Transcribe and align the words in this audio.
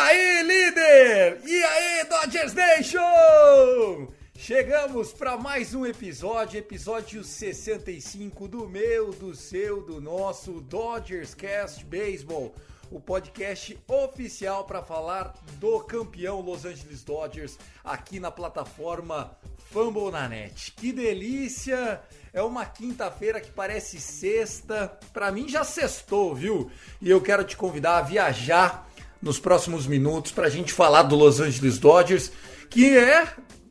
Aí, 0.00 0.42
líder? 0.42 1.40
E 1.44 1.62
aí, 1.62 2.04
Dodgers 2.04 2.54
Nation? 2.54 4.08
Chegamos 4.34 5.12
para 5.12 5.36
mais 5.36 5.74
um 5.74 5.84
episódio, 5.84 6.58
episódio 6.58 7.22
65 7.22 8.48
do 8.48 8.66
meu, 8.66 9.10
do 9.10 9.34
seu, 9.34 9.82
do 9.82 10.00
nosso 10.00 10.62
Dodgers 10.62 11.34
Cast 11.34 11.84
Baseball, 11.84 12.54
o 12.90 12.98
podcast 12.98 13.78
oficial 13.86 14.64
para 14.64 14.82
falar 14.82 15.34
do 15.58 15.80
campeão 15.80 16.40
Los 16.40 16.64
Angeles 16.64 17.04
Dodgers 17.04 17.58
aqui 17.84 18.18
na 18.18 18.30
plataforma 18.30 19.36
Fumble 19.70 20.10
na 20.10 20.26
Net. 20.26 20.72
Que 20.72 20.92
delícia! 20.92 22.00
É 22.32 22.42
uma 22.42 22.64
quinta-feira 22.64 23.40
que 23.40 23.50
parece 23.50 24.00
sexta. 24.00 24.98
Para 25.12 25.30
mim 25.30 25.48
já 25.48 25.62
sextou, 25.62 26.34
viu? 26.34 26.70
E 27.02 27.10
eu 27.10 27.20
quero 27.20 27.44
te 27.44 27.56
convidar 27.56 27.98
a 27.98 28.02
viajar 28.02 28.89
nos 29.20 29.38
próximos 29.38 29.86
minutos 29.86 30.32
para 30.32 30.46
a 30.46 30.50
gente 30.50 30.72
falar 30.72 31.02
do 31.02 31.16
Los 31.16 31.40
Angeles 31.40 31.78
Dodgers, 31.78 32.32
que 32.68 32.96
é 32.96 33.26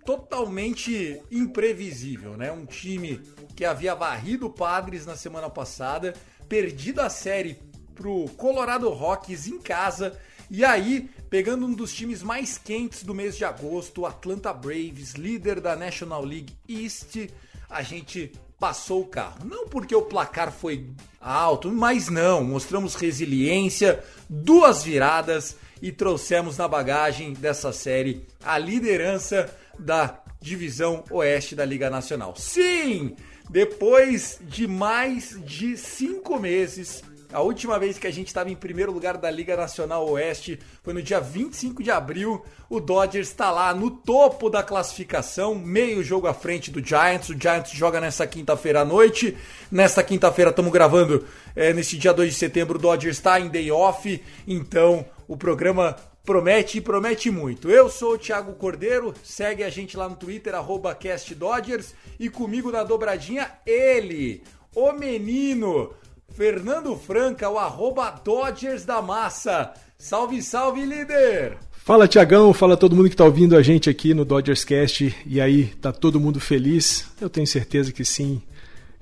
totalmente 0.05 1.22
imprevisível, 1.31 2.36
né? 2.36 2.52
Um 2.52 2.66
time 2.66 3.22
que 3.55 3.66
havia 3.66 3.94
varrido 3.94 4.47
o 4.47 4.52
Padres 4.52 5.05
na 5.05 5.16
semana 5.16 5.50
passada, 5.50 6.14
perdido 6.47 7.00
a 7.02 7.09
série 7.09 7.59
pro 7.94 8.25
Colorado 8.38 8.89
Rockies 8.89 9.47
em 9.47 9.59
casa 9.59 10.17
e 10.50 10.66
aí 10.66 11.09
pegando 11.30 11.66
um 11.66 11.73
dos 11.73 11.94
times 11.94 12.23
mais 12.23 12.58
quentes 12.58 13.03
do 13.03 13.14
mês 13.14 13.38
de 13.38 13.45
agosto, 13.45 14.02
o 14.02 14.05
Atlanta 14.05 14.52
Braves, 14.52 15.14
líder 15.14 15.59
da 15.59 15.75
National 15.75 16.25
League 16.25 16.58
East, 16.67 17.30
a 17.70 17.83
gente 17.83 18.31
passou 18.59 19.02
o 19.02 19.08
carro. 19.08 19.45
Não 19.45 19.67
porque 19.67 19.95
o 19.95 20.02
placar 20.02 20.52
foi 20.52 20.89
alto, 21.20 21.71
mas 21.71 22.09
não, 22.09 22.43
mostramos 22.43 22.95
resiliência, 22.95 24.03
duas 24.30 24.83
viradas 24.83 25.55
e 25.81 25.92
trouxemos 25.92 26.58
na 26.58 26.67
bagagem 26.67 27.33
dessa 27.33 27.71
série 27.71 28.25
a 28.43 28.58
liderança 28.58 29.49
da 29.77 30.21
divisão 30.42 31.03
oeste 31.09 31.55
da 31.55 31.65
Liga 31.65 31.89
Nacional. 31.89 32.36
Sim, 32.36 33.15
depois 33.49 34.39
de 34.42 34.67
mais 34.67 35.39
de 35.45 35.77
cinco 35.77 36.37
meses, 36.39 37.02
a 37.31 37.41
última 37.41 37.77
vez 37.77 37.99
que 37.99 38.07
a 38.07 38.11
gente 38.11 38.27
estava 38.27 38.49
em 38.49 38.55
primeiro 38.55 38.91
lugar 38.91 39.15
da 39.15 39.29
Liga 39.29 39.55
Nacional 39.55 40.07
Oeste 40.09 40.59
foi 40.81 40.93
no 40.93 41.01
dia 41.01 41.19
25 41.19 41.83
de 41.83 41.91
abril. 41.91 42.43
O 42.67 42.79
Dodgers 42.79 43.27
está 43.27 43.51
lá 43.51 43.73
no 43.73 43.91
topo 43.91 44.49
da 44.49 44.63
classificação, 44.63 45.53
meio 45.53 46.03
jogo 46.03 46.25
à 46.25 46.33
frente 46.33 46.71
do 46.71 46.83
Giants. 46.83 47.29
O 47.29 47.39
Giants 47.39 47.71
joga 47.71 48.01
nessa 48.01 48.25
quinta-feira 48.25 48.81
à 48.81 48.85
noite. 48.85 49.37
Nesta 49.71 50.03
quinta-feira 50.03 50.49
estamos 50.49 50.71
gravando 50.71 51.23
é, 51.55 51.71
nesse 51.71 51.97
dia 51.97 52.13
2 52.13 52.31
de 52.31 52.37
setembro. 52.37 52.79
O 52.79 52.81
Dodgers 52.81 53.17
está 53.17 53.39
em 53.39 53.47
day 53.47 53.71
off, 53.71 54.21
então 54.47 55.05
o 55.27 55.37
programa 55.37 55.95
promete 56.25 56.79
e 56.79 56.81
promete 56.81 57.29
muito. 57.29 57.69
Eu 57.69 57.89
sou 57.89 58.13
o 58.13 58.17
Thiago 58.17 58.53
Cordeiro, 58.53 59.13
segue 59.23 59.63
a 59.63 59.69
gente 59.69 59.95
lá 59.95 60.09
no 60.09 60.15
Twitter, 60.15 60.53
CastDodgers, 60.99 61.93
e 62.19 62.27
comigo 62.27 62.71
na 62.71 62.83
dobradinha 62.83 63.51
ele, 63.65 64.43
o 64.75 64.91
menino, 64.91 65.93
Fernando 66.35 66.95
Franca, 66.95 67.49
o 67.49 67.57
arroba 67.57 68.09
Dodgers 68.23 68.85
da 68.85 69.01
Massa. 69.01 69.73
Salve, 69.97 70.41
salve, 70.41 70.85
líder! 70.85 71.57
Fala 71.71 72.07
Tiagão, 72.07 72.53
fala 72.53 72.77
todo 72.77 72.95
mundo 72.95 73.09
que 73.09 73.15
está 73.15 73.25
ouvindo 73.25 73.55
a 73.55 73.61
gente 73.61 73.89
aqui 73.89 74.13
no 74.13 74.23
Dodgers 74.23 74.63
Cast. 74.63 75.15
E 75.25 75.41
aí, 75.41 75.65
tá 75.81 75.91
todo 75.91 76.19
mundo 76.19 76.39
feliz? 76.39 77.05
Eu 77.19 77.29
tenho 77.29 77.47
certeza 77.47 77.91
que 77.91 78.05
sim. 78.05 78.41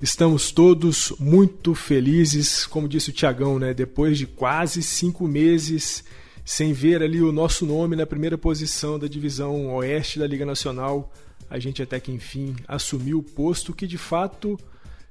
Estamos 0.01 0.51
todos 0.51 1.11
muito 1.19 1.73
felizes, 1.75 2.65
como 2.65 2.88
disse 2.88 3.09
o 3.09 3.13
Tiagão, 3.13 3.59
né? 3.59 3.73
Depois 3.73 4.17
de 4.17 4.25
quase 4.25 4.81
cinco 4.81 5.27
meses 5.27 6.03
sem 6.45 6.71
ver 6.71 7.03
ali 7.03 7.21
o 7.21 7.31
nosso 7.31 7.65
nome 7.65 7.95
na 7.95 8.05
primeira 8.05 8.38
posição 8.38 8.97
da 8.97 9.05
divisão 9.05 9.75
oeste 9.75 10.17
da 10.17 10.25
Liga 10.25 10.45
Nacional, 10.45 11.11
a 11.49 11.59
gente 11.59 11.83
até 11.83 11.99
que 11.99 12.09
enfim 12.09 12.55
assumiu 12.65 13.19
o 13.19 13.23
posto 13.23 13.73
que 13.73 13.85
de 13.85 13.97
fato 13.97 14.57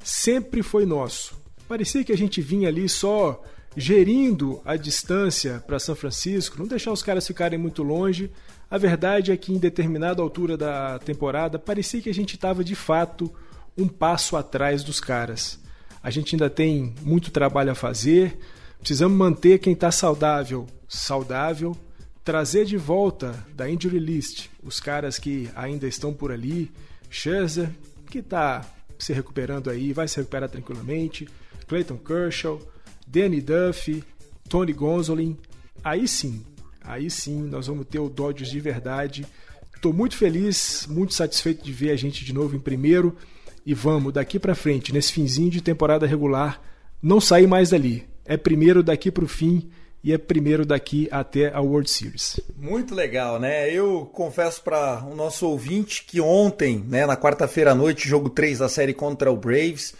sempre 0.02 0.62
foi 0.62 0.86
nosso. 0.86 1.45
Parecia 1.68 2.04
que 2.04 2.12
a 2.12 2.16
gente 2.16 2.40
vinha 2.40 2.68
ali 2.68 2.88
só 2.88 3.42
gerindo 3.76 4.60
a 4.64 4.76
distância 4.76 5.62
para 5.66 5.78
São 5.78 5.94
Francisco, 5.94 6.58
não 6.58 6.66
deixar 6.66 6.92
os 6.92 7.02
caras 7.02 7.26
ficarem 7.26 7.58
muito 7.58 7.82
longe. 7.82 8.30
A 8.70 8.78
verdade 8.78 9.32
é 9.32 9.36
que 9.36 9.52
em 9.52 9.58
determinada 9.58 10.22
altura 10.22 10.56
da 10.56 10.98
temporada 10.98 11.58
parecia 11.58 12.00
que 12.00 12.10
a 12.10 12.14
gente 12.14 12.36
estava 12.36 12.64
de 12.64 12.74
fato 12.74 13.32
um 13.76 13.86
passo 13.86 14.36
atrás 14.36 14.82
dos 14.82 14.98
caras. 14.98 15.58
A 16.02 16.10
gente 16.10 16.34
ainda 16.34 16.48
tem 16.48 16.94
muito 17.02 17.30
trabalho 17.30 17.72
a 17.72 17.74
fazer, 17.74 18.38
precisamos 18.78 19.18
manter 19.18 19.58
quem 19.58 19.72
está 19.72 19.90
saudável 19.90 20.66
saudável, 20.88 21.76
trazer 22.24 22.64
de 22.64 22.76
volta 22.76 23.44
da 23.54 23.68
injury 23.68 23.98
list 23.98 24.48
os 24.62 24.80
caras 24.80 25.18
que 25.18 25.50
ainda 25.54 25.86
estão 25.86 26.12
por 26.12 26.32
ali, 26.32 26.70
Scherzer, 27.10 27.70
que 28.10 28.18
está 28.18 28.64
se 28.98 29.12
recuperando 29.12 29.70
aí, 29.70 29.92
vai 29.92 30.08
se 30.08 30.16
recuperar 30.16 30.48
tranquilamente, 30.48 31.28
Clayton 31.66 31.96
Kershaw, 31.98 32.60
Danny 33.06 33.40
Duffy, 33.40 34.02
Tony 34.48 34.72
Gonzolin. 34.72 35.36
Aí 35.82 36.06
sim, 36.08 36.44
aí 36.82 37.10
sim 37.10 37.42
nós 37.42 37.66
vamos 37.66 37.86
ter 37.86 37.98
o 37.98 38.08
Dodgers 38.08 38.50
de 38.50 38.60
verdade. 38.60 39.26
Estou 39.74 39.92
muito 39.92 40.16
feliz, 40.16 40.86
muito 40.88 41.14
satisfeito 41.14 41.64
de 41.64 41.72
ver 41.72 41.90
a 41.90 41.96
gente 41.96 42.24
de 42.24 42.32
novo 42.32 42.56
em 42.56 42.60
primeiro 42.60 43.16
e 43.64 43.74
vamos 43.74 44.12
daqui 44.12 44.38
para 44.38 44.54
frente 44.54 44.92
nesse 44.92 45.12
finzinho 45.12 45.50
de 45.50 45.60
temporada 45.60 46.06
regular 46.06 46.62
não 47.02 47.20
sair 47.20 47.46
mais 47.46 47.70
dali. 47.70 48.06
É 48.24 48.36
primeiro 48.36 48.82
daqui 48.82 49.10
para 49.10 49.24
o 49.24 49.28
fim 49.28 49.70
e 50.02 50.12
é 50.12 50.18
primeiro 50.18 50.64
daqui 50.64 51.08
até 51.10 51.52
a 51.52 51.60
World 51.60 51.90
Series. 51.90 52.40
Muito 52.56 52.94
legal, 52.94 53.38
né? 53.38 53.70
Eu 53.72 54.08
confesso 54.12 54.62
para 54.62 55.04
o 55.04 55.14
nosso 55.14 55.48
ouvinte 55.48 56.04
que 56.04 56.20
ontem, 56.20 56.78
né, 56.88 57.06
na 57.06 57.16
quarta-feira 57.16 57.72
à 57.72 57.74
noite, 57.74 58.08
jogo 58.08 58.30
3 58.30 58.58
da 58.58 58.68
série 58.68 58.94
contra 58.94 59.32
o 59.32 59.36
Braves, 59.36 59.94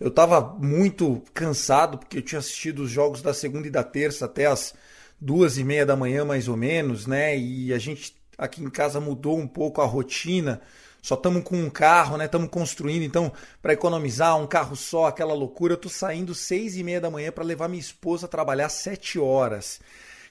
eu 0.00 0.08
estava 0.08 0.40
muito 0.40 1.22
cansado 1.34 1.98
porque 1.98 2.18
eu 2.18 2.22
tinha 2.22 2.38
assistido 2.38 2.80
os 2.80 2.90
jogos 2.90 3.20
da 3.20 3.34
segunda 3.34 3.66
e 3.66 3.70
da 3.70 3.82
terça 3.82 4.26
até 4.26 4.46
as 4.46 4.74
duas 5.20 5.58
e 5.58 5.64
meia 5.64 5.84
da 5.84 5.96
manhã, 5.96 6.24
mais 6.24 6.48
ou 6.48 6.56
menos, 6.56 7.06
né? 7.06 7.36
E 7.36 7.72
a 7.72 7.78
gente 7.78 8.16
aqui 8.36 8.62
em 8.62 8.70
casa 8.70 9.00
mudou 9.00 9.36
um 9.36 9.48
pouco 9.48 9.80
a 9.80 9.84
rotina. 9.84 10.60
Só 11.02 11.14
estamos 11.14 11.42
com 11.42 11.56
um 11.56 11.70
carro, 11.70 12.16
né? 12.16 12.26
Estamos 12.26 12.48
construindo, 12.48 13.02
então, 13.02 13.32
para 13.62 13.72
economizar 13.72 14.36
um 14.36 14.46
carro 14.46 14.76
só, 14.76 15.06
aquela 15.06 15.34
loucura, 15.34 15.74
eu 15.74 15.78
tô 15.78 15.88
saindo 15.88 16.34
seis 16.34 16.76
e 16.76 16.84
meia 16.84 17.00
da 17.00 17.10
manhã 17.10 17.32
para 17.32 17.44
levar 17.44 17.68
minha 17.68 17.80
esposa 17.80 18.26
a 18.26 18.28
trabalhar 18.28 18.68
sete 18.68 19.18
horas. 19.18 19.80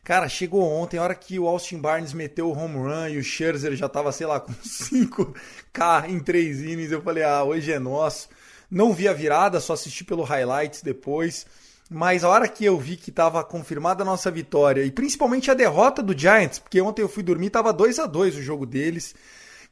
Cara, 0.03 0.29
chegou 0.29 0.63
ontem, 0.63 0.97
a 0.97 1.03
hora 1.03 1.15
que 1.15 1.37
o 1.37 1.47
Austin 1.47 1.79
Barnes 1.79 2.13
meteu 2.13 2.49
o 2.49 2.57
home 2.57 2.75
run 2.75 3.09
e 3.09 3.17
o 3.17 3.23
Scherzer 3.23 3.75
já 3.75 3.89
tava, 3.89 4.11
sei 4.13 4.25
lá, 4.27 4.39
com 4.39 4.53
5K 4.53 6.09
em 6.09 6.19
três 6.19 6.61
innings, 6.61 6.91
eu 6.91 7.01
falei, 7.01 7.23
ah, 7.23 7.43
hoje 7.43 7.73
é 7.73 7.79
nosso. 7.79 8.29
Não 8.69 8.93
vi 8.93 9.07
a 9.07 9.13
virada, 9.13 9.59
só 9.59 9.73
assisti 9.73 10.03
pelo 10.03 10.23
highlights 10.23 10.81
depois. 10.81 11.45
Mas 11.89 12.23
a 12.23 12.29
hora 12.29 12.47
que 12.47 12.65
eu 12.65 12.77
vi 12.77 12.97
que 12.97 13.09
estava 13.09 13.43
confirmada 13.43 14.03
a 14.03 14.05
nossa 14.05 14.29
vitória, 14.29 14.83
e 14.83 14.91
principalmente 14.91 15.49
a 15.49 15.53
derrota 15.53 16.03
do 16.03 16.17
Giants, 16.17 16.59
porque 16.59 16.81
ontem 16.81 17.01
eu 17.01 17.07
fui 17.07 17.23
dormir, 17.23 17.49
tava 17.49 17.71
2 17.71 17.99
a 17.99 18.05
2 18.05 18.35
o 18.35 18.41
jogo 18.41 18.65
deles. 18.65 19.15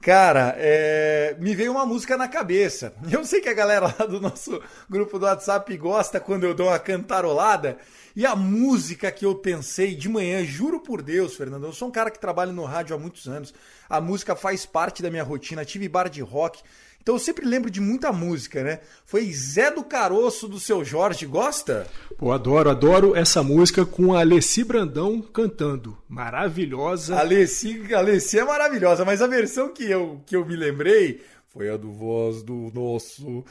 Cara, 0.01 0.53
é, 0.57 1.35
me 1.39 1.55
veio 1.55 1.71
uma 1.71 1.85
música 1.85 2.15
na 2.15 2.27
cabeça. 2.27 2.93
Eu 3.09 3.25
sei 3.25 3.41
que 3.41 3.49
a 3.49 3.53
galera 3.53 3.93
lá 3.97 4.05
do 4.05 4.21
nosso 4.21 4.61
grupo 4.89 5.17
do 5.17 5.25
WhatsApp 5.25 5.75
gosta 5.77 6.19
quando 6.19 6.43
eu 6.43 6.53
dou 6.53 6.67
uma 6.67 6.77
cantarolada. 6.77 7.77
E 8.15 8.25
a 8.25 8.35
música 8.35 9.11
que 9.11 9.25
eu 9.25 9.35
pensei 9.35 9.95
de 9.95 10.07
manhã, 10.07 10.43
juro 10.45 10.79
por 10.79 11.01
Deus, 11.01 11.35
Fernando, 11.35 11.65
eu 11.65 11.73
sou 11.73 11.87
um 11.87 11.91
cara 11.91 12.11
que 12.11 12.19
trabalha 12.19 12.51
no 12.51 12.65
rádio 12.65 12.95
há 12.95 12.99
muitos 12.99 13.27
anos. 13.27 13.53
A 13.89 13.99
música 13.99 14.35
faz 14.35 14.65
parte 14.65 15.01
da 15.01 15.09
minha 15.09 15.23
rotina. 15.23 15.65
Tive 15.65 15.89
bar 15.89 16.07
de 16.07 16.21
rock. 16.21 16.61
Então 17.05 17.13
eu 17.13 17.19
sempre 17.19 17.45
lembro 17.45 17.69
de 17.69 17.79
muita 17.79 18.11
música, 18.11 18.63
né? 18.63 18.79
Foi 19.05 19.31
Zé 19.31 19.69
do 19.69 19.83
Caroço 19.83 20.47
do 20.47 20.59
seu 20.59 20.83
Jorge, 20.83 21.27
gosta? 21.27 21.85
Pô, 22.17 22.31
adoro, 22.31 22.67
adoro 22.67 23.15
essa 23.15 23.43
música 23.43 23.85
com 23.85 24.15
a 24.15 24.21
Alessi 24.21 24.63
Brandão 24.63 25.21
cantando. 25.21 25.95
Maravilhosa. 26.09 27.19
Alessi, 27.19 27.93
Alessi 27.93 28.39
é 28.39 28.43
maravilhosa, 28.43 29.05
mas 29.05 29.21
a 29.21 29.27
versão 29.27 29.71
que 29.71 29.83
eu, 29.83 30.19
que 30.25 30.35
eu 30.35 30.43
me 30.47 30.55
lembrei 30.55 31.21
foi 31.55 31.69
a 31.69 31.77
do 31.77 31.89
voz 31.89 32.43
do 32.43 32.69
nosso 32.73 33.45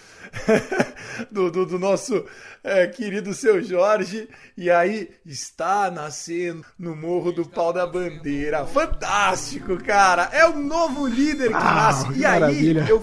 do, 1.32 1.50
do, 1.50 1.64
do, 1.64 1.78
nosso 1.78 2.22
é, 2.62 2.86
querido 2.86 3.32
seu 3.32 3.62
Jorge 3.62 4.28
e 4.58 4.70
aí 4.70 5.08
está 5.24 5.90
nascendo 5.90 6.66
no 6.78 6.94
morro 6.94 7.32
do 7.32 7.46
pau 7.48 7.72
da 7.72 7.86
bandeira 7.86 8.66
fantástico 8.66 9.82
cara 9.82 10.28
é 10.34 10.46
o 10.46 10.54
novo 10.54 11.06
líder 11.06 11.48
que 11.48 11.54
ah, 11.54 11.74
nasce 11.74 12.12
e 12.12 12.20
maravilha. 12.20 12.82
aí 12.84 12.90
eu 12.90 13.02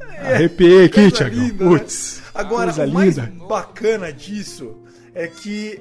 Arrepiei 0.00 0.84
aqui, 0.84 1.10
Thiago. 1.10 1.36
Né? 1.36 1.52
Putz. 1.58 2.22
Agora, 2.34 2.72
o 2.72 2.92
mais 2.92 3.16
linda. 3.16 3.46
bacana 3.46 4.12
disso 4.12 4.76
é 5.14 5.28
que 5.28 5.80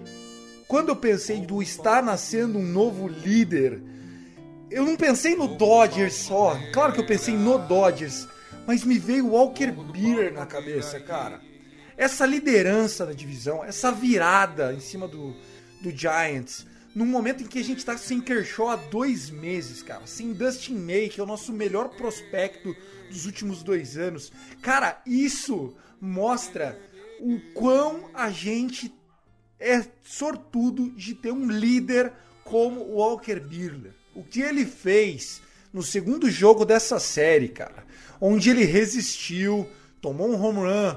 quando 0.68 0.90
eu 0.90 0.96
pensei 0.96 1.42
do 1.42 1.62
estar 1.62 2.04
nascendo 2.04 2.58
um 2.58 2.66
novo 2.66 3.08
líder, 3.08 3.82
eu 4.70 4.86
não 4.86 4.96
pensei 4.96 5.36
no 5.36 5.48
Dodgers 5.48 6.14
só. 6.14 6.60
Claro 6.72 6.94
que 6.94 7.00
eu 7.00 7.06
pensei 7.06 7.36
no 7.36 7.58
Dodgers, 7.60 8.28
mas 8.66 8.84
me 8.84 8.98
veio 8.98 9.28
o 9.28 9.32
Walker 9.32 9.72
Buehler 9.72 10.34
na 10.34 10.46
cabeça, 10.46 11.00
cara. 11.00 11.40
Essa 11.96 12.26
liderança 12.26 13.06
da 13.06 13.14
divisão, 13.14 13.64
essa 13.64 13.92
virada 13.92 14.74
em 14.74 14.80
cima 14.80 15.08
do, 15.08 15.36
do 15.82 15.92
Giants, 15.92 16.66
num 16.96 17.06
momento 17.06 17.44
em 17.44 17.48
que 17.48 17.60
a 17.60 17.64
gente 17.64 17.84
tá 17.84 17.98
sem 17.98 18.22
Kershaw 18.22 18.70
há 18.70 18.76
dois 18.76 19.30
meses, 19.30 19.82
cara, 19.82 20.06
sem 20.06 20.34
Dustin 20.34 20.76
May, 20.76 21.10
que 21.10 21.20
é 21.20 21.24
o 21.24 21.28
nosso 21.28 21.52
melhor 21.52 21.90
prospecto 21.90 22.76
dos 23.10 23.26
últimos 23.26 23.64
dois 23.64 23.98
anos. 23.98 24.32
Cara, 24.62 25.02
isso 25.06 25.76
mostra 26.00 26.80
o 27.20 27.40
quão 27.54 28.10
a 28.14 28.30
gente 28.30 28.94
é 29.60 29.86
sortudo 30.04 30.92
de 30.92 31.16
ter 31.16 31.32
um 31.32 31.50
líder 31.50 32.12
como 32.44 32.82
o 32.82 32.96
Walker 32.98 33.40
Buehler. 33.40 33.94
O 34.14 34.24
que 34.24 34.42
ele 34.42 34.66
fez 34.66 35.42
no 35.72 35.82
segundo 35.82 36.30
jogo 36.30 36.66
dessa 36.66 37.00
série, 37.00 37.48
cara, 37.48 37.86
onde 38.22 38.50
ele 38.50 38.66
resistiu, 38.66 39.68
tomou 40.02 40.30
um 40.30 40.40
home 40.40 40.60
run, 40.60 40.96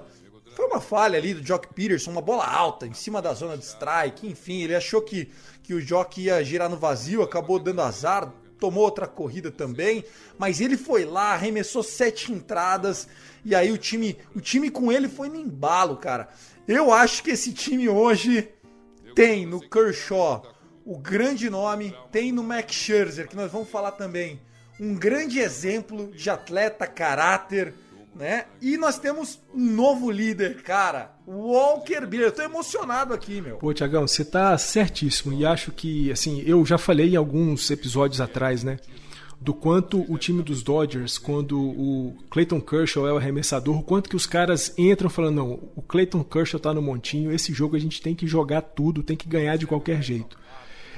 foi 0.57 0.67
uma 0.67 0.81
falha 0.81 1.19
ali 1.19 1.35
do 1.35 1.47
Jock 1.47 1.73
Peterson, 1.75 2.11
uma 2.11 2.23
bola 2.23 2.47
alta 2.47 2.87
em 2.87 2.95
cima 2.95 3.21
da 3.21 3.35
zona 3.35 3.59
de 3.59 3.65
strike, 3.65 4.27
enfim, 4.27 4.63
ele 4.63 4.75
achou 4.75 5.03
que, 5.03 5.31
que 5.67 5.75
o 5.75 5.81
Jock 5.81 6.23
ia 6.23 6.45
girar 6.45 6.71
no 6.71 6.77
vazio, 6.77 7.23
acabou 7.23 7.59
dando 7.59 7.83
azar, 7.83 8.33
tomou 8.61 8.85
outra 8.85 9.05
corrida 9.05 9.51
também, 9.51 10.05
mas 10.39 10.61
ele 10.61 10.77
foi 10.77 11.05
lá, 11.05 11.33
arremessou 11.33 11.83
sete 11.83 12.31
entradas 12.31 13.09
e 13.45 13.53
aí 13.53 13.73
o 13.73 13.77
time, 13.77 14.17
o 14.33 14.41
time 14.41 14.71
com 14.71 14.93
ele 14.93 15.09
foi 15.09 15.29
no 15.29 15.35
embalo, 15.35 15.97
cara. 15.97 16.29
Eu 16.69 16.93
acho 16.93 17.21
que 17.21 17.31
esse 17.31 17.53
time 17.53 17.89
hoje 17.89 18.49
tem 19.13 19.45
no 19.45 19.61
Kershaw 19.61 20.47
o 20.85 20.97
grande 20.97 21.51
nome, 21.51 21.93
tem 22.13 22.31
no 22.31 22.45
Max 22.45 22.73
Scherzer, 22.73 23.27
que 23.27 23.35
nós 23.35 23.51
vamos 23.51 23.69
falar 23.69 23.91
também, 23.91 24.41
um 24.79 24.95
grande 24.95 25.41
exemplo 25.41 26.13
de 26.13 26.31
atleta, 26.31 26.87
caráter, 26.87 27.75
né? 28.17 28.47
E 28.61 28.77
nós 28.77 28.99
temos 28.99 29.41
um 29.55 29.73
novo 29.73 30.11
líder, 30.11 30.63
cara. 30.63 31.15
Walker 31.27 32.07
Buehler. 32.07 32.29
Eu 32.29 32.33
tô 32.33 32.43
emocionado 32.43 33.13
aqui, 33.13 33.41
meu. 33.41 33.57
Pô, 33.57 33.73
Tiagão, 33.73 34.07
você 34.07 34.25
tá 34.25 34.57
certíssimo. 34.57 35.35
E 35.35 35.45
acho 35.45 35.71
que, 35.71 36.11
assim, 36.11 36.43
eu 36.47 36.65
já 36.65 36.79
falei 36.79 37.11
em 37.11 37.17
alguns 37.17 37.71
episódios 37.71 38.21
atrás, 38.21 38.65
né? 38.65 38.79
Do 39.39 39.53
quanto 39.53 40.11
o 40.11 40.17
time 40.17 40.43
dos 40.43 40.63
Dodgers, 40.63 41.19
quando 41.19 41.61
o 41.61 42.17
Clayton 42.31 42.61
Kershaw 42.61 43.07
é 43.07 43.13
o 43.13 43.19
arremessador, 43.19 43.79
o 43.79 43.83
quanto 43.83 44.09
que 44.09 44.17
os 44.17 44.27
caras 44.27 44.73
entram 44.79 45.11
falando, 45.11 45.37
não, 45.37 45.53
o 45.77 45.83
Clayton 45.83 46.25
Kershaw 46.25 46.59
tá 46.59 46.73
no 46.73 46.81
montinho, 46.81 47.31
esse 47.31 47.53
jogo 47.53 47.77
a 47.77 47.79
gente 47.79 48.01
tem 48.01 48.15
que 48.15 48.27
jogar 48.27 48.63
tudo, 48.63 49.03
tem 49.03 49.17
que 49.17 49.29
ganhar 49.29 49.57
de 49.57 49.67
qualquer 49.67 50.03
jeito. 50.03 50.39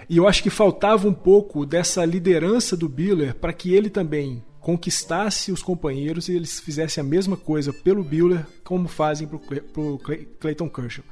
E 0.08 0.16
eu 0.16 0.26
acho 0.26 0.42
que 0.42 0.50
faltava 0.50 1.08
um 1.08 1.12
pouco 1.12 1.66
dessa 1.66 2.04
liderança 2.04 2.76
do 2.76 2.88
Biller 2.88 3.34
para 3.34 3.52
que 3.52 3.74
ele 3.74 3.90
também 3.90 4.42
conquistasse 4.68 5.50
os 5.50 5.62
companheiros 5.62 6.28
e 6.28 6.36
eles 6.36 6.60
fizessem 6.60 7.00
a 7.00 7.04
mesma 7.04 7.38
coisa 7.38 7.72
pelo 7.72 8.04
Buehler 8.04 8.44
como 8.62 8.86
fazem 8.86 9.26
para 9.26 9.80
o 9.80 9.98
Clayton 10.38 10.68
Kershaw. 10.68 11.02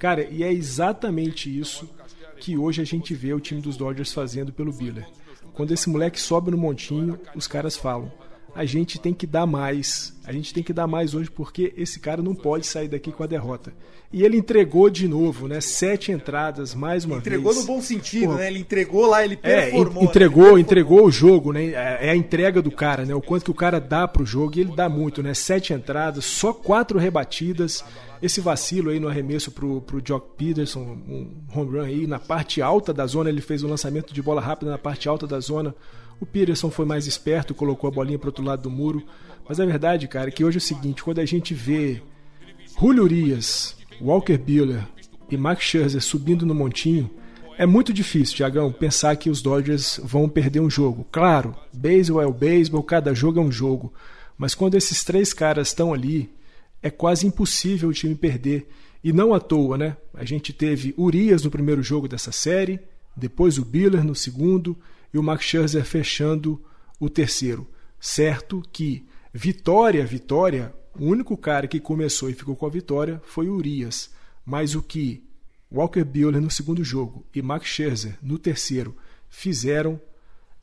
Cara, 0.00 0.24
e 0.28 0.42
é 0.42 0.52
exatamente 0.52 1.48
isso 1.48 1.88
que 2.40 2.58
hoje 2.58 2.82
a 2.82 2.84
gente 2.84 3.14
vê 3.14 3.32
o 3.32 3.38
time 3.38 3.60
dos 3.60 3.76
Dodgers 3.76 4.12
fazendo 4.12 4.52
pelo 4.52 4.72
Buehler. 4.72 5.06
Quando 5.52 5.70
esse 5.70 5.88
moleque 5.88 6.20
sobe 6.20 6.50
no 6.50 6.58
montinho, 6.58 7.16
os 7.36 7.46
caras 7.46 7.76
falam: 7.76 8.10
a 8.52 8.64
gente 8.64 8.98
tem 8.98 9.14
que 9.14 9.28
dar 9.28 9.46
mais, 9.46 10.12
a 10.24 10.32
gente 10.32 10.52
tem 10.52 10.64
que 10.64 10.72
dar 10.72 10.88
mais 10.88 11.14
hoje 11.14 11.30
porque 11.30 11.72
esse 11.76 12.00
cara 12.00 12.20
não 12.20 12.34
pode 12.34 12.66
sair 12.66 12.88
daqui 12.88 13.12
com 13.12 13.22
a 13.22 13.28
derrota. 13.28 13.72
E 14.14 14.22
ele 14.22 14.36
entregou 14.36 14.88
de 14.88 15.08
novo, 15.08 15.48
né? 15.48 15.60
Sete 15.60 16.12
entradas, 16.12 16.72
mais 16.72 17.04
uma 17.04 17.16
entregou 17.16 17.46
vez. 17.50 17.56
Entregou 17.56 17.74
no 17.74 17.80
bom 17.80 17.84
sentido, 17.84 18.26
Pô, 18.28 18.34
né? 18.34 18.46
Ele 18.46 18.60
entregou 18.60 19.06
lá, 19.06 19.24
ele 19.24 19.36
é, 19.42 19.62
performou. 19.62 20.04
É, 20.04 20.06
entregou, 20.06 20.54
né? 20.54 20.60
entregou 20.60 21.04
o 21.04 21.10
jogo, 21.10 21.52
né? 21.52 21.64
É, 21.70 21.98
é 22.00 22.10
a 22.10 22.14
entrega 22.14 22.62
do 22.62 22.70
cara, 22.70 23.04
né? 23.04 23.12
O 23.12 23.20
quanto 23.20 23.46
que 23.46 23.50
o 23.50 23.54
cara 23.54 23.80
dá 23.80 24.06
pro 24.06 24.24
jogo, 24.24 24.56
e 24.56 24.60
ele 24.60 24.72
dá 24.72 24.88
muito, 24.88 25.20
né? 25.20 25.34
Sete 25.34 25.72
entradas, 25.72 26.24
só 26.26 26.52
quatro 26.52 26.96
rebatidas. 26.96 27.84
Esse 28.22 28.40
vacilo 28.40 28.90
aí 28.90 29.00
no 29.00 29.08
arremesso 29.08 29.50
pro, 29.50 29.80
pro 29.80 30.00
Jock 30.00 30.28
Peterson, 30.36 30.96
um 31.08 31.32
home 31.52 31.76
run 31.76 31.82
aí, 31.82 32.06
na 32.06 32.20
parte 32.20 32.62
alta 32.62 32.94
da 32.94 33.08
zona, 33.08 33.28
ele 33.30 33.40
fez 33.40 33.64
um 33.64 33.68
lançamento 33.68 34.14
de 34.14 34.22
bola 34.22 34.40
rápida 34.40 34.70
na 34.70 34.78
parte 34.78 35.08
alta 35.08 35.26
da 35.26 35.40
zona. 35.40 35.74
O 36.20 36.24
Peterson 36.24 36.70
foi 36.70 36.86
mais 36.86 37.08
esperto, 37.08 37.52
colocou 37.52 37.88
a 37.88 37.90
bolinha 37.90 38.16
pro 38.18 38.28
outro 38.28 38.44
lado 38.44 38.62
do 38.62 38.70
muro. 38.70 39.02
Mas 39.48 39.58
a 39.58 39.66
verdade, 39.66 40.06
cara, 40.06 40.28
é 40.28 40.30
que 40.30 40.44
hoje 40.44 40.58
é 40.58 40.60
o 40.60 40.60
seguinte, 40.60 41.02
quando 41.02 41.18
a 41.18 41.26
gente 41.26 41.52
vê 41.52 42.00
Julio 42.78 43.02
Urias, 43.02 43.76
Walker 44.00 44.38
Buehler 44.38 44.86
e 45.30 45.36
Max 45.36 45.64
Scherzer 45.64 46.02
subindo 46.02 46.44
no 46.44 46.54
montinho, 46.54 47.10
é 47.56 47.66
muito 47.66 47.92
difícil, 47.92 48.36
Tiagão, 48.36 48.72
pensar 48.72 49.14
que 49.16 49.30
os 49.30 49.40
Dodgers 49.40 50.00
vão 50.02 50.28
perder 50.28 50.60
um 50.60 50.68
jogo. 50.68 51.06
Claro, 51.12 51.54
beisebol 51.72 52.20
é 52.20 52.26
o 52.26 52.32
beisebol, 52.32 52.82
cada 52.82 53.14
jogo 53.14 53.38
é 53.38 53.42
um 53.42 53.52
jogo. 53.52 53.92
Mas 54.36 54.54
quando 54.54 54.74
esses 54.74 55.04
três 55.04 55.32
caras 55.32 55.68
estão 55.68 55.94
ali, 55.94 56.30
é 56.82 56.90
quase 56.90 57.26
impossível 57.26 57.88
o 57.88 57.92
time 57.92 58.14
perder. 58.16 58.68
E 59.02 59.12
não 59.12 59.32
à 59.32 59.38
toa, 59.38 59.78
né? 59.78 59.96
A 60.14 60.24
gente 60.24 60.52
teve 60.52 60.94
Urias 60.98 61.44
no 61.44 61.50
primeiro 61.50 61.82
jogo 61.82 62.08
dessa 62.08 62.32
série, 62.32 62.80
depois 63.16 63.56
o 63.56 63.64
Biller 63.64 64.02
no 64.02 64.14
segundo 64.14 64.76
e 65.12 65.18
o 65.18 65.22
Max 65.22 65.44
Scherzer 65.44 65.84
fechando 65.84 66.60
o 66.98 67.08
terceiro. 67.08 67.68
Certo 68.00 68.62
que 68.72 69.06
vitória, 69.32 70.04
vitória, 70.04 70.74
o 70.98 71.06
único 71.06 71.36
cara 71.36 71.66
que 71.66 71.80
começou 71.80 72.30
e 72.30 72.34
ficou 72.34 72.54
com 72.56 72.66
a 72.66 72.70
vitória 72.70 73.20
foi 73.24 73.48
o 73.48 73.54
Urias. 73.54 74.10
Mas 74.44 74.74
o 74.74 74.82
que 74.82 75.24
Walker 75.72 76.04
Buehler 76.04 76.40
no 76.40 76.50
segundo 76.50 76.84
jogo 76.84 77.24
e 77.34 77.42
Max 77.42 77.66
Scherzer 77.66 78.16
no 78.22 78.38
terceiro 78.38 78.96
fizeram 79.28 80.00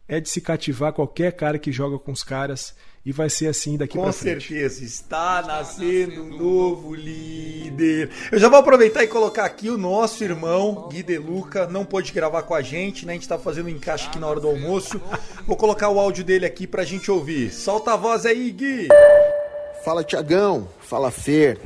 é 0.08 0.20
de 0.20 0.30
se 0.30 0.42
cativar 0.42 0.94
qualquer 0.94 1.32
cara 1.32 1.58
que 1.58 1.72
joga 1.72 1.98
com 1.98 2.12
os 2.12 2.24
caras 2.24 2.76
e 3.06 3.12
vai 3.12 3.30
ser 3.30 3.48
assim 3.48 3.78
daqui 3.78 3.98
para 3.98 4.12
frente. 4.14 4.34
Com 4.34 4.42
certeza, 4.42 4.84
está 4.84 5.42
nascendo 5.42 6.24
um 6.24 6.38
novo 6.38 6.94
líder. 6.94 8.10
Eu 8.32 8.38
já 8.38 8.48
vou 8.48 8.60
aproveitar 8.60 9.04
e 9.04 9.08
colocar 9.08 9.46
aqui 9.46 9.70
o 9.70 9.78
nosso 9.78 10.24
irmão 10.24 10.90
Gui 10.92 11.02
De 11.02 11.18
Luca, 11.18 11.66
não 11.66 11.86
pôde 11.86 12.12
gravar 12.12 12.44
com 12.44 12.54
a 12.54 12.62
gente, 12.62 13.06
né? 13.06 13.14
A 13.14 13.16
gente 13.16 13.28
tá 13.28 13.40
fazendo 13.40 13.68
um 13.68 13.70
encaixe 13.70 14.08
aqui 14.08 14.20
na 14.20 14.28
hora 14.28 14.40
do 14.40 14.48
almoço. 14.48 15.02
Vou 15.48 15.56
colocar 15.58 15.90
o 15.90 16.00
áudio 16.00 16.24
dele 16.24 16.46
aqui 16.46 16.68
pra 16.68 16.84
gente 16.84 17.10
ouvir. 17.10 17.52
Solta 17.52 17.94
a 17.94 17.98
voz 17.98 18.26
aí, 18.26 18.52
Gui. 18.52 18.88
Fala 19.84 20.04
Tiagão, 20.04 20.68
fala 20.80 21.10
Fer, 21.10 21.58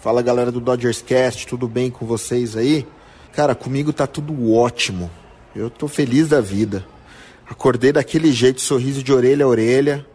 fala 0.00 0.22
galera 0.22 0.50
do 0.50 0.60
Dodgers 0.60 1.02
Cast, 1.02 1.46
tudo 1.46 1.68
bem 1.68 1.90
com 1.90 2.06
vocês 2.06 2.56
aí? 2.56 2.86
Cara, 3.34 3.54
comigo 3.54 3.92
tá 3.92 4.06
tudo 4.06 4.54
ótimo. 4.54 5.10
Eu 5.54 5.68
tô 5.68 5.86
feliz 5.86 6.26
da 6.26 6.40
vida. 6.40 6.86
Acordei 7.46 7.92
daquele 7.92 8.32
jeito, 8.32 8.62
sorriso 8.62 9.02
de 9.02 9.12
orelha 9.12 9.44
a 9.44 9.48
orelha. 9.48 10.06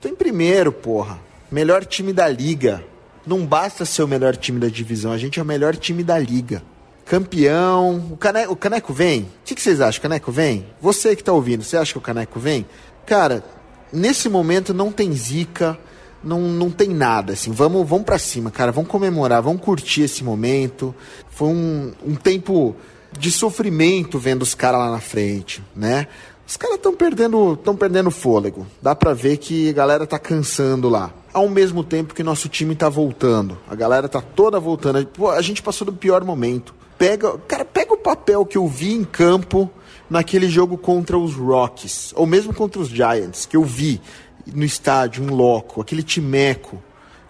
Tô 0.00 0.06
em 0.06 0.14
primeiro, 0.14 0.70
porra. 0.70 1.18
Melhor 1.50 1.84
time 1.84 2.12
da 2.12 2.28
liga. 2.28 2.84
Não 3.26 3.44
basta 3.44 3.84
ser 3.84 4.04
o 4.04 4.08
melhor 4.08 4.36
time 4.36 4.60
da 4.60 4.68
divisão, 4.68 5.10
a 5.10 5.18
gente 5.18 5.40
é 5.40 5.42
o 5.42 5.46
melhor 5.46 5.74
time 5.74 6.04
da 6.04 6.16
liga. 6.16 6.62
Campeão. 7.04 7.96
O 8.12 8.16
caneco, 8.16 8.52
o 8.52 8.56
caneco 8.56 8.92
vem? 8.92 9.22
O 9.22 9.28
que, 9.44 9.56
que 9.56 9.60
vocês 9.60 9.80
acham? 9.80 9.98
O 9.98 10.02
caneco 10.02 10.30
vem? 10.30 10.66
Você 10.80 11.16
que 11.16 11.24
tá 11.24 11.32
ouvindo, 11.32 11.64
você 11.64 11.76
acha 11.76 11.90
que 11.90 11.98
o 11.98 12.02
caneco 12.02 12.38
vem? 12.38 12.64
Cara, 13.04 13.44
nesse 13.92 14.28
momento 14.28 14.72
não 14.72 14.92
tem 14.92 15.12
zica 15.12 15.76
não, 16.22 16.40
não 16.40 16.70
tem 16.70 16.88
nada, 16.88 17.32
assim. 17.32 17.50
Vamos, 17.50 17.88
vamos 17.88 18.04
para 18.04 18.18
cima, 18.18 18.50
cara. 18.50 18.72
Vamos 18.72 18.90
comemorar, 18.90 19.42
vamos 19.42 19.62
curtir 19.62 20.02
esse 20.02 20.22
momento. 20.22 20.94
Foi 21.30 21.48
um, 21.48 21.92
um 22.04 22.14
tempo 22.14 22.76
de 23.18 23.30
sofrimento 23.30 24.18
vendo 24.18 24.42
os 24.42 24.54
caras 24.54 24.80
lá 24.80 24.90
na 24.90 25.00
frente, 25.00 25.62
né? 25.74 26.06
Os 26.46 26.56
caras 26.56 26.76
estão 26.76 26.94
perdendo, 26.94 27.54
estão 27.54 27.76
perdendo 27.76 28.10
fôlego. 28.10 28.66
Dá 28.80 28.94
para 28.94 29.14
ver 29.14 29.38
que 29.38 29.70
a 29.70 29.72
galera 29.72 30.06
tá 30.06 30.18
cansando 30.18 30.88
lá. 30.88 31.12
Ao 31.32 31.48
mesmo 31.48 31.82
tempo 31.82 32.14
que 32.14 32.22
nosso 32.22 32.48
time 32.48 32.74
tá 32.74 32.88
voltando. 32.88 33.58
A 33.68 33.74
galera 33.74 34.08
tá 34.08 34.20
toda 34.20 34.60
voltando. 34.60 35.06
Pô, 35.06 35.30
a 35.30 35.40
gente 35.40 35.62
passou 35.62 35.86
do 35.86 35.92
pior 35.92 36.24
momento. 36.24 36.74
Pega, 36.98 37.38
cara, 37.48 37.64
pega 37.64 37.94
o 37.94 37.96
papel 37.96 38.44
que 38.44 38.58
eu 38.58 38.68
vi 38.68 38.92
em 38.92 39.04
campo 39.04 39.70
naquele 40.10 40.48
jogo 40.48 40.76
contra 40.76 41.18
os 41.18 41.34
Rockies, 41.34 42.12
ou 42.14 42.26
mesmo 42.26 42.52
contra 42.52 42.80
os 42.80 42.88
Giants, 42.88 43.46
que 43.46 43.56
eu 43.56 43.64
vi 43.64 43.98
no 44.46 44.64
estádio, 44.64 45.24
um 45.24 45.34
loco, 45.34 45.80
aquele 45.80 46.02
timeco 46.02 46.82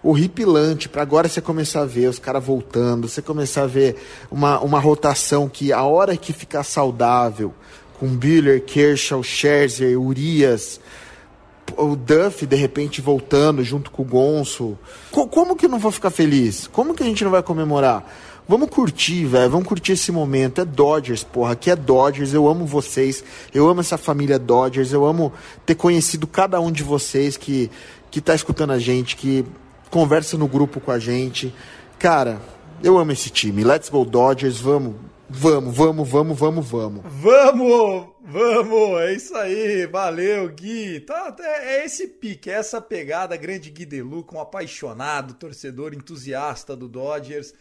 horripilante 0.03 0.89
para 0.89 1.01
agora 1.01 1.29
você 1.29 1.39
começar 1.39 1.81
a 1.81 1.85
ver 1.85 2.09
os 2.09 2.19
caras 2.19 2.43
voltando, 2.43 3.07
você 3.07 3.21
começar 3.21 3.63
a 3.63 3.67
ver 3.67 3.95
uma, 4.29 4.59
uma 4.59 4.79
rotação 4.79 5.47
que 5.47 5.71
a 5.71 5.81
hora 5.83 6.17
que 6.17 6.33
ficar 6.33 6.63
saudável, 6.63 7.53
com 7.97 8.07
Biller, 8.07 8.63
Kershaw, 8.65 9.23
Scherzer, 9.23 9.97
Urias, 9.97 10.81
o 11.77 11.95
Duff 11.95 12.45
de 12.45 12.55
repente 12.55 12.99
voltando 12.99 13.63
junto 13.63 13.89
com 13.91 14.01
o 14.01 14.05
Gonço. 14.05 14.77
Co 15.09 15.25
como 15.27 15.55
que 15.55 15.65
eu 15.65 15.69
não 15.69 15.79
vou 15.79 15.91
ficar 15.91 16.09
feliz? 16.09 16.67
Como 16.67 16.93
que 16.93 17.01
a 17.01 17.05
gente 17.05 17.23
não 17.23 17.31
vai 17.31 17.41
comemorar? 17.41 18.05
Vamos 18.47 18.69
curtir, 18.69 19.25
velho. 19.25 19.49
Vamos 19.49 19.67
curtir 19.67 19.93
esse 19.93 20.11
momento. 20.11 20.59
É 20.59 20.65
Dodgers, 20.65 21.23
porra. 21.23 21.53
Aqui 21.53 21.71
é 21.71 21.75
Dodgers. 21.75 22.33
Eu 22.33 22.47
amo 22.47 22.65
vocês. 22.65 23.23
Eu 23.53 23.69
amo 23.69 23.79
essa 23.79 23.97
família 23.97 24.37
Dodgers. 24.37 24.91
Eu 24.91 25.05
amo 25.05 25.31
ter 25.65 25.75
conhecido 25.75 26.27
cada 26.27 26.59
um 26.59 26.71
de 26.71 26.83
vocês 26.83 27.37
que, 27.37 27.71
que 28.11 28.19
tá 28.19 28.35
escutando 28.35 28.71
a 28.71 28.79
gente, 28.79 29.15
que 29.15 29.45
conversa 29.89 30.37
no 30.37 30.47
grupo 30.47 30.81
com 30.81 30.91
a 30.91 30.99
gente. 30.99 31.53
Cara, 31.97 32.41
eu 32.83 32.97
amo 32.97 33.13
esse 33.13 33.29
time. 33.29 33.63
Let's 33.63 33.87
go 33.87 34.03
Dodgers. 34.03 34.59
Vamos, 34.59 34.95
vamos, 35.29 35.73
vamos, 35.73 36.09
vamos, 36.09 36.37
vamos, 36.37 36.69
vamos. 36.69 37.01
Vamos, 37.05 38.07
vamos. 38.25 39.01
É 39.03 39.13
isso 39.13 39.35
aí. 39.37 39.87
Valeu, 39.87 40.49
Gui. 40.49 40.99
Tá, 40.99 41.33
é, 41.39 41.77
é 41.77 41.85
esse 41.85 42.09
pique, 42.09 42.49
é 42.49 42.55
essa 42.55 42.81
pegada 42.81 43.37
grande 43.37 43.69
Gui 43.69 43.85
Deluca, 43.85 44.35
um 44.35 44.41
apaixonado, 44.41 45.33
torcedor 45.33 45.93
entusiasta 45.93 46.75
do 46.75 46.89
Dodgers. 46.89 47.53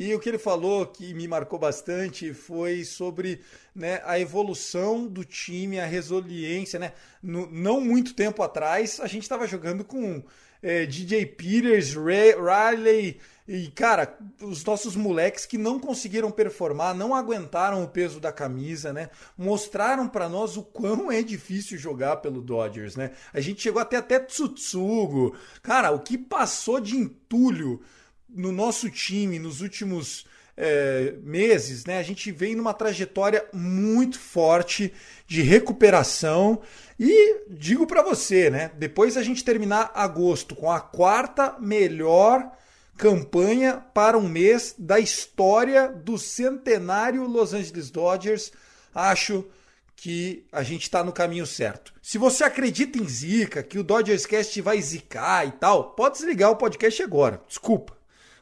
E 0.00 0.14
o 0.14 0.20
que 0.20 0.28
ele 0.28 0.38
falou 0.38 0.86
que 0.86 1.12
me 1.12 1.26
marcou 1.26 1.58
bastante 1.58 2.32
foi 2.32 2.84
sobre 2.84 3.40
né, 3.74 4.00
a 4.04 4.16
evolução 4.16 5.08
do 5.08 5.24
time, 5.24 5.80
a 5.80 5.86
resiliência. 5.86 6.78
Né? 6.78 6.92
No, 7.20 7.50
não 7.50 7.80
muito 7.80 8.14
tempo 8.14 8.40
atrás, 8.40 9.00
a 9.00 9.08
gente 9.08 9.24
estava 9.24 9.44
jogando 9.44 9.82
com 9.82 10.22
é, 10.62 10.86
DJ 10.86 11.26
Peters, 11.26 11.94
Ray, 11.94 12.32
Riley 12.36 13.18
e, 13.48 13.72
cara, 13.72 14.16
os 14.40 14.62
nossos 14.62 14.94
moleques 14.94 15.46
que 15.46 15.58
não 15.58 15.80
conseguiram 15.80 16.30
performar, 16.30 16.94
não 16.94 17.12
aguentaram 17.12 17.82
o 17.82 17.88
peso 17.88 18.20
da 18.20 18.30
camisa, 18.30 18.92
né? 18.92 19.10
Mostraram 19.36 20.06
para 20.06 20.28
nós 20.28 20.56
o 20.56 20.62
quão 20.62 21.10
é 21.10 21.22
difícil 21.22 21.76
jogar 21.76 22.18
pelo 22.18 22.40
Dodgers, 22.40 22.94
né? 22.94 23.10
A 23.32 23.40
gente 23.40 23.62
chegou 23.62 23.82
até 23.82 23.96
até 23.96 24.20
Tsutsugo. 24.20 25.34
Cara, 25.60 25.90
o 25.90 25.98
que 25.98 26.16
passou 26.16 26.78
de 26.78 26.96
entulho 26.96 27.80
no 28.28 28.52
nosso 28.52 28.90
time 28.90 29.38
nos 29.38 29.60
últimos 29.60 30.26
é, 30.56 31.14
meses, 31.22 31.84
né, 31.84 31.98
a 31.98 32.02
gente 32.02 32.32
vem 32.32 32.56
numa 32.56 32.74
trajetória 32.74 33.46
muito 33.52 34.18
forte 34.18 34.92
de 35.24 35.40
recuperação 35.40 36.60
e 36.98 37.44
digo 37.48 37.86
para 37.86 38.02
você, 38.02 38.50
né, 38.50 38.72
depois 38.76 39.16
a 39.16 39.22
gente 39.22 39.44
terminar 39.44 39.92
agosto 39.94 40.56
com 40.56 40.70
a 40.70 40.80
quarta 40.80 41.56
melhor 41.60 42.50
campanha 42.96 43.84
para 43.94 44.18
um 44.18 44.28
mês 44.28 44.74
da 44.76 44.98
história 44.98 45.88
do 45.88 46.18
centenário 46.18 47.24
Los 47.28 47.54
Angeles 47.54 47.88
Dodgers, 47.88 48.50
acho 48.92 49.46
que 49.94 50.44
a 50.50 50.64
gente 50.64 50.82
está 50.82 51.04
no 51.04 51.12
caminho 51.12 51.46
certo. 51.46 51.92
Se 52.02 52.18
você 52.18 52.42
acredita 52.42 52.98
em 52.98 53.08
zica, 53.08 53.62
que 53.62 53.78
o 53.78 53.84
Dodgers 53.84 54.26
Cast 54.26 54.60
vai 54.60 54.80
zicar 54.82 55.46
e 55.46 55.52
tal, 55.52 55.92
pode 55.92 56.16
desligar 56.18 56.50
o 56.50 56.56
podcast 56.56 57.00
agora. 57.02 57.40
Desculpa. 57.46 57.97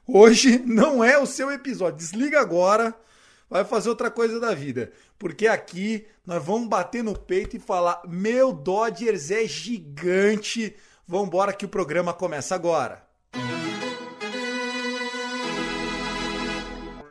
Hoje 0.08 0.62
não 0.64 1.02
é 1.02 1.18
o 1.18 1.26
seu 1.26 1.50
episódio. 1.50 1.98
Desliga 1.98 2.40
agora, 2.40 2.94
vai 3.50 3.64
fazer 3.64 3.88
outra 3.88 4.08
coisa 4.08 4.38
da 4.38 4.54
vida. 4.54 4.92
Porque 5.18 5.48
aqui 5.48 6.06
nós 6.24 6.44
vamos 6.44 6.68
bater 6.68 7.02
no 7.02 7.18
peito 7.18 7.56
e 7.56 7.60
falar: 7.60 8.00
meu 8.06 8.52
Dodgers 8.52 9.30
é 9.32 9.44
gigante. 9.46 10.76
Vambora 11.08 11.52
que 11.52 11.64
o 11.64 11.68
programa 11.68 12.12
começa 12.12 12.54
agora. 12.54 13.04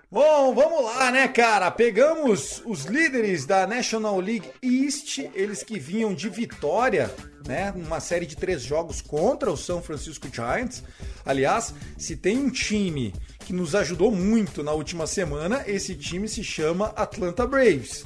Bom, 0.10 0.56
vamos 0.56 0.86
lá, 0.86 1.12
né, 1.12 1.28
cara? 1.28 1.70
Pegamos 1.70 2.62
os 2.66 2.86
líderes 2.86 3.46
da 3.46 3.68
National 3.68 4.18
League 4.20 4.50
East, 4.64 5.18
eles 5.34 5.62
que 5.62 5.78
vinham 5.78 6.14
de 6.14 6.30
vitória, 6.30 7.14
né? 7.46 7.72
Uma 7.76 8.00
série 8.00 8.26
de 8.26 8.36
três 8.36 8.62
jogos 8.62 9.02
contra 9.02 9.52
o 9.52 9.58
São 9.58 9.82
Francisco 9.82 10.28
Giants. 10.32 10.84
Aliás, 11.26 11.74
se 11.98 12.16
tem 12.16 12.38
um 12.38 12.50
time 12.50 13.14
que 13.40 13.54
nos 13.54 13.76
ajudou 13.76 14.12
muito 14.12 14.64
na 14.64 14.72
última 14.72 15.06
semana, 15.08 15.64
esse 15.68 15.96
time 15.96 16.28
se 16.28 16.44
chama 16.44 16.94
Atlanta 16.96 17.46
Braves. 17.46 18.06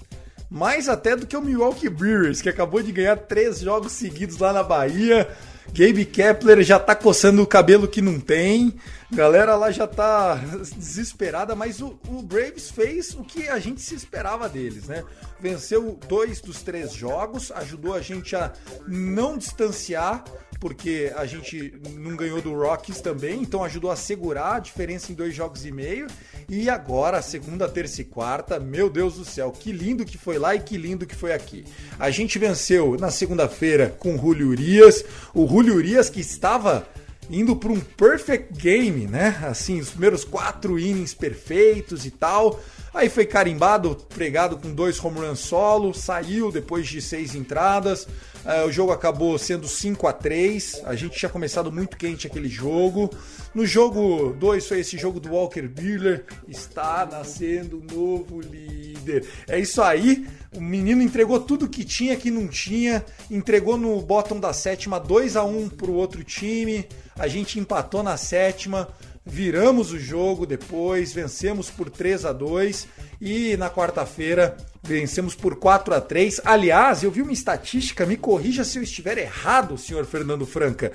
Mais 0.49 0.89
até 0.89 1.15
do 1.15 1.27
que 1.27 1.37
o 1.37 1.41
Milwaukee 1.41 1.89
Brewers, 1.89 2.41
que 2.41 2.49
acabou 2.49 2.81
de 2.81 2.91
ganhar 2.91 3.15
três 3.15 3.59
jogos 3.59 3.91
seguidos 3.91 4.37
lá 4.37 4.51
na 4.51 4.63
Bahia. 4.63 5.29
Gabe 5.73 6.05
Kepler 6.05 6.61
já 6.63 6.79
tá 6.79 6.95
coçando 6.95 7.41
o 7.41 7.47
cabelo 7.47 7.87
que 7.87 8.01
não 8.01 8.19
tem. 8.19 8.73
Galera 9.11 9.55
lá 9.55 9.71
já 9.71 9.87
tá 9.87 10.35
desesperada, 10.75 11.55
mas 11.55 11.81
o, 11.81 11.99
o, 12.07 12.21
Braves 12.21 12.69
fez 12.69 13.13
o 13.15 13.23
que 13.23 13.49
a 13.49 13.57
gente 13.57 13.81
se 13.81 13.95
esperava 13.95 14.47
deles, 14.47 14.87
né? 14.87 15.03
Venceu 15.39 15.97
dois 16.07 16.41
dos 16.41 16.61
três 16.61 16.93
jogos, 16.93 17.51
ajudou 17.51 17.95
a 17.95 18.01
gente 18.01 18.35
a 18.35 18.53
não 18.87 19.37
distanciar 19.37 20.23
porque 20.59 21.11
a 21.15 21.25
gente 21.25 21.73
não 21.95 22.15
ganhou 22.15 22.41
do 22.41 22.53
Rockies 22.53 22.99
também, 22.99 23.41
então 23.41 23.63
ajudou 23.63 23.89
a 23.89 23.95
segurar 23.95 24.55
a 24.55 24.59
diferença 24.59 25.11
em 25.11 25.15
dois 25.15 25.33
jogos 25.33 25.65
e 25.65 25.71
meio. 25.71 26.07
E 26.49 26.69
agora, 26.69 27.21
segunda, 27.21 27.69
terça 27.69 28.01
e 28.01 28.03
quarta, 28.03 28.59
meu 28.59 28.89
Deus 28.89 29.15
do 29.15 29.23
céu, 29.23 29.51
que 29.51 29.71
lindo 29.71 30.03
que 30.03 30.17
foi 30.17 30.37
lá 30.37 30.55
e 30.55 30.59
que 30.59 30.77
lindo 30.77 31.05
que 31.05 31.15
foi 31.15 31.31
aqui. 31.31 31.63
A 31.97 32.09
gente 32.09 32.37
venceu 32.37 32.97
na 32.99 33.09
segunda-feira 33.09 33.95
com 33.99 34.15
o 34.15 34.17
Julio 34.17 34.49
Urias, 34.49 35.05
o 35.33 35.47
Julio 35.47 35.75
Urias 35.75 36.09
que 36.09 36.19
estava 36.19 36.87
indo 37.29 37.55
para 37.55 37.71
um 37.71 37.79
perfect 37.79 38.53
game, 38.53 39.05
né? 39.05 39.39
Assim, 39.43 39.79
os 39.79 39.91
primeiros 39.91 40.25
quatro 40.25 40.79
innings 40.79 41.13
perfeitos 41.13 42.05
e 42.05 42.11
tal. 42.11 42.59
Aí 42.93 43.09
foi 43.09 43.25
carimbado, 43.25 43.95
pregado 44.09 44.57
com 44.57 44.73
dois 44.73 45.03
home 45.03 45.19
run 45.19 45.35
solo, 45.35 45.93
saiu 45.93 46.51
depois 46.51 46.87
de 46.87 47.01
seis 47.01 47.35
entradas. 47.35 48.07
Uh, 48.45 48.67
o 48.67 48.71
jogo 48.71 48.91
acabou 48.91 49.37
sendo 49.37 49.67
5 49.67 50.07
a 50.07 50.13
3 50.13 50.83
A 50.85 50.95
gente 50.95 51.17
tinha 51.17 51.29
começado 51.29 51.71
muito 51.71 51.97
quente 51.97 52.25
aquele 52.25 52.47
jogo. 52.47 53.09
No 53.53 53.65
jogo 53.65 54.33
2 54.39 54.65
foi 54.65 54.79
esse 54.79 54.97
jogo 54.97 55.19
do 55.19 55.33
Walker 55.33 55.67
Buehler. 55.67 56.25
Está 56.47 57.05
nascendo 57.05 57.77
um 57.77 57.95
novo 57.95 58.39
líder. 58.39 59.25
É 59.47 59.59
isso 59.59 59.81
aí. 59.81 60.25
O 60.55 60.61
menino 60.61 61.01
entregou 61.01 61.39
tudo 61.39 61.67
que 61.67 61.83
tinha, 61.83 62.15
que 62.15 62.31
não 62.31 62.47
tinha. 62.47 63.03
Entregou 63.29 63.77
no 63.77 64.01
bottom 64.01 64.39
da 64.39 64.53
sétima 64.53 64.99
2 64.99 65.35
a 65.35 65.43
1 65.43 65.69
para 65.69 65.91
o 65.91 65.95
outro 65.95 66.23
time. 66.23 66.87
A 67.17 67.27
gente 67.27 67.59
empatou 67.59 68.01
na 68.01 68.15
sétima 68.15 68.87
viramos 69.29 69.91
o 69.91 69.99
jogo 69.99 70.45
depois, 70.45 71.13
vencemos 71.13 71.69
por 71.69 71.89
3 71.89 72.25
a 72.25 72.33
2 72.33 72.87
e 73.21 73.55
na 73.57 73.69
quarta-feira 73.69 74.57
vencemos 74.81 75.35
por 75.35 75.55
4 75.55 75.93
a 75.93 76.01
3. 76.01 76.41
Aliás, 76.43 77.03
eu 77.03 77.11
vi 77.11 77.21
uma 77.21 77.31
estatística, 77.31 78.05
me 78.05 78.17
corrija 78.17 78.63
se 78.63 78.77
eu 78.79 78.83
estiver 78.83 79.17
errado, 79.17 79.77
senhor 79.77 80.05
Fernando 80.05 80.45
Franca. 80.45 80.91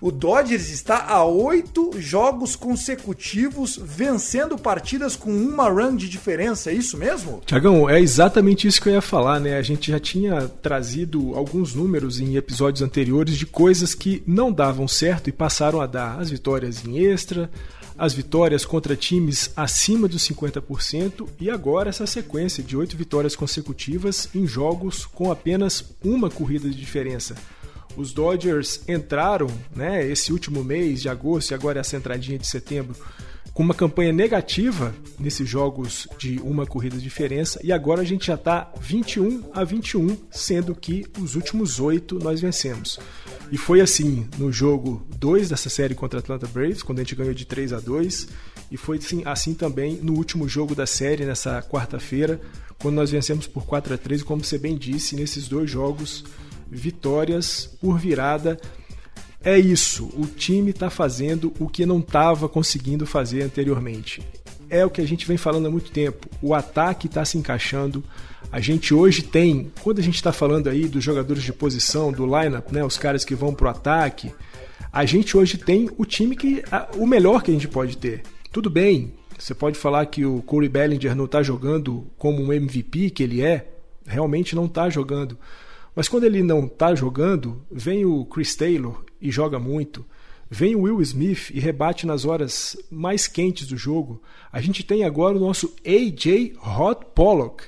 O 0.00 0.12
Dodgers 0.12 0.70
está 0.70 1.06
a 1.08 1.24
oito 1.24 1.90
jogos 1.98 2.54
consecutivos 2.54 3.80
vencendo 3.82 4.56
partidas 4.56 5.16
com 5.16 5.30
uma 5.30 5.68
run 5.68 5.96
de 5.96 6.08
diferença, 6.08 6.70
é 6.70 6.74
isso 6.74 6.96
mesmo? 6.96 7.42
Tiagão, 7.44 7.90
é 7.90 8.00
exatamente 8.00 8.68
isso 8.68 8.80
que 8.80 8.88
eu 8.88 8.92
ia 8.92 9.02
falar, 9.02 9.40
né? 9.40 9.56
A 9.56 9.62
gente 9.62 9.90
já 9.90 9.98
tinha 9.98 10.46
trazido 10.46 11.34
alguns 11.34 11.74
números 11.74 12.20
em 12.20 12.36
episódios 12.36 12.80
anteriores 12.80 13.36
de 13.36 13.44
coisas 13.44 13.92
que 13.92 14.22
não 14.24 14.52
davam 14.52 14.86
certo 14.86 15.28
e 15.28 15.32
passaram 15.32 15.80
a 15.80 15.86
dar 15.86 16.20
as 16.20 16.30
vitórias 16.30 16.84
em 16.84 16.98
extra, 16.98 17.50
as 17.98 18.14
vitórias 18.14 18.64
contra 18.64 18.94
times 18.94 19.50
acima 19.56 20.06
dos 20.06 20.22
50% 20.28 21.28
e 21.40 21.50
agora 21.50 21.88
essa 21.88 22.06
sequência 22.06 22.62
de 22.62 22.76
oito 22.76 22.96
vitórias 22.96 23.34
consecutivas 23.34 24.28
em 24.32 24.46
jogos 24.46 25.04
com 25.04 25.32
apenas 25.32 25.84
uma 26.02 26.30
corrida 26.30 26.70
de 26.70 26.76
diferença. 26.76 27.34
Os 27.96 28.12
Dodgers 28.12 28.80
entraram, 28.86 29.48
né, 29.74 30.06
esse 30.06 30.32
último 30.32 30.62
mês 30.62 31.02
de 31.02 31.08
agosto 31.08 31.50
e 31.50 31.54
agora 31.54 31.80
essa 31.80 31.96
entradinha 31.96 32.38
de 32.38 32.46
setembro, 32.46 32.94
com 33.52 33.64
uma 33.64 33.74
campanha 33.74 34.12
negativa 34.12 34.94
nesses 35.18 35.48
jogos 35.48 36.06
de 36.16 36.38
uma 36.44 36.64
corrida 36.64 36.96
de 36.96 37.02
diferença 37.02 37.58
e 37.64 37.72
agora 37.72 38.02
a 38.02 38.04
gente 38.04 38.28
já 38.28 38.34
está 38.34 38.70
21 38.80 39.50
a 39.52 39.64
21, 39.64 40.16
sendo 40.30 40.76
que 40.76 41.04
os 41.20 41.34
últimos 41.34 41.80
oito 41.80 42.20
nós 42.22 42.40
vencemos. 42.40 43.00
E 43.50 43.56
foi 43.56 43.80
assim 43.80 44.26
no 44.36 44.52
jogo 44.52 45.06
2 45.16 45.48
dessa 45.48 45.70
série 45.70 45.94
contra 45.94 46.18
Atlanta 46.18 46.46
Braves, 46.46 46.82
quando 46.82 46.98
a 46.98 47.02
gente 47.02 47.14
ganhou 47.14 47.32
de 47.32 47.46
3 47.46 47.72
a 47.72 47.80
2 47.80 48.28
e 48.70 48.76
foi 48.76 48.98
assim, 48.98 49.22
assim 49.24 49.54
também 49.54 49.96
no 50.02 50.14
último 50.14 50.46
jogo 50.48 50.74
da 50.74 50.86
série, 50.86 51.24
nessa 51.24 51.62
quarta-feira, 51.62 52.40
quando 52.78 52.96
nós 52.96 53.10
vencemos 53.10 53.46
por 53.46 53.64
4 53.64 53.94
a 53.94 53.98
3 53.98 54.20
e 54.20 54.24
como 54.24 54.44
você 54.44 54.58
bem 54.58 54.76
disse, 54.76 55.16
nesses 55.16 55.48
dois 55.48 55.70
jogos, 55.70 56.24
vitórias 56.70 57.70
por 57.80 57.98
virada. 57.98 58.60
É 59.42 59.58
isso, 59.58 60.10
o 60.14 60.26
time 60.26 60.70
está 60.70 60.90
fazendo 60.90 61.52
o 61.58 61.68
que 61.68 61.86
não 61.86 62.00
estava 62.00 62.48
conseguindo 62.48 63.06
fazer 63.06 63.42
anteriormente. 63.42 64.20
É 64.70 64.84
o 64.84 64.90
que 64.90 65.00
a 65.00 65.06
gente 65.06 65.26
vem 65.26 65.36
falando 65.36 65.66
há 65.66 65.70
muito 65.70 65.90
tempo. 65.90 66.28
O 66.42 66.54
ataque 66.54 67.06
está 67.06 67.24
se 67.24 67.38
encaixando. 67.38 68.04
A 68.50 68.60
gente 68.60 68.94
hoje 68.94 69.22
tem, 69.22 69.70
quando 69.82 69.98
a 69.98 70.02
gente 70.02 70.16
está 70.16 70.32
falando 70.32 70.68
aí 70.68 70.88
dos 70.88 71.02
jogadores 71.02 71.42
de 71.42 71.52
posição, 71.52 72.12
do 72.12 72.24
lineup, 72.24 72.70
né, 72.72 72.84
os 72.84 72.96
caras 72.96 73.24
que 73.24 73.34
vão 73.34 73.54
para 73.54 73.66
o 73.66 73.70
ataque, 73.70 74.32
a 74.92 75.04
gente 75.04 75.36
hoje 75.36 75.58
tem 75.58 75.90
o 75.98 76.04
time 76.04 76.34
que 76.34 76.62
o 76.96 77.06
melhor 77.06 77.42
que 77.42 77.50
a 77.50 77.54
gente 77.54 77.68
pode 77.68 77.96
ter. 77.96 78.22
Tudo 78.50 78.70
bem, 78.70 79.12
você 79.38 79.54
pode 79.54 79.78
falar 79.78 80.06
que 80.06 80.24
o 80.24 80.42
Corey 80.42 80.68
Bellinger 80.68 81.14
não 81.14 81.26
está 81.26 81.42
jogando 81.42 82.06
como 82.16 82.42
um 82.42 82.52
MVP 82.52 83.10
que 83.10 83.22
ele 83.22 83.42
é, 83.42 83.68
realmente 84.06 84.56
não 84.56 84.66
está 84.66 84.88
jogando. 84.88 85.38
Mas 85.94 86.08
quando 86.08 86.24
ele 86.24 86.42
não 86.42 86.66
está 86.66 86.94
jogando, 86.94 87.62
vem 87.70 88.04
o 88.04 88.24
Chris 88.24 88.56
Taylor 88.56 89.04
e 89.20 89.30
joga 89.30 89.58
muito. 89.58 90.04
Vem 90.50 90.74
o 90.74 90.82
Will 90.82 91.02
Smith 91.02 91.50
e 91.50 91.60
rebate 91.60 92.06
nas 92.06 92.24
horas 92.24 92.76
mais 92.90 93.26
quentes 93.26 93.66
do 93.66 93.76
jogo. 93.76 94.22
A 94.50 94.60
gente 94.60 94.82
tem 94.82 95.04
agora 95.04 95.36
o 95.36 95.40
nosso 95.40 95.74
AJ 95.84 96.56
Hot 96.64 97.06
Pollock, 97.14 97.64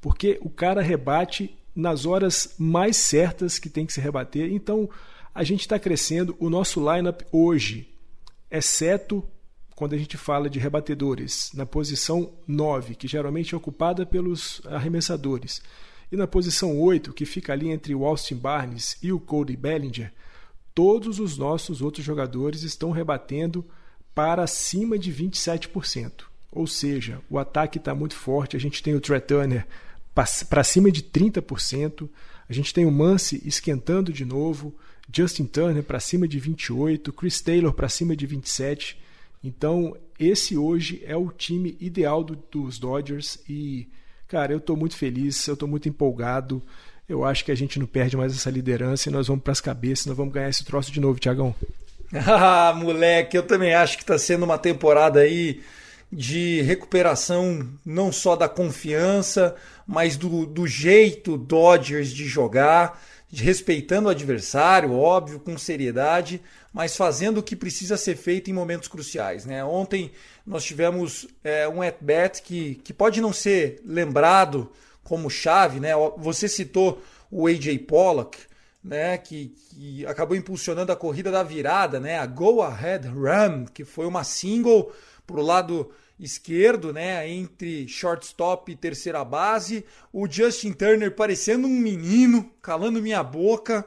porque 0.00 0.38
o 0.42 0.50
cara 0.50 0.82
rebate 0.82 1.56
nas 1.74 2.06
horas 2.06 2.54
mais 2.58 2.96
certas 2.96 3.58
que 3.58 3.70
tem 3.70 3.86
que 3.86 3.92
se 3.92 4.00
rebater. 4.00 4.52
Então 4.52 4.88
a 5.34 5.44
gente 5.44 5.60
está 5.60 5.78
crescendo. 5.78 6.36
O 6.38 6.50
nosso 6.50 6.80
lineup 6.80 7.22
hoje, 7.30 7.88
exceto 8.50 9.24
quando 9.74 9.94
a 9.94 9.98
gente 9.98 10.16
fala 10.16 10.48
de 10.48 10.58
rebatedores, 10.58 11.50
na 11.54 11.66
posição 11.66 12.32
9, 12.46 12.94
que 12.94 13.08
geralmente 13.08 13.54
é 13.54 13.56
ocupada 13.56 14.06
pelos 14.06 14.60
arremessadores 14.66 15.60
e 16.12 16.16
na 16.16 16.28
posição 16.28 16.78
8, 16.80 17.12
que 17.12 17.26
fica 17.26 17.52
ali 17.52 17.70
entre 17.70 17.94
o 17.94 18.04
Austin 18.04 18.36
Barnes 18.36 18.96
e 19.02 19.12
o 19.12 19.18
Cody 19.18 19.56
Bellinger, 19.56 20.12
todos 20.74 21.20
os 21.20 21.38
nossos 21.38 21.80
outros 21.80 22.04
jogadores 22.04 22.62
estão 22.62 22.90
rebatendo 22.90 23.64
para 24.14 24.42
acima 24.42 24.98
de 24.98 25.12
27%. 25.12 26.24
Ou 26.50 26.66
seja, 26.66 27.20
o 27.30 27.38
ataque 27.38 27.78
está 27.78 27.94
muito 27.94 28.14
forte. 28.14 28.56
A 28.56 28.60
gente 28.60 28.82
tem 28.82 28.94
o 28.94 29.00
Trey 29.00 29.20
Turner 29.20 29.66
para 30.14 30.64
cima 30.64 30.90
de 30.90 31.02
30%. 31.02 32.08
A 32.48 32.52
gente 32.52 32.72
tem 32.72 32.86
o 32.86 32.92
Mance 32.92 33.42
esquentando 33.44 34.12
de 34.12 34.24
novo. 34.24 34.74
Justin 35.12 35.46
Turner 35.46 35.82
para 35.82 36.00
cima 36.00 36.28
de 36.28 36.40
28%. 36.40 37.12
Chris 37.12 37.40
Taylor 37.40 37.72
para 37.72 37.88
cima 37.88 38.16
de 38.16 38.26
27%. 38.26 38.96
Então, 39.42 39.94
esse 40.18 40.56
hoje 40.56 41.02
é 41.04 41.14
o 41.16 41.30
time 41.30 41.76
ideal 41.78 42.24
do, 42.24 42.36
dos 42.50 42.78
Dodgers 42.78 43.38
e 43.48 43.88
Cara, 44.26 44.52
eu 44.52 44.58
estou 44.58 44.76
muito 44.76 44.96
feliz, 44.96 45.46
eu 45.46 45.54
estou 45.54 45.68
muito 45.68 45.88
empolgado. 45.88 46.62
Eu 47.08 47.24
acho 47.24 47.44
que 47.44 47.52
a 47.52 47.54
gente 47.54 47.78
não 47.78 47.86
perde 47.86 48.16
mais 48.16 48.34
essa 48.34 48.50
liderança 48.50 49.08
e 49.08 49.12
nós 49.12 49.28
vamos 49.28 49.42
para 49.42 49.52
as 49.52 49.60
cabeças, 49.60 50.06
nós 50.06 50.16
vamos 50.16 50.32
ganhar 50.32 50.48
esse 50.48 50.64
troço 50.64 50.90
de 50.90 51.00
novo, 51.00 51.18
Tiagão. 51.18 51.54
Ah, 52.14 52.72
moleque, 52.76 53.36
eu 53.36 53.42
também 53.42 53.74
acho 53.74 53.96
que 53.96 54.04
está 54.04 54.16
sendo 54.16 54.44
uma 54.44 54.56
temporada 54.56 55.20
aí 55.20 55.62
de 56.12 56.62
recuperação 56.62 57.68
não 57.84 58.12
só 58.12 58.36
da 58.36 58.48
confiança, 58.48 59.56
mas 59.86 60.16
do, 60.16 60.46
do 60.46 60.66
jeito 60.66 61.36
Dodgers 61.36 62.10
de 62.10 62.24
jogar, 62.24 63.02
de 63.28 63.42
respeitando 63.42 64.06
o 64.06 64.10
adversário, 64.10 64.92
óbvio, 64.92 65.40
com 65.40 65.58
seriedade, 65.58 66.40
mas 66.72 66.96
fazendo 66.96 67.38
o 67.38 67.42
que 67.42 67.56
precisa 67.56 67.96
ser 67.96 68.16
feito 68.16 68.48
em 68.48 68.54
momentos 68.54 68.86
cruciais. 68.86 69.44
Né? 69.44 69.64
Ontem 69.64 70.12
nós 70.46 70.64
tivemos 70.64 71.26
é, 71.42 71.68
um 71.68 71.82
at-bat 71.82 72.42
que, 72.42 72.76
que 72.84 72.92
pode 72.92 73.20
não 73.20 73.32
ser 73.32 73.82
lembrado 73.84 74.70
como 75.04 75.30
chave. 75.30 75.78
Né? 75.78 75.90
Você 76.18 76.48
citou 76.48 77.00
o 77.30 77.46
A.J. 77.46 77.78
Pollock, 77.80 78.38
né, 78.82 79.16
que, 79.16 79.54
que, 79.70 80.04
acabou 80.06 80.36
impulsionando 80.36 80.92
a 80.92 80.96
corrida 80.96 81.30
da 81.30 81.42
virada, 81.42 81.98
né, 81.98 82.18
a 82.18 82.26
Go 82.26 82.60
Ahead 82.60 83.08
Run, 83.08 83.64
que 83.72 83.82
foi 83.82 84.06
uma 84.06 84.22
single 84.22 84.92
para 85.26 85.40
o 85.40 85.42
lado 85.42 85.90
esquerdo, 86.20 86.92
né, 86.92 87.26
entre 87.28 87.88
shortstop 87.88 88.70
e 88.70 88.76
terceira 88.76 89.24
base. 89.24 89.86
O 90.12 90.30
Justin 90.30 90.72
Turner 90.72 91.14
parecendo 91.14 91.66
um 91.66 91.70
menino, 91.70 92.50
calando 92.60 93.00
minha 93.00 93.22
boca 93.22 93.86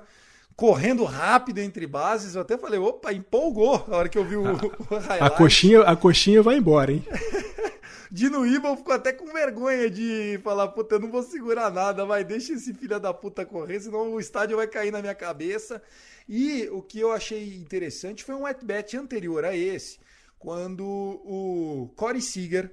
correndo 0.57 1.03
rápido 1.03 1.59
entre 1.59 1.85
bases. 1.85 2.33
Eu 2.33 2.41
até 2.41 2.57
falei, 2.57 2.79
opa, 2.79 3.13
empolgou 3.13 3.85
na 3.87 3.97
hora 3.97 4.09
que 4.09 4.17
eu 4.17 4.25
vi 4.25 4.35
o, 4.35 4.47
a, 4.49 4.53
o 4.53 4.97
highlight. 4.97 5.23
A 5.23 5.29
coxinha, 5.29 5.81
a 5.81 5.95
coxinha 5.95 6.41
vai 6.41 6.57
embora, 6.57 6.91
hein? 6.91 7.05
Dino 8.11 8.45
Ibal 8.45 8.77
ficou 8.77 8.93
até 8.93 9.11
com 9.11 9.33
vergonha 9.33 9.89
de 9.89 10.39
falar, 10.43 10.69
puta, 10.69 10.95
eu 10.95 10.99
não 10.99 11.11
vou 11.11 11.23
segurar 11.23 11.69
nada, 11.71 12.05
vai, 12.05 12.23
deixa 12.23 12.53
esse 12.53 12.73
filho 12.73 12.99
da 12.99 13.13
puta 13.13 13.45
correr, 13.45 13.79
senão 13.79 14.13
o 14.13 14.19
estádio 14.19 14.57
vai 14.57 14.67
cair 14.67 14.91
na 14.91 15.01
minha 15.01 15.15
cabeça. 15.15 15.81
E 16.27 16.67
o 16.71 16.81
que 16.81 16.99
eu 16.99 17.11
achei 17.11 17.55
interessante 17.55 18.23
foi 18.23 18.35
um 18.35 18.45
at-bat 18.45 18.95
anterior 18.97 19.43
a 19.45 19.55
esse, 19.55 19.99
quando 20.39 20.83
o 20.85 21.91
Corey 21.95 22.21
Seager 22.21 22.71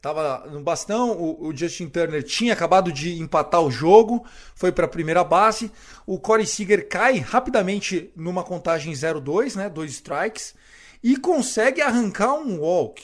Tava 0.00 0.48
no 0.50 0.62
bastão, 0.62 1.12
o, 1.12 1.48
o, 1.48 1.56
Justin 1.56 1.88
Turner 1.88 2.22
tinha 2.22 2.52
acabado 2.52 2.92
de 2.92 3.20
empatar 3.20 3.60
o 3.60 3.70
jogo, 3.70 4.24
foi 4.54 4.72
para 4.72 4.86
a 4.86 4.88
primeira 4.88 5.22
base. 5.22 5.70
O 6.06 6.18
Corey 6.18 6.46
Seager 6.46 6.88
cai 6.88 7.18
rapidamente 7.18 8.10
numa 8.16 8.42
contagem 8.42 8.92
0-2, 8.92 9.56
né, 9.56 9.68
dois 9.68 9.92
strikes, 9.92 10.54
e 11.02 11.16
consegue 11.16 11.80
arrancar 11.80 12.34
um 12.34 12.60
walk. 12.60 13.02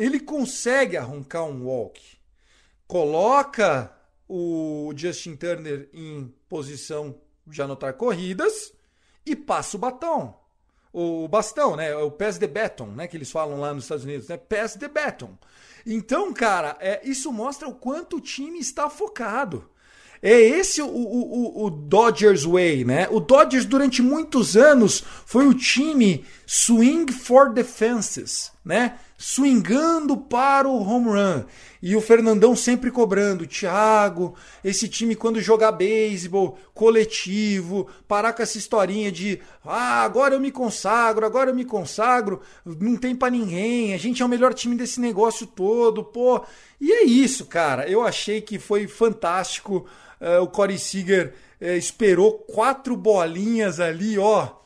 Ele 0.00 0.18
consegue 0.18 0.96
arrancar 0.96 1.44
um 1.44 1.66
walk. 1.66 2.00
Coloca 2.86 3.94
o 4.26 4.94
Justin 4.96 5.36
Turner 5.36 5.90
em 5.92 6.32
posição 6.48 7.20
de 7.46 7.60
anotar 7.60 7.92
corridas 7.92 8.72
e 9.26 9.36
passa 9.36 9.76
o 9.76 9.80
batom. 9.80 10.40
O 10.90 11.28
bastão, 11.28 11.76
né? 11.76 11.94
O 11.94 12.10
pass 12.10 12.38
the 12.38 12.46
baton, 12.46 12.86
né? 12.86 13.06
Que 13.06 13.16
eles 13.18 13.30
falam 13.30 13.60
lá 13.60 13.74
nos 13.74 13.84
Estados 13.84 14.04
Unidos, 14.04 14.26
né? 14.26 14.38
Pass 14.38 14.74
the 14.74 14.88
baton. 14.88 15.36
Então, 15.86 16.32
cara, 16.32 16.78
é, 16.80 17.02
isso 17.04 17.30
mostra 17.30 17.68
o 17.68 17.74
quanto 17.74 18.16
o 18.16 18.20
time 18.22 18.58
está 18.58 18.88
focado. 18.88 19.68
É 20.22 20.38
esse 20.38 20.80
o, 20.80 20.86
o, 20.86 21.64
o, 21.64 21.70
Dodgers 21.70 22.44
Way, 22.44 22.84
né? 22.86 23.06
O 23.10 23.20
Dodgers 23.20 23.66
durante 23.66 24.00
muitos 24.00 24.56
anos 24.56 25.04
foi 25.26 25.46
o 25.46 25.54
time 25.54 26.24
swing 26.46 27.12
for 27.12 27.52
the 27.52 27.64
fences, 27.64 28.50
né? 28.64 28.98
Swingando 29.22 30.16
para 30.16 30.66
o 30.66 30.82
home 30.82 31.10
run. 31.10 31.44
E 31.82 31.94
o 31.94 32.00
Fernandão 32.00 32.56
sempre 32.56 32.90
cobrando, 32.90 33.46
Thiago, 33.46 34.34
esse 34.64 34.88
time 34.88 35.14
quando 35.14 35.42
jogar 35.42 35.72
beisebol, 35.72 36.58
coletivo, 36.72 37.86
parar 38.08 38.32
com 38.32 38.42
essa 38.42 38.56
historinha 38.56 39.12
de 39.12 39.38
ah, 39.62 40.02
agora 40.04 40.34
eu 40.34 40.40
me 40.40 40.50
consagro, 40.50 41.26
agora 41.26 41.50
eu 41.50 41.54
me 41.54 41.66
consagro, 41.66 42.40
não 42.64 42.96
tem 42.96 43.14
para 43.14 43.30
ninguém, 43.30 43.92
a 43.92 43.98
gente 43.98 44.22
é 44.22 44.24
o 44.24 44.28
melhor 44.28 44.54
time 44.54 44.74
desse 44.74 44.98
negócio 44.98 45.46
todo, 45.46 46.02
pô. 46.02 46.42
E 46.80 46.90
é 46.90 47.04
isso, 47.04 47.44
cara. 47.44 47.86
Eu 47.86 48.02
achei 48.02 48.40
que 48.40 48.58
foi 48.58 48.88
fantástico. 48.88 49.86
Uh, 50.18 50.42
o 50.42 50.48
Corey 50.48 50.78
Seager 50.78 51.34
uh, 51.60 51.66
esperou 51.76 52.38
quatro 52.38 52.96
bolinhas 52.96 53.80
ali, 53.80 54.18
ó. 54.18 54.59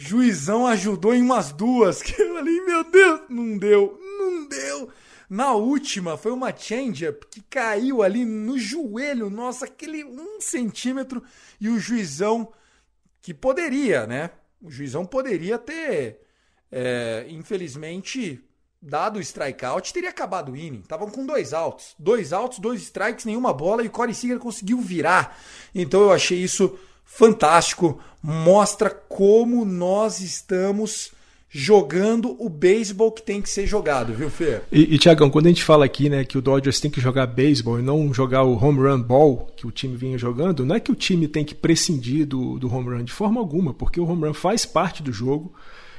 Juizão 0.00 0.64
ajudou 0.64 1.12
em 1.12 1.20
umas 1.20 1.50
duas. 1.52 2.00
Que 2.08 2.22
eu 2.22 2.34
falei, 2.34 2.60
meu 2.60 2.84
Deus, 2.84 3.20
não 3.28 3.58
deu, 3.58 3.98
não 4.00 4.48
deu. 4.48 4.88
Na 5.28 5.52
última, 5.52 6.16
foi 6.16 6.30
uma 6.30 6.56
change-up 6.56 7.26
que 7.26 7.42
caiu 7.42 8.00
ali 8.00 8.24
no 8.24 8.56
joelho, 8.56 9.28
nossa, 9.28 9.64
aquele 9.64 10.04
um 10.04 10.40
centímetro, 10.40 11.22
e 11.60 11.68
o 11.68 11.78
juizão, 11.78 12.50
que 13.20 13.34
poderia, 13.34 14.06
né? 14.06 14.30
O 14.62 14.70
juizão 14.70 15.04
poderia 15.04 15.58
ter, 15.58 16.20
é, 16.70 17.26
infelizmente, 17.28 18.42
dado 18.80 19.18
o 19.18 19.20
strikeout, 19.20 19.92
teria 19.92 20.10
acabado 20.10 20.52
o 20.52 20.56
inning. 20.56 20.80
Estavam 20.80 21.10
com 21.10 21.26
dois 21.26 21.52
outs. 21.52 21.94
Dois 21.98 22.32
outs, 22.32 22.58
dois 22.60 22.80
strikes, 22.82 23.24
nenhuma 23.24 23.52
bola, 23.52 23.82
e 23.82 23.88
o 23.88 23.90
Corey 23.90 24.14
Seager 24.14 24.38
conseguiu 24.38 24.80
virar. 24.80 25.38
Então 25.74 26.02
eu 26.02 26.12
achei 26.12 26.38
isso 26.38 26.78
fantástico. 27.08 27.98
Mostra 28.22 28.90
como 28.90 29.64
nós 29.64 30.20
estamos 30.20 31.12
jogando 31.50 32.36
o 32.38 32.50
beisebol 32.50 33.10
que 33.10 33.22
tem 33.22 33.40
que 33.40 33.48
ser 33.48 33.66
jogado, 33.66 34.12
viu, 34.12 34.28
Fê? 34.28 34.60
E, 34.70 34.94
e 34.94 34.98
Tiagão, 34.98 35.30
quando 35.30 35.46
a 35.46 35.48
gente 35.48 35.64
fala 35.64 35.86
aqui 35.86 36.10
né, 36.10 36.22
que 36.22 36.36
o 36.36 36.42
Dodgers 36.42 36.78
tem 36.78 36.90
que 36.90 37.00
jogar 37.00 37.26
beisebol 37.26 37.78
e 37.78 37.82
não 37.82 38.12
jogar 38.12 38.44
o 38.44 38.62
home 38.62 38.80
run 38.80 39.00
ball 39.00 39.50
que 39.56 39.66
o 39.66 39.70
time 39.70 39.96
vinha 39.96 40.18
jogando, 40.18 40.66
não 40.66 40.76
é 40.76 40.80
que 40.80 40.92
o 40.92 40.94
time 40.94 41.26
tem 41.26 41.44
que 41.44 41.54
prescindir 41.54 42.26
do, 42.26 42.58
do 42.58 42.72
home 42.72 42.90
run 42.90 43.04
de 43.04 43.12
forma 43.12 43.40
alguma, 43.40 43.72
porque 43.72 43.98
o 43.98 44.06
home 44.06 44.26
run 44.26 44.34
faz 44.34 44.66
parte 44.66 45.02
do 45.02 45.12
jogo 45.12 45.54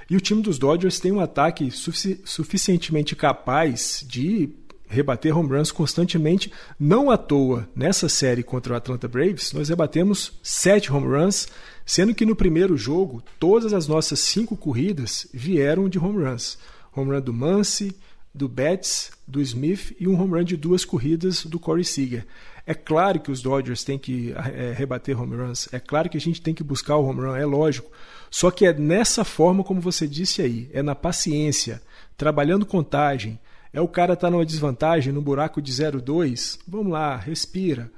e 0.07 0.15
o 0.15 0.21
time 0.21 0.41
dos 0.43 0.59
Dodgers 0.59 0.99
tem 0.99 1.11
um 1.11 1.19
ataque 1.19 1.71
sufici 1.71 2.21
suficientemente 2.23 3.15
capaz 3.15 4.05
de 4.07 4.49
rebater 4.89 5.37
home 5.37 5.49
runs 5.49 5.71
constantemente. 5.71 6.51
Não 6.77 7.09
à 7.09 7.17
toa, 7.17 7.69
nessa 7.75 8.09
série 8.09 8.43
contra 8.43 8.73
o 8.73 8.75
Atlanta 8.75 9.07
Braves, 9.07 9.53
nós 9.53 9.69
rebatemos 9.69 10.33
sete 10.43 10.91
home 10.91 11.07
runs, 11.07 11.47
sendo 11.85 12.13
que 12.13 12.25
no 12.25 12.35
primeiro 12.35 12.75
jogo, 12.75 13.23
todas 13.39 13.71
as 13.71 13.87
nossas 13.87 14.19
cinco 14.19 14.57
corridas 14.57 15.27
vieram 15.33 15.87
de 15.87 15.99
home 15.99 16.23
runs. 16.23 16.57
Home 16.93 17.11
run 17.11 17.21
do 17.21 17.31
Muncy, 17.31 17.95
do 18.33 18.49
Betts, 18.49 19.11
do 19.27 19.39
Smith 19.41 19.95
e 19.99 20.07
um 20.07 20.19
home 20.19 20.39
run 20.39 20.43
de 20.43 20.57
duas 20.57 20.83
corridas 20.83 21.45
do 21.45 21.59
Corey 21.59 21.85
Seager. 21.85 22.25
É 22.65 22.73
claro 22.73 23.19
que 23.19 23.31
os 23.31 23.41
Dodgers 23.41 23.83
têm 23.83 23.97
que 23.97 24.31
é, 24.31 24.73
rebater 24.75 25.19
home 25.19 25.35
runs, 25.35 25.67
é 25.71 25.79
claro 25.79 26.09
que 26.09 26.17
a 26.17 26.21
gente 26.21 26.41
tem 26.41 26.53
que 26.53 26.63
buscar 26.63 26.97
o 26.97 27.05
home 27.05 27.21
run, 27.21 27.35
é 27.35 27.45
lógico. 27.45 27.91
Só 28.29 28.51
que 28.51 28.65
é 28.65 28.73
nessa 28.73 29.23
forma, 29.23 29.63
como 29.63 29.81
você 29.81 30.07
disse 30.07 30.41
aí, 30.41 30.69
é 30.71 30.83
na 30.83 30.93
paciência, 30.93 31.81
trabalhando 32.15 32.65
contagem. 32.65 33.39
É 33.71 33.79
o 33.79 33.87
cara 33.87 34.15
tá 34.15 34.29
numa 34.29 34.45
desvantagem, 34.45 35.13
no 35.13 35.21
buraco 35.21 35.61
de 35.61 35.71
0,2. 35.71 36.59
Vamos 36.67 36.91
lá, 36.91 37.15
respira. 37.15 37.91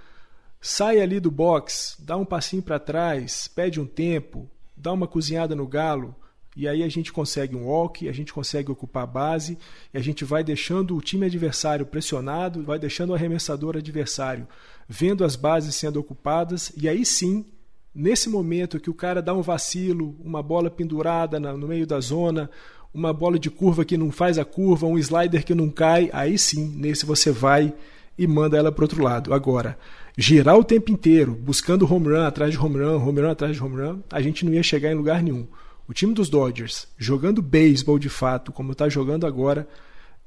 Sai 0.60 1.00
ali 1.00 1.20
do 1.20 1.32
box, 1.32 1.96
dá 2.00 2.16
um 2.18 2.26
passinho 2.26 2.62
para 2.62 2.78
trás, 2.78 3.48
pede 3.48 3.80
um 3.80 3.86
tempo, 3.86 4.50
dá 4.78 4.94
uma 4.94 5.08
cozinhada 5.08 5.56
no 5.56 5.66
galo, 5.66 6.16
e 6.56 6.68
aí 6.68 6.84
a 6.84 6.90
gente 6.90 7.12
consegue 7.12 7.56
um 7.56 7.66
walk, 7.66 8.08
a 8.08 8.12
gente 8.12 8.32
consegue 8.32 8.70
ocupar 8.70 9.04
a 9.04 9.08
base, 9.08 9.58
e 9.94 9.98
a 9.98 10.02
gente 10.02 10.24
vai 10.24 10.44
deixando 10.44 10.96
o 10.96 11.02
time 11.02 11.26
adversário 11.26 11.86
pressionado, 11.86 12.64
vai 12.64 12.78
deixando 12.78 13.12
o 13.12 13.16
arremessador 13.16 13.78
adversário 13.78 14.48
vendo 14.88 15.24
as 15.24 15.38
bases 15.38 15.76
sendo 15.76 16.00
ocupadas, 16.00 16.72
e 16.76 16.90
aí 16.90 17.06
sim, 17.06 17.46
nesse 17.96 18.30
momento 18.30 18.80
que 18.80 18.90
o 18.90 18.94
cara 18.94 19.22
dá 19.22 19.34
um 19.34 19.42
vacilo, 19.42 20.18
uma 20.20 20.44
bola 20.44 20.70
pendurada 20.70 21.40
no 21.40 21.68
meio 21.68 21.88
da 21.88 22.00
zona, 22.02 22.50
uma 22.94 23.14
bola 23.14 23.40
de 23.40 23.50
curva 23.50 23.86
que 23.86 23.98
não 23.98 24.12
faz 24.12 24.38
a 24.38 24.46
curva, 24.46 24.86
um 24.86 24.98
slider 24.98 25.46
que 25.46 25.56
não 25.56 25.70
cai, 25.70 26.10
aí 26.12 26.38
sim, 26.38 26.74
nesse 26.76 27.06
você 27.06 27.32
vai 27.32 27.74
e 28.18 28.28
manda 28.28 28.58
ela 28.58 28.72
para 28.72 28.84
outro 28.84 29.04
lado. 29.04 29.34
Agora, 29.34 29.78
girar 30.18 30.58
o 30.58 30.64
tempo 30.64 30.92
inteiro, 30.92 31.34
buscando 31.34 31.92
home 31.92 32.10
run 32.10 32.26
atrás 32.26 32.52
de 32.52 32.60
home 32.60 32.78
run, 32.80 32.98
home 32.98 33.22
run 33.22 33.30
atrás 33.30 33.56
de 33.56 33.64
home 33.64 33.82
run, 33.82 34.00
a 34.12 34.22
gente 34.22 34.46
não 34.46 34.54
ia 34.54 34.64
chegar 34.64 34.92
em 34.92 34.96
lugar 34.96 35.24
nenhum. 35.24 35.48
O 35.88 35.94
time 35.94 36.14
dos 36.14 36.30
Dodgers, 36.30 36.88
jogando 36.98 37.42
beisebol 37.42 37.98
de 37.98 38.10
fato, 38.10 38.52
como 38.52 38.74
está 38.74 38.88
jogando 38.88 39.26
agora, 39.26 39.68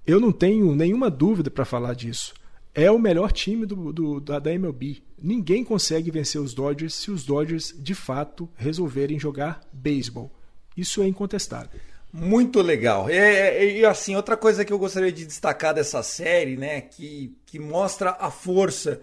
eu 0.06 0.20
não 0.20 0.32
tenho 0.32 0.74
nenhuma 0.74 1.10
dúvida 1.10 1.50
para 1.50 1.64
falar 1.64 1.94
disso. 1.94 2.34
É 2.74 2.90
o 2.90 2.98
melhor 2.98 3.30
time 3.30 3.64
do, 3.64 3.92
do, 3.92 4.20
da, 4.20 4.52
MLB. 4.52 5.00
Ninguém 5.22 5.64
consegue 5.64 6.10
vencer 6.10 6.40
os 6.40 6.52
Dodgers 6.52 6.94
se 6.94 7.10
os 7.10 7.24
Dodgers 7.24 7.74
de 7.78 7.94
fato 7.94 8.48
resolverem 8.56 9.18
jogar 9.18 9.60
beisebol. 9.72 10.30
Isso 10.76 11.00
é 11.00 11.06
incontestável. 11.06 11.80
Muito 12.16 12.62
legal. 12.62 13.10
E, 13.10 13.80
e, 13.80 13.84
assim, 13.84 14.14
outra 14.14 14.36
coisa 14.36 14.64
que 14.64 14.72
eu 14.72 14.78
gostaria 14.78 15.10
de 15.10 15.26
destacar 15.26 15.74
dessa 15.74 16.00
série, 16.00 16.56
né, 16.56 16.80
que, 16.80 17.36
que 17.44 17.58
mostra 17.58 18.16
a 18.20 18.30
força 18.30 19.00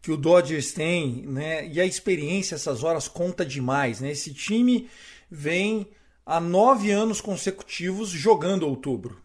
que 0.00 0.12
o 0.12 0.16
Dodgers 0.16 0.70
tem, 0.70 1.26
né, 1.26 1.66
e 1.66 1.80
a 1.80 1.84
experiência 1.84 2.54
essas 2.54 2.84
horas 2.84 3.08
conta 3.08 3.44
demais, 3.44 4.00
né? 4.00 4.12
Esse 4.12 4.32
time 4.32 4.88
vem 5.28 5.88
há 6.24 6.38
nove 6.38 6.92
anos 6.92 7.20
consecutivos 7.20 8.10
jogando 8.10 8.62
outubro. 8.62 9.20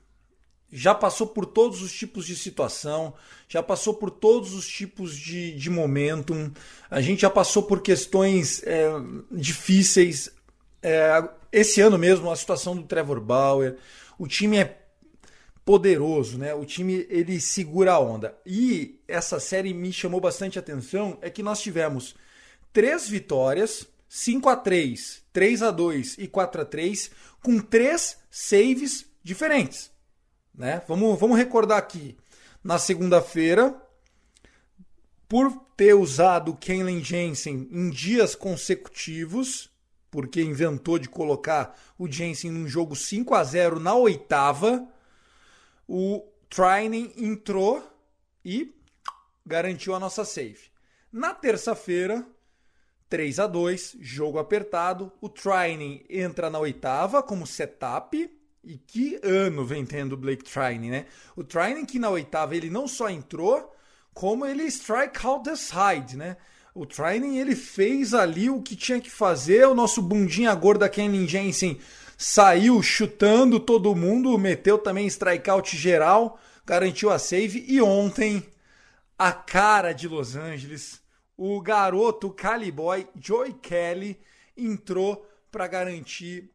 Já 0.71 0.95
passou 0.95 1.27
por 1.27 1.45
todos 1.45 1.83
os 1.83 1.93
tipos 1.93 2.25
de 2.25 2.35
situação, 2.35 3.13
já 3.47 3.61
passou 3.61 3.93
por 3.93 4.09
todos 4.09 4.55
os 4.55 4.67
tipos 4.67 5.15
de, 5.15 5.53
de 5.55 5.69
momentum, 5.69 6.51
a 6.89 7.01
gente 7.01 7.21
já 7.21 7.29
passou 7.29 7.61
por 7.61 7.81
questões 7.81 8.63
é, 8.63 8.89
difíceis. 9.31 10.31
É, 10.81 11.23
esse 11.51 11.81
ano 11.81 11.97
mesmo, 11.97 12.29
a 12.31 12.35
situação 12.35 12.75
do 12.75 12.83
Trevor 12.83 13.19
Bauer, 13.19 13.77
o 14.17 14.27
time 14.27 14.57
é 14.57 14.77
poderoso, 15.63 16.37
né? 16.37 16.53
O 16.53 16.65
time 16.65 17.05
ele 17.09 17.41
segura 17.41 17.93
a 17.93 17.99
onda. 17.99 18.37
E 18.45 19.01
essa 19.07 19.39
série 19.39 19.73
me 19.73 19.91
chamou 19.91 20.21
bastante 20.21 20.57
atenção 20.57 21.17
é 21.21 21.29
que 21.29 21.43
nós 21.43 21.61
tivemos 21.61 22.15
três 22.71 23.09
vitórias 23.09 23.85
5 24.07 24.47
a 24.47 24.55
3 24.55 25.23
3 25.33 25.63
a 25.63 25.71
2 25.71 26.15
e 26.19 26.27
4 26.27 26.61
a 26.61 26.65
3 26.65 27.11
com 27.43 27.59
três 27.59 28.17
saves 28.31 29.05
diferentes. 29.21 29.91
Né? 30.55 30.81
Vamos, 30.87 31.19
vamos 31.19 31.37
recordar 31.37 31.77
aqui. 31.77 32.17
Na 32.63 32.79
segunda-feira, 32.79 33.75
por 35.27 35.51
ter 35.75 35.93
usado 35.93 36.55
Kenley 36.55 37.03
Jensen 37.03 37.67
em 37.69 37.89
dias 37.89 38.33
consecutivos, 38.35 39.69
porque 40.17 40.41
inventou 40.41 40.97
de 40.97 41.07
colocar 41.07 41.79
o 41.95 42.11
Jensen 42.11 42.49
num 42.49 42.67
jogo 42.67 42.95
5 42.95 43.35
a 43.35 43.43
0 43.43 43.79
na 43.79 43.93
oitava, 43.93 44.83
o 45.87 46.27
Trining 46.49 47.13
entrou 47.15 47.87
e 48.43 48.73
garantiu 49.45 49.93
a 49.93 49.99
nossa 49.99 50.25
save. 50.25 50.71
Na 51.13 51.35
terça-feira, 51.35 52.25
3 53.07 53.37
a 53.37 53.45
2 53.45 53.97
jogo 53.99 54.39
apertado. 54.39 55.11
O 55.21 55.29
Trining 55.29 56.03
entra 56.09 56.49
na 56.49 56.57
oitava 56.57 57.21
como 57.21 57.45
setup. 57.45 58.27
E 58.63 58.75
que 58.75 59.19
ano 59.21 59.63
vem 59.63 59.85
tendo 59.85 60.13
o 60.13 60.17
Blake 60.17 60.43
Trining, 60.43 60.89
né? 60.89 61.05
O 61.35 61.43
Trining 61.43 61.85
que 61.85 61.99
na 61.99 62.09
oitava 62.09 62.55
ele 62.55 62.71
não 62.71 62.87
só 62.87 63.07
entrou, 63.07 63.71
como 64.15 64.47
ele 64.47 64.63
strike 64.63 65.27
out 65.27 65.43
the 65.43 65.55
side, 65.55 66.17
né? 66.17 66.37
O 66.77 66.85
Trining 66.85 67.39
ele 67.39 67.55
fez 67.55 68.13
ali 68.13 68.51
o 68.51 68.61
que 68.61 68.75
tinha 68.75 69.01
que 69.01 69.09
fazer. 69.09 69.67
O 69.67 69.73
nosso 69.73 69.99
bundinha 69.99 70.53
gorda 70.53 70.87
Kenley 70.87 71.27
Jensen 71.27 71.79
saiu 72.15 72.83
chutando 72.83 73.59
todo 73.59 73.95
mundo, 73.95 74.37
meteu 74.37 74.77
também 74.77 75.07
strikeout 75.07 75.75
geral, 75.75 76.39
garantiu 76.63 77.09
a 77.09 77.17
save. 77.17 77.65
E 77.67 77.81
ontem, 77.81 78.45
a 79.17 79.31
cara 79.31 79.91
de 79.91 80.07
Los 80.07 80.35
Angeles 80.35 81.01
o 81.35 81.59
garoto 81.61 82.29
Caliboy 82.31 83.07
Joey 83.19 83.53
Kelly 83.53 84.19
entrou 84.55 85.27
para 85.51 85.67
garantir 85.67 86.51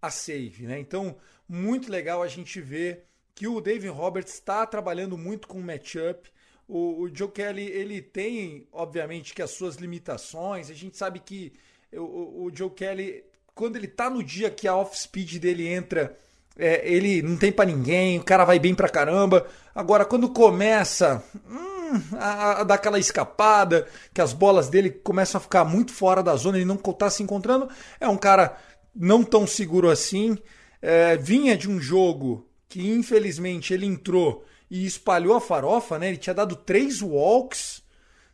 a 0.00 0.10
save, 0.10 0.66
né? 0.66 0.80
Então, 0.80 1.16
muito 1.48 1.90
legal 1.90 2.20
a 2.20 2.26
gente 2.28 2.60
ver 2.60 3.04
que 3.32 3.46
o 3.46 3.60
David 3.60 3.92
Roberts 3.92 4.34
está 4.34 4.66
trabalhando 4.66 5.16
muito 5.16 5.46
com 5.46 5.58
o 5.58 5.62
matchup. 5.62 6.32
O, 6.74 7.02
o 7.02 7.10
Joe 7.14 7.28
Kelly, 7.28 7.66
ele 7.66 8.00
tem, 8.00 8.66
obviamente, 8.72 9.34
que 9.34 9.42
as 9.42 9.50
suas 9.50 9.76
limitações. 9.76 10.70
A 10.70 10.74
gente 10.74 10.96
sabe 10.96 11.18
que 11.18 11.52
o, 11.92 12.46
o 12.46 12.50
Joe 12.54 12.70
Kelly, 12.70 13.22
quando 13.54 13.76
ele 13.76 13.86
tá 13.86 14.08
no 14.08 14.22
dia 14.22 14.50
que 14.50 14.66
a 14.66 14.74
off-speed 14.74 15.38
dele 15.38 15.68
entra, 15.68 16.16
é, 16.56 16.80
ele 16.90 17.20
não 17.20 17.36
tem 17.36 17.52
para 17.52 17.66
ninguém, 17.66 18.18
o 18.18 18.24
cara 18.24 18.46
vai 18.46 18.58
bem 18.58 18.74
pra 18.74 18.88
caramba. 18.88 19.46
Agora, 19.74 20.06
quando 20.06 20.30
começa... 20.30 21.22
Hum, 21.46 21.72
a, 22.18 22.60
a 22.60 22.64
dar 22.64 22.76
aquela 22.76 22.98
escapada, 22.98 23.86
que 24.14 24.22
as 24.22 24.32
bolas 24.32 24.70
dele 24.70 24.88
começam 24.88 25.38
a 25.38 25.42
ficar 25.42 25.62
muito 25.62 25.92
fora 25.92 26.22
da 26.22 26.34
zona, 26.36 26.56
ele 26.56 26.64
não 26.64 26.76
está 26.76 27.10
se 27.10 27.22
encontrando. 27.22 27.68
É 28.00 28.08
um 28.08 28.16
cara 28.16 28.56
não 28.96 29.22
tão 29.22 29.46
seguro 29.46 29.90
assim. 29.90 30.38
É, 30.80 31.18
vinha 31.18 31.54
de 31.54 31.68
um 31.68 31.78
jogo 31.78 32.48
que 32.66 32.90
infelizmente 32.90 33.74
ele 33.74 33.84
entrou 33.84 34.42
e 34.72 34.84
espalhou 34.84 35.36
a 35.36 35.40
farofa, 35.40 35.98
né? 35.98 36.08
Ele 36.08 36.16
tinha 36.16 36.34
dado 36.34 36.56
três 36.56 37.00
walks 37.00 37.82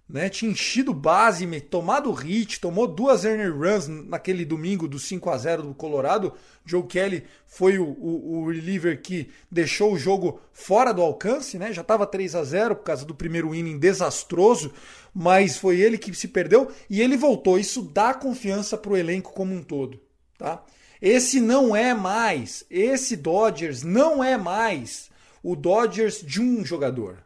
né? 0.09 0.31
Tinha 0.31 0.51
enchido 0.51 0.95
base, 0.95 1.47
tomado 1.61 2.11
hit, 2.13 2.61
tomou 2.61 2.87
duas 2.87 3.25
earner 3.25 3.55
runs 3.55 3.87
naquele 3.89 4.45
domingo 4.45 4.89
do 4.89 4.99
5 4.99 5.29
a 5.29 5.37
0 5.37 5.63
do 5.65 5.75
Colorado. 5.75 6.33
Joe 6.65 6.83
Kelly 6.85 7.25
foi 7.47 7.79
o, 7.79 7.85
o, 7.85 8.39
o 8.39 8.51
reliever 8.51 9.03
que 9.03 9.29
deixou 9.51 9.93
o 9.93 9.99
jogo 9.99 10.41
fora 10.51 10.95
do 10.95 11.03
alcance, 11.03 11.59
né? 11.59 11.75
Já 11.75 11.83
estava 11.83 12.07
3 12.07 12.35
a 12.37 12.43
0 12.43 12.77
por 12.77 12.85
causa 12.85 13.05
do 13.05 13.15
primeiro 13.15 13.55
inning 13.55 13.79
desastroso, 13.79 14.73
mas 15.13 15.59
foi 15.59 15.79
ele 15.79 15.99
que 15.99 16.15
se 16.15 16.29
perdeu 16.29 16.71
e 16.89 17.03
ele 17.03 17.17
voltou. 17.17 17.59
Isso 17.59 17.83
dá 17.83 18.15
confiança 18.15 18.79
para 18.79 18.93
o 18.93 18.97
elenco 18.97 19.35
como 19.35 19.55
um 19.55 19.63
todo, 19.63 20.01
tá? 20.39 20.65
Esse 21.03 21.39
não 21.39 21.77
é 21.77 21.93
mais, 21.95 22.65
esse 22.69 23.15
Dodgers 23.15 23.83
não 23.85 24.25
é 24.25 24.37
mais 24.37 25.11
o 25.43 25.55
Dodgers 25.57 26.21
de 26.21 26.41
um 26.41 26.65
jogador. 26.65 27.25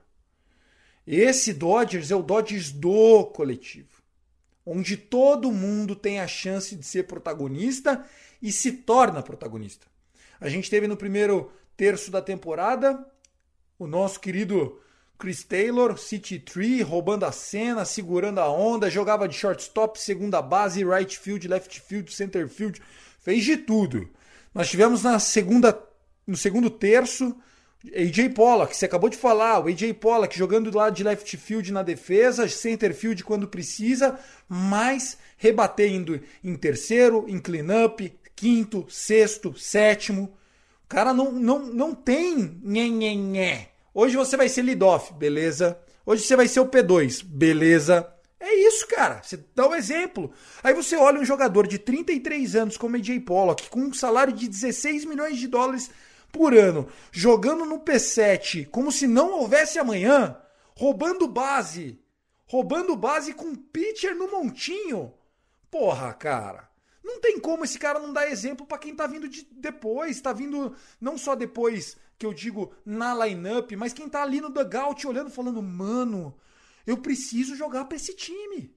Esse 1.06 1.52
Dodgers 1.52 2.10
é 2.10 2.16
o 2.16 2.22
Dodgers 2.22 2.70
do 2.70 3.24
coletivo, 3.26 4.02
onde 4.64 4.96
todo 4.96 5.50
mundo 5.50 5.96
tem 5.96 6.20
a 6.20 6.28
chance 6.28 6.76
de 6.76 6.86
ser 6.86 7.04
protagonista 7.04 8.04
e 8.40 8.52
se 8.52 8.72
torna 8.72 9.22
protagonista. 9.22 9.86
A 10.40 10.48
gente 10.48 10.70
teve 10.70 10.86
no 10.86 10.96
primeiro 10.96 11.52
terço 11.76 12.10
da 12.10 12.22
temporada 12.22 13.04
o 13.78 13.86
nosso 13.86 14.20
querido 14.20 14.80
Chris 15.18 15.44
Taylor, 15.44 15.96
City 15.98 16.38
Tree, 16.38 16.82
roubando 16.82 17.24
a 17.24 17.30
cena, 17.30 17.84
segurando 17.84 18.40
a 18.40 18.50
onda, 18.50 18.90
jogava 18.90 19.28
de 19.28 19.36
shortstop, 19.36 20.00
segunda 20.00 20.42
base, 20.42 20.84
right 20.84 21.16
field, 21.16 21.46
left 21.46 21.80
field, 21.80 22.12
center 22.12 22.48
field, 22.48 22.80
fez 23.20 23.44
de 23.44 23.56
tudo. 23.56 24.08
Nós 24.52 24.68
tivemos 24.68 25.02
na 25.04 25.18
segunda, 25.18 25.80
no 26.26 26.36
segundo 26.36 26.68
terço 26.68 27.36
AJ 27.90 28.28
Pollock, 28.34 28.76
você 28.76 28.84
acabou 28.84 29.10
de 29.10 29.16
falar, 29.16 29.58
o 29.58 29.66
AJ 29.66 29.94
Pollock 29.94 30.38
jogando 30.38 30.74
lá 30.76 30.88
de 30.88 31.02
left 31.02 31.36
field 31.36 31.72
na 31.72 31.82
defesa, 31.82 32.48
center 32.48 32.94
field 32.94 33.24
quando 33.24 33.48
precisa, 33.48 34.18
mas 34.48 35.18
rebatendo 35.36 36.20
em 36.44 36.54
terceiro, 36.54 37.24
em 37.28 37.40
cleanup, 37.40 38.16
quinto, 38.36 38.86
sexto, 38.88 39.58
sétimo. 39.58 40.32
O 40.84 40.88
cara 40.88 41.12
não, 41.12 41.32
não, 41.32 41.58
não 41.60 41.94
tem 41.94 42.60
nhé, 42.62 42.88
nhé, 42.88 43.14
nhé. 43.14 43.68
Hoje 43.92 44.16
você 44.16 44.36
vai 44.36 44.48
ser 44.48 44.62
lead-off, 44.62 45.12
beleza. 45.14 45.76
Hoje 46.06 46.22
você 46.22 46.36
vai 46.36 46.46
ser 46.46 46.60
o 46.60 46.68
P2, 46.68 47.24
beleza. 47.24 48.08
É 48.38 48.54
isso, 48.66 48.86
cara. 48.86 49.22
Você 49.22 49.38
dá 49.54 49.68
um 49.68 49.74
exemplo. 49.74 50.32
Aí 50.62 50.74
você 50.74 50.96
olha 50.96 51.20
um 51.20 51.24
jogador 51.24 51.66
de 51.66 51.78
33 51.78 52.54
anos 52.56 52.76
como 52.76 52.96
AJ 52.96 53.20
Pollock, 53.20 53.68
com 53.70 53.80
um 53.80 53.92
salário 53.94 54.32
de 54.32 54.48
16 54.48 55.04
milhões 55.04 55.38
de 55.38 55.48
dólares 55.48 55.90
por 56.32 56.56
ano, 56.56 56.88
jogando 57.12 57.66
no 57.66 57.78
P7 57.80 58.68
como 58.70 58.90
se 58.90 59.06
não 59.06 59.32
houvesse 59.32 59.78
amanhã, 59.78 60.36
roubando 60.74 61.28
base, 61.28 62.00
roubando 62.46 62.96
base 62.96 63.34
com 63.34 63.54
pitcher 63.54 64.16
no 64.16 64.30
montinho. 64.30 65.12
Porra, 65.70 66.12
cara. 66.14 66.72
Não 67.04 67.20
tem 67.20 67.38
como 67.38 67.64
esse 67.64 67.78
cara 67.78 67.98
não 67.98 68.12
dar 68.12 68.30
exemplo 68.30 68.66
para 68.66 68.78
quem 68.78 68.94
tá 68.94 69.06
vindo 69.06 69.28
de 69.28 69.46
depois, 69.52 70.20
tá 70.20 70.32
vindo 70.32 70.74
não 71.00 71.18
só 71.18 71.34
depois 71.34 71.96
que 72.18 72.24
eu 72.24 72.32
digo 72.32 72.72
na 72.86 73.12
lineup, 73.26 73.72
mas 73.72 73.92
quem 73.92 74.08
tá 74.08 74.22
ali 74.22 74.40
no 74.40 74.50
dugout 74.50 75.06
olhando 75.06 75.28
falando, 75.28 75.60
mano, 75.60 76.34
eu 76.86 76.96
preciso 76.96 77.56
jogar 77.56 77.84
para 77.86 77.96
esse 77.96 78.14
time. 78.14 78.74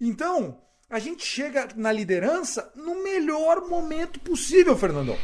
Então, 0.00 0.60
a 0.90 0.98
gente 0.98 1.24
chega 1.24 1.68
na 1.76 1.92
liderança 1.92 2.72
no 2.74 3.02
melhor 3.02 3.68
momento 3.68 4.20
possível, 4.20 4.76
Fernandão. 4.76 5.16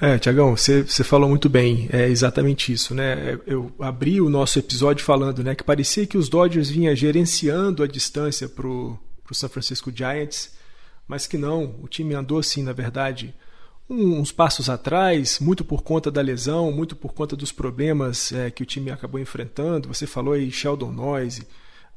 É, 0.00 0.18
Tiagão, 0.18 0.56
você, 0.56 0.82
você 0.82 1.04
falou 1.04 1.28
muito 1.28 1.48
bem, 1.48 1.86
é 1.92 2.08
exatamente 2.08 2.72
isso, 2.72 2.94
né? 2.94 3.38
Eu 3.46 3.70
abri 3.78 4.18
o 4.18 4.30
nosso 4.30 4.58
episódio 4.58 5.04
falando, 5.04 5.44
né, 5.44 5.54
que 5.54 5.62
parecia 5.62 6.06
que 6.06 6.16
os 6.16 6.30
Dodgers 6.30 6.70
vinham 6.70 6.96
gerenciando 6.96 7.82
a 7.82 7.86
distância 7.86 8.48
pro, 8.48 8.98
pro 9.22 9.34
San 9.34 9.50
Francisco 9.50 9.92
Giants, 9.94 10.52
mas 11.06 11.26
que 11.26 11.36
não, 11.36 11.74
o 11.82 11.86
time 11.86 12.14
andou 12.14 12.38
assim, 12.38 12.62
na 12.62 12.72
verdade, 12.72 13.34
uns 13.90 14.32
passos 14.32 14.70
atrás, 14.70 15.38
muito 15.38 15.64
por 15.64 15.82
conta 15.82 16.10
da 16.10 16.22
lesão, 16.22 16.72
muito 16.72 16.96
por 16.96 17.12
conta 17.12 17.36
dos 17.36 17.52
problemas 17.52 18.32
é, 18.32 18.50
que 18.50 18.62
o 18.62 18.66
time 18.66 18.90
acabou 18.90 19.20
enfrentando. 19.20 19.88
Você 19.88 20.06
falou 20.06 20.32
aí 20.32 20.50
Sheldon 20.50 20.92
Noise, 20.92 21.46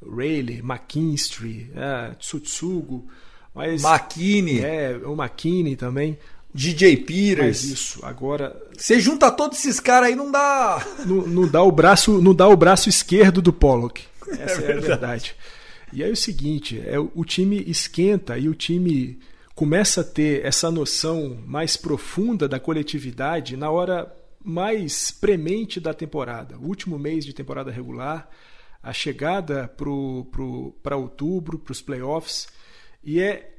Rayleigh, 0.06 0.60
McKinstry, 0.60 1.72
é, 1.76 2.16
Tsutsugo, 2.16 3.08
mas 3.54 3.84
McKinney. 3.84 4.60
É, 4.60 5.00
o 5.06 5.14
McKinney 5.14 5.76
também. 5.76 6.18
DJ 6.54 6.98
Peters. 6.98 7.40
Mas 7.40 7.64
isso, 7.64 8.06
agora. 8.06 8.56
Você 8.78 9.00
junta 9.00 9.32
todos 9.32 9.58
esses 9.60 9.80
caras 9.80 10.10
aí, 10.10 10.16
não 10.16 10.32
dá. 10.32 10.86
Não, 11.06 11.28
não, 11.28 11.48
dá 11.48 11.64
o 11.64 11.72
braço, 11.72 12.22
não 12.22 12.34
dá 12.34 12.48
o 12.48 12.56
braço 12.56 12.90
esquerdo 12.90 13.42
do 13.42 13.52
Pollock. 13.52 14.04
Essa 14.28 14.62
é, 14.62 14.72
é 14.72 14.78
a 14.78 14.80
verdade. 14.80 15.36
E 15.92 16.04
aí 16.04 16.10
é 16.10 16.14
o 16.14 16.18
seguinte, 16.18 16.82
é, 16.86 16.98
o 17.00 17.24
time 17.24 17.64
esquenta 17.68 18.38
e 18.38 18.50
o 18.50 18.56
time 18.56 19.20
começa 19.54 20.02
a 20.02 20.04
ter 20.04 20.44
essa 20.44 20.72
noção 20.72 21.38
mais 21.46 21.78
profunda 21.78 22.48
da 22.48 22.60
coletividade 22.60 23.56
na 23.56 23.70
hora 23.70 24.12
mais 24.44 25.12
premente 25.12 25.80
da 25.80 25.94
temporada. 25.94 26.58
O 26.58 26.68
último 26.68 27.00
mês 27.00 27.24
de 27.24 27.34
temporada 27.34 27.72
regular, 27.72 28.28
a 28.82 28.92
chegada 28.92 29.68
para 29.68 30.98
outubro, 30.98 31.58
para 31.58 31.72
os 31.72 31.82
playoffs. 31.82 32.48
E 33.04 33.20
é 33.20 33.53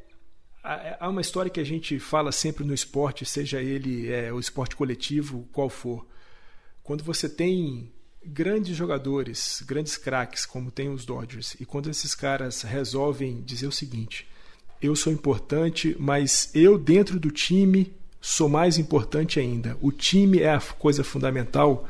há 0.64 1.08
uma 1.08 1.20
história 1.20 1.50
que 1.50 1.60
a 1.60 1.64
gente 1.64 1.98
fala 1.98 2.32
sempre 2.32 2.64
no 2.64 2.72
esporte, 2.72 3.26
seja 3.26 3.60
ele 3.60 4.10
é, 4.10 4.32
o 4.32 4.40
esporte 4.40 4.74
coletivo, 4.74 5.46
qual 5.52 5.68
for. 5.68 6.06
Quando 6.82 7.04
você 7.04 7.28
tem 7.28 7.92
grandes 8.24 8.74
jogadores, 8.74 9.62
grandes 9.66 9.96
craques, 9.96 10.46
como 10.46 10.70
tem 10.70 10.88
os 10.88 11.04
Dodgers, 11.04 11.54
e 11.60 11.66
quando 11.66 11.90
esses 11.90 12.14
caras 12.14 12.62
resolvem 12.62 13.42
dizer 13.42 13.66
o 13.66 13.72
seguinte: 13.72 14.26
eu 14.80 14.96
sou 14.96 15.12
importante, 15.12 15.94
mas 15.98 16.50
eu 16.54 16.78
dentro 16.78 17.20
do 17.20 17.30
time 17.30 17.94
sou 18.20 18.48
mais 18.48 18.78
importante 18.78 19.38
ainda. 19.38 19.76
O 19.82 19.92
time 19.92 20.40
é 20.40 20.54
a 20.54 20.60
coisa 20.60 21.04
fundamental. 21.04 21.86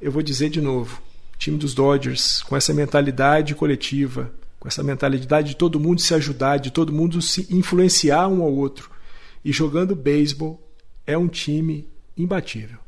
Eu 0.00 0.12
vou 0.12 0.22
dizer 0.22 0.50
de 0.50 0.60
novo: 0.60 1.00
time 1.38 1.56
dos 1.56 1.74
Dodgers, 1.74 2.42
com 2.42 2.54
essa 2.54 2.74
mentalidade 2.74 3.54
coletiva, 3.54 4.32
com 4.62 4.68
essa 4.68 4.84
mentalidade 4.84 5.48
de 5.48 5.56
todo 5.56 5.80
mundo 5.80 6.00
se 6.00 6.14
ajudar, 6.14 6.58
de 6.58 6.70
todo 6.70 6.92
mundo 6.92 7.20
se 7.20 7.52
influenciar 7.52 8.28
um 8.28 8.42
ao 8.42 8.54
outro, 8.54 8.92
e 9.44 9.50
jogando 9.50 9.96
beisebol, 9.96 10.62
é 11.04 11.18
um 11.18 11.26
time 11.26 11.88
imbatível. 12.16 12.78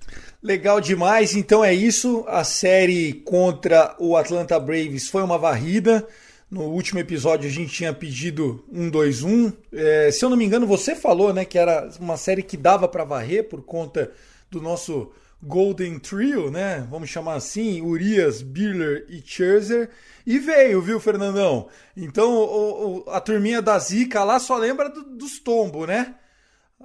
Legal 0.41 0.81
demais. 0.81 1.35
Então 1.35 1.65
é 1.65 1.75
isso. 1.75 2.25
A 2.29 2.45
série 2.45 3.15
contra 3.25 3.97
o 3.99 4.17
Atlanta 4.17 4.57
Braves 4.61 5.09
foi 5.09 5.25
uma 5.25 5.37
varrida. 5.37 6.07
No 6.49 6.63
último 6.63 7.01
episódio 7.01 7.49
a 7.49 7.53
gente 7.53 7.73
tinha 7.73 7.93
pedido 7.93 8.65
1-2-1. 8.73 9.53
É, 9.73 10.13
se 10.13 10.25
eu 10.25 10.31
não 10.31 10.37
me 10.37 10.45
engano, 10.45 10.69
você 10.69 10.95
falou 10.95 11.35
né, 11.35 11.45
que 11.45 11.59
era 11.59 11.91
uma 11.99 12.17
série 12.17 12.45
que 12.45 12.57
dava 12.57 12.87
para 12.87 13.03
varrer 13.03 13.49
por 13.49 13.63
conta 13.63 14.13
do 14.49 14.63
nosso 14.63 15.11
Golden 15.42 15.99
Trio, 15.99 16.51
né? 16.51 16.87
Vamos 16.90 17.11
chamar 17.11 17.35
assim, 17.35 17.83
Urias, 17.83 18.42
Biller 18.42 19.07
e 19.09 19.20
Scherzer. 19.20 19.90
E 20.27 20.38
veio, 20.38 20.81
viu, 20.81 20.99
Fernandão? 20.99 21.68
Então 21.97 22.33
o, 22.33 22.99
o, 23.07 23.11
a 23.11 23.20
turminha 23.20 23.61
da 23.61 23.79
Zica 23.79 24.25
lá 24.25 24.38
só 24.38 24.57
lembra 24.57 24.88
do, 24.88 25.03
dos 25.03 25.38
tombos, 25.38 25.87
né? 25.87 26.14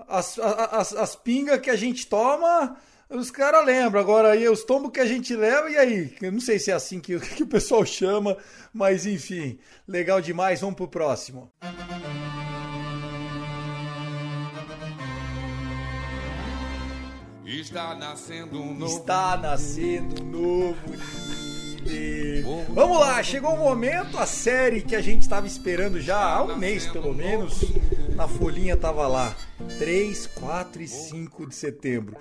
As, 0.08 0.38
as, 0.40 0.94
as 0.94 1.16
pingas 1.16 1.60
que 1.60 1.70
a 1.70 1.76
gente 1.76 2.08
toma 2.08 2.78
os 3.10 3.32
caras 3.32 3.66
lembram. 3.66 4.00
Agora 4.00 4.32
aí, 4.32 4.48
os 4.48 4.64
tombos 4.64 4.92
que 4.92 5.00
a 5.00 5.06
gente 5.06 5.36
leva, 5.36 5.70
e 5.70 5.78
aí? 5.78 6.16
Eu 6.22 6.32
não 6.32 6.40
sei 6.40 6.60
se 6.60 6.70
é 6.70 6.74
assim 6.74 7.00
que, 7.00 7.20
que 7.36 7.44
o 7.44 7.48
pessoal 7.48 7.86
chama, 7.86 8.38
mas 8.72 9.06
enfim, 9.06 9.58
legal 9.88 10.22
demais. 10.22 10.62
Vamos 10.62 10.76
pro 10.76 10.88
próximo. 10.88 11.52
Está 17.50 17.96
nascendo 17.96 18.62
um 18.62 18.76
novo. 18.76 18.98
Está 18.98 19.36
nascendo 19.36 20.22
um 20.22 20.26
novo 20.26 20.78
líder. 21.82 22.46
Vamos 22.70 23.00
lá, 23.00 23.24
chegou 23.24 23.56
o 23.56 23.58
momento, 23.58 24.20
a 24.20 24.28
série 24.28 24.82
que 24.82 24.96
a 24.96 25.02
gente 25.02 25.24
estava 25.24 25.48
esperando 25.48 26.00
já 26.00 26.22
há 26.22 26.44
um 26.44 26.56
mês 26.56 26.86
pelo 26.86 27.14
menos. 27.14 27.62
Na 28.16 28.28
folhinha 28.28 28.78
tava 28.78 29.08
lá. 29.08 29.36
3, 29.80 30.28
4 30.28 30.82
e 30.82 30.88
5 30.88 31.48
de 31.48 31.56
setembro 31.56 32.18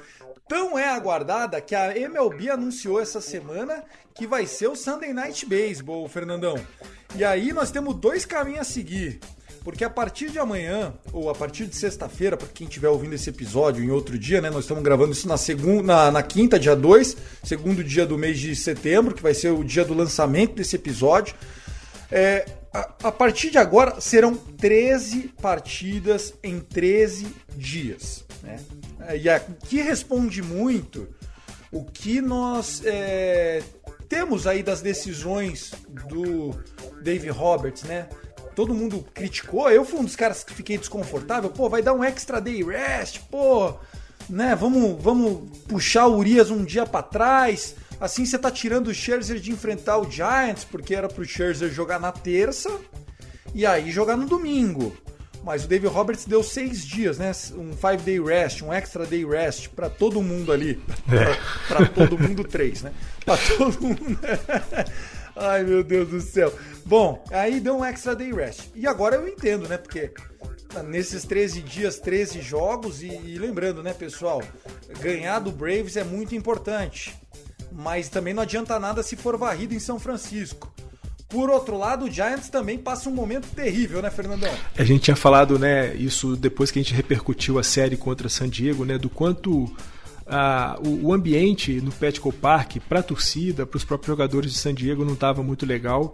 tão 0.48 0.78
é 0.78 0.88
aguardada 0.88 1.60
que 1.60 1.74
a 1.74 1.94
MLB 1.94 2.48
anunciou 2.48 2.98
essa 2.98 3.20
semana 3.20 3.84
que 4.14 4.26
vai 4.26 4.46
ser 4.46 4.68
o 4.68 4.74
Sunday 4.74 5.12
Night 5.12 5.44
Baseball, 5.44 6.08
Fernandão. 6.08 6.58
E 7.14 7.22
aí 7.22 7.52
nós 7.52 7.70
temos 7.70 7.94
dois 7.94 8.24
caminhos 8.24 8.60
a 8.60 8.64
seguir. 8.64 9.20
Porque 9.68 9.84
a 9.84 9.90
partir 9.90 10.30
de 10.30 10.38
amanhã, 10.38 10.94
ou 11.12 11.28
a 11.28 11.34
partir 11.34 11.66
de 11.66 11.76
sexta-feira, 11.76 12.38
para 12.38 12.48
quem 12.48 12.66
estiver 12.66 12.88
ouvindo 12.88 13.14
esse 13.14 13.28
episódio 13.28 13.84
em 13.84 13.90
outro 13.90 14.18
dia, 14.18 14.40
né? 14.40 14.48
Nós 14.48 14.64
estamos 14.64 14.82
gravando 14.82 15.12
isso 15.12 15.28
na, 15.28 15.36
segunda, 15.36 15.82
na, 15.82 16.10
na 16.10 16.22
quinta, 16.22 16.58
dia 16.58 16.74
2, 16.74 17.14
segundo 17.44 17.84
dia 17.84 18.06
do 18.06 18.16
mês 18.16 18.38
de 18.38 18.56
setembro, 18.56 19.14
que 19.14 19.22
vai 19.22 19.34
ser 19.34 19.50
o 19.50 19.62
dia 19.62 19.84
do 19.84 19.92
lançamento 19.92 20.54
desse 20.54 20.74
episódio. 20.74 21.34
É, 22.10 22.46
a, 22.72 23.08
a, 23.08 23.12
partir 23.12 23.50
de 23.50 23.58
agora 23.58 24.00
serão 24.00 24.34
13 24.34 25.34
partidas 25.38 26.32
em 26.42 26.60
13 26.60 27.26
dias. 27.54 28.24
Né? 28.42 28.56
E 29.20 29.28
aqui 29.28 29.82
responde 29.82 30.40
muito 30.40 31.06
o 31.70 31.84
que 31.84 32.22
nós 32.22 32.80
é, 32.86 33.62
temos 34.08 34.46
aí 34.46 34.62
das 34.62 34.80
decisões 34.80 35.72
do 36.08 36.58
Dave 37.02 37.28
Roberts, 37.28 37.82
né? 37.82 38.08
Todo 38.58 38.74
mundo 38.74 39.06
criticou, 39.14 39.70
eu 39.70 39.84
fui 39.84 40.00
um 40.00 40.04
dos 40.04 40.16
caras 40.16 40.42
que 40.42 40.52
fiquei 40.52 40.76
desconfortável. 40.76 41.48
Pô, 41.48 41.68
vai 41.68 41.80
dar 41.80 41.92
um 41.92 42.02
extra 42.02 42.40
day 42.40 42.60
rest, 42.64 43.20
pô, 43.30 43.72
né? 44.28 44.56
Vamos, 44.56 45.00
vamos 45.00 45.48
puxar 45.68 46.08
o 46.08 46.16
Urias 46.16 46.50
um 46.50 46.64
dia 46.64 46.84
para 46.84 47.04
trás. 47.04 47.76
Assim 48.00 48.26
você 48.26 48.36
tá 48.36 48.50
tirando 48.50 48.88
o 48.88 48.92
Scherzer 48.92 49.38
de 49.38 49.52
enfrentar 49.52 49.98
o 49.98 50.10
Giants, 50.10 50.64
porque 50.64 50.92
era 50.92 51.06
pro 51.06 51.24
Scherzer 51.24 51.70
jogar 51.70 52.00
na 52.00 52.10
terça 52.10 52.68
e 53.54 53.64
aí 53.64 53.92
jogar 53.92 54.16
no 54.16 54.26
domingo. 54.26 54.92
Mas 55.44 55.64
o 55.64 55.68
David 55.68 55.92
Roberts 55.92 56.24
deu 56.24 56.42
seis 56.42 56.84
dias, 56.84 57.16
né? 57.16 57.30
Um 57.56 57.72
five 57.74 58.02
day 58.02 58.20
rest, 58.20 58.62
um 58.62 58.72
extra 58.72 59.06
day 59.06 59.24
rest 59.24 59.68
para 59.68 59.88
todo 59.88 60.20
mundo 60.20 60.50
ali. 60.50 60.82
É. 61.08 61.68
Para 61.68 61.86
todo 61.86 62.18
mundo 62.18 62.42
três, 62.42 62.82
né? 62.82 62.92
Para 63.24 63.36
todo 63.56 63.80
mundo. 63.80 64.18
Ai 65.38 65.64
meu 65.64 65.82
Deus 65.82 66.08
do 66.08 66.20
céu. 66.20 66.52
Bom, 66.84 67.22
aí 67.30 67.60
deu 67.60 67.78
um 67.78 67.84
extra 67.84 68.14
day 68.16 68.32
rest. 68.32 68.70
E 68.74 68.86
agora 68.86 69.16
eu 69.16 69.28
entendo, 69.28 69.68
né? 69.68 69.76
Porque 69.76 70.12
nesses 70.86 71.24
13 71.24 71.62
dias, 71.62 71.98
13 71.98 72.40
jogos, 72.40 73.02
e, 73.02 73.08
e 73.08 73.38
lembrando, 73.38 73.82
né, 73.82 73.92
pessoal, 73.92 74.42
ganhar 75.00 75.38
do 75.38 75.50
Braves 75.50 75.96
é 75.96 76.04
muito 76.04 76.34
importante. 76.34 77.14
Mas 77.70 78.08
também 78.08 78.34
não 78.34 78.42
adianta 78.42 78.78
nada 78.78 79.02
se 79.02 79.16
for 79.16 79.36
varrido 79.36 79.74
em 79.74 79.78
São 79.78 79.98
Francisco. 79.98 80.72
Por 81.28 81.50
outro 81.50 81.76
lado, 81.76 82.06
o 82.06 82.10
Giants 82.10 82.48
também 82.48 82.78
passa 82.78 83.10
um 83.10 83.14
momento 83.14 83.48
terrível, 83.54 84.00
né, 84.00 84.10
Fernandão? 84.10 84.50
A 84.76 84.84
gente 84.84 85.02
tinha 85.02 85.16
falado, 85.16 85.58
né, 85.58 85.94
isso 85.94 86.34
depois 86.34 86.70
que 86.70 86.78
a 86.78 86.82
gente 86.82 86.94
repercutiu 86.94 87.58
a 87.58 87.62
série 87.62 87.98
contra 87.98 88.30
San 88.30 88.48
Diego, 88.48 88.84
né, 88.84 88.96
do 88.96 89.10
quanto 89.10 89.70
ah, 90.28 90.78
o, 90.84 91.06
o, 91.08 91.12
ambiente 91.12 91.80
no 91.80 91.90
Petco 91.90 92.32
Park 92.32 92.76
para 92.88 93.00
a 93.00 93.02
torcida, 93.02 93.64
para 93.64 93.76
os 93.76 93.84
próprios 93.84 94.08
jogadores 94.08 94.52
de 94.52 94.58
San 94.58 94.74
Diego 94.74 95.04
não 95.04 95.14
estava 95.14 95.42
muito 95.42 95.64
legal. 95.64 96.12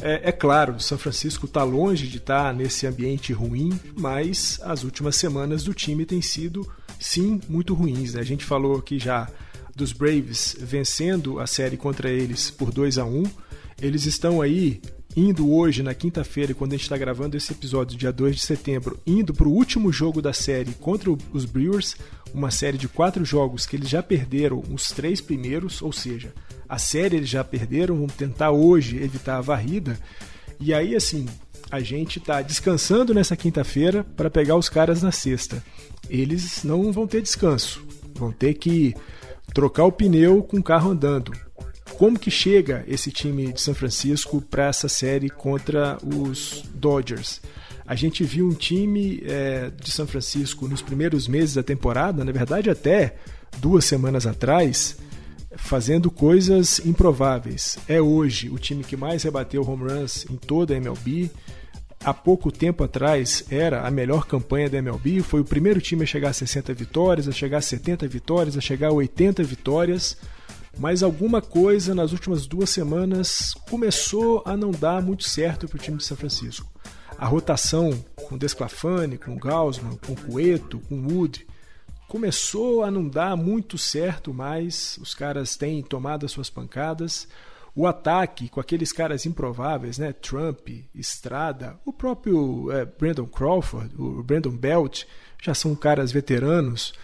É, 0.00 0.30
é, 0.30 0.32
claro, 0.32 0.80
São 0.80 0.96
Francisco 0.96 1.44
está 1.44 1.62
longe 1.62 2.08
de 2.08 2.16
estar 2.16 2.44
tá 2.44 2.52
nesse 2.52 2.86
ambiente 2.86 3.32
ruim, 3.32 3.78
mas 3.98 4.58
as 4.62 4.82
últimas 4.82 5.16
semanas 5.16 5.62
do 5.62 5.74
time 5.74 6.06
têm 6.06 6.22
sido, 6.22 6.66
sim, 6.98 7.38
muito 7.48 7.74
ruins. 7.74 8.14
Né? 8.14 8.20
A 8.20 8.24
gente 8.24 8.44
falou 8.44 8.78
aqui 8.78 8.98
já 8.98 9.28
dos 9.76 9.92
Braves 9.92 10.56
vencendo 10.58 11.38
a 11.38 11.46
série 11.46 11.76
contra 11.76 12.10
eles 12.10 12.50
por 12.50 12.72
2 12.72 12.98
a 12.98 13.04
1 13.04 13.24
Eles 13.80 14.04
estão 14.04 14.40
aí 14.42 14.80
indo 15.16 15.52
hoje, 15.52 15.82
na 15.82 15.94
quinta-feira, 15.94 16.54
quando 16.54 16.72
a 16.72 16.76
gente 16.76 16.84
está 16.84 16.96
gravando 16.96 17.36
esse 17.36 17.52
episódio, 17.52 17.98
dia 17.98 18.12
2 18.12 18.36
de 18.36 18.42
setembro, 18.42 18.98
indo 19.06 19.34
para 19.34 19.48
o 19.48 19.52
último 19.52 19.92
jogo 19.92 20.22
da 20.22 20.32
série 20.32 20.72
contra 20.74 21.10
os 21.32 21.44
Brewers, 21.44 21.96
uma 22.32 22.50
série 22.50 22.78
de 22.78 22.88
quatro 22.88 23.24
jogos 23.24 23.66
que 23.66 23.76
eles 23.76 23.88
já 23.88 24.02
perderam 24.02 24.62
os 24.70 24.90
três 24.90 25.20
primeiros, 25.20 25.82
ou 25.82 25.92
seja, 25.92 26.32
a 26.68 26.78
série 26.78 27.16
eles 27.16 27.28
já 27.28 27.42
perderam, 27.42 27.96
vão 27.96 28.06
tentar 28.06 28.52
hoje 28.52 29.02
evitar 29.02 29.38
a 29.38 29.40
varrida. 29.40 29.98
E 30.60 30.72
aí, 30.72 30.94
assim, 30.94 31.26
a 31.70 31.80
gente 31.80 32.18
está 32.18 32.40
descansando 32.42 33.12
nessa 33.12 33.36
quinta-feira 33.36 34.04
para 34.16 34.30
pegar 34.30 34.56
os 34.56 34.68
caras 34.68 35.02
na 35.02 35.10
sexta. 35.10 35.62
Eles 36.08 36.62
não 36.62 36.92
vão 36.92 37.06
ter 37.06 37.22
descanso, 37.22 37.84
vão 38.14 38.30
ter 38.30 38.54
que 38.54 38.94
trocar 39.52 39.84
o 39.84 39.92
pneu 39.92 40.42
com 40.42 40.58
o 40.58 40.62
carro 40.62 40.90
andando. 40.90 41.32
Como 41.96 42.18
que 42.18 42.30
chega 42.30 42.84
esse 42.88 43.10
time 43.10 43.52
de 43.52 43.60
São 43.60 43.74
Francisco 43.74 44.40
para 44.40 44.66
essa 44.66 44.88
série 44.88 45.28
contra 45.28 45.98
os 46.02 46.64
Dodgers? 46.74 47.40
A 47.86 47.94
gente 47.94 48.22
viu 48.22 48.46
um 48.46 48.54
time 48.54 49.22
é, 49.26 49.70
de 49.70 49.90
São 49.90 50.06
Francisco 50.06 50.68
nos 50.68 50.80
primeiros 50.80 51.26
meses 51.26 51.54
da 51.54 51.62
temporada, 51.62 52.24
na 52.24 52.32
verdade 52.32 52.70
até 52.70 53.16
duas 53.58 53.84
semanas 53.84 54.26
atrás, 54.26 54.96
fazendo 55.56 56.10
coisas 56.10 56.80
improváveis. 56.86 57.78
É 57.88 58.00
hoje 58.00 58.48
o 58.48 58.58
time 58.58 58.84
que 58.84 58.96
mais 58.96 59.22
rebateu 59.22 59.68
home 59.68 59.90
runs 59.90 60.24
em 60.30 60.36
toda 60.36 60.72
a 60.72 60.76
MLB. 60.76 61.30
Há 62.02 62.14
pouco 62.14 62.50
tempo 62.50 62.82
atrás 62.82 63.44
era 63.50 63.86
a 63.86 63.90
melhor 63.90 64.24
campanha 64.24 64.70
da 64.70 64.78
MLB, 64.78 65.20
foi 65.20 65.40
o 65.40 65.44
primeiro 65.44 65.80
time 65.80 66.04
a 66.04 66.06
chegar 66.06 66.30
a 66.30 66.32
60 66.32 66.72
vitórias, 66.72 67.28
a 67.28 67.32
chegar 67.32 67.58
a 67.58 67.62
70 67.62 68.08
vitórias, 68.08 68.56
a 68.56 68.60
chegar 68.60 68.88
a 68.88 68.92
80 68.92 69.42
vitórias 69.42 70.16
mas 70.80 71.02
alguma 71.02 71.42
coisa 71.42 71.94
nas 71.94 72.10
últimas 72.10 72.46
duas 72.46 72.70
semanas 72.70 73.52
começou 73.68 74.42
a 74.46 74.56
não 74.56 74.70
dar 74.70 75.02
muito 75.02 75.24
certo 75.24 75.68
para 75.68 75.76
o 75.76 75.78
time 75.78 75.98
de 75.98 76.04
São 76.04 76.16
Francisco. 76.16 76.66
A 77.18 77.26
rotação 77.26 78.02
com 78.16 78.38
Desclafani, 78.38 79.18
com 79.18 79.36
Gaussman, 79.36 79.98
com 79.98 80.16
Cueto, 80.16 80.80
com 80.88 81.06
Wood 81.06 81.46
começou 82.08 82.82
a 82.82 82.90
não 82.90 83.06
dar 83.06 83.36
muito 83.36 83.76
certo 83.76 84.32
mais. 84.32 84.98
Os 85.02 85.14
caras 85.14 85.54
têm 85.54 85.82
tomado 85.82 86.24
as 86.24 86.32
suas 86.32 86.48
pancadas. 86.48 87.28
O 87.76 87.86
ataque 87.86 88.48
com 88.48 88.58
aqueles 88.58 88.90
caras 88.90 89.26
improváveis, 89.26 89.98
né? 89.98 90.14
Trump, 90.14 90.66
Estrada, 90.94 91.78
o 91.84 91.92
próprio 91.92 92.72
é, 92.72 92.86
Brandon 92.86 93.26
Crawford, 93.26 93.94
o 93.98 94.22
Brandon 94.22 94.56
Belt, 94.56 95.04
já 95.42 95.52
são 95.52 95.74
caras 95.74 96.10
veteranos. 96.10 96.94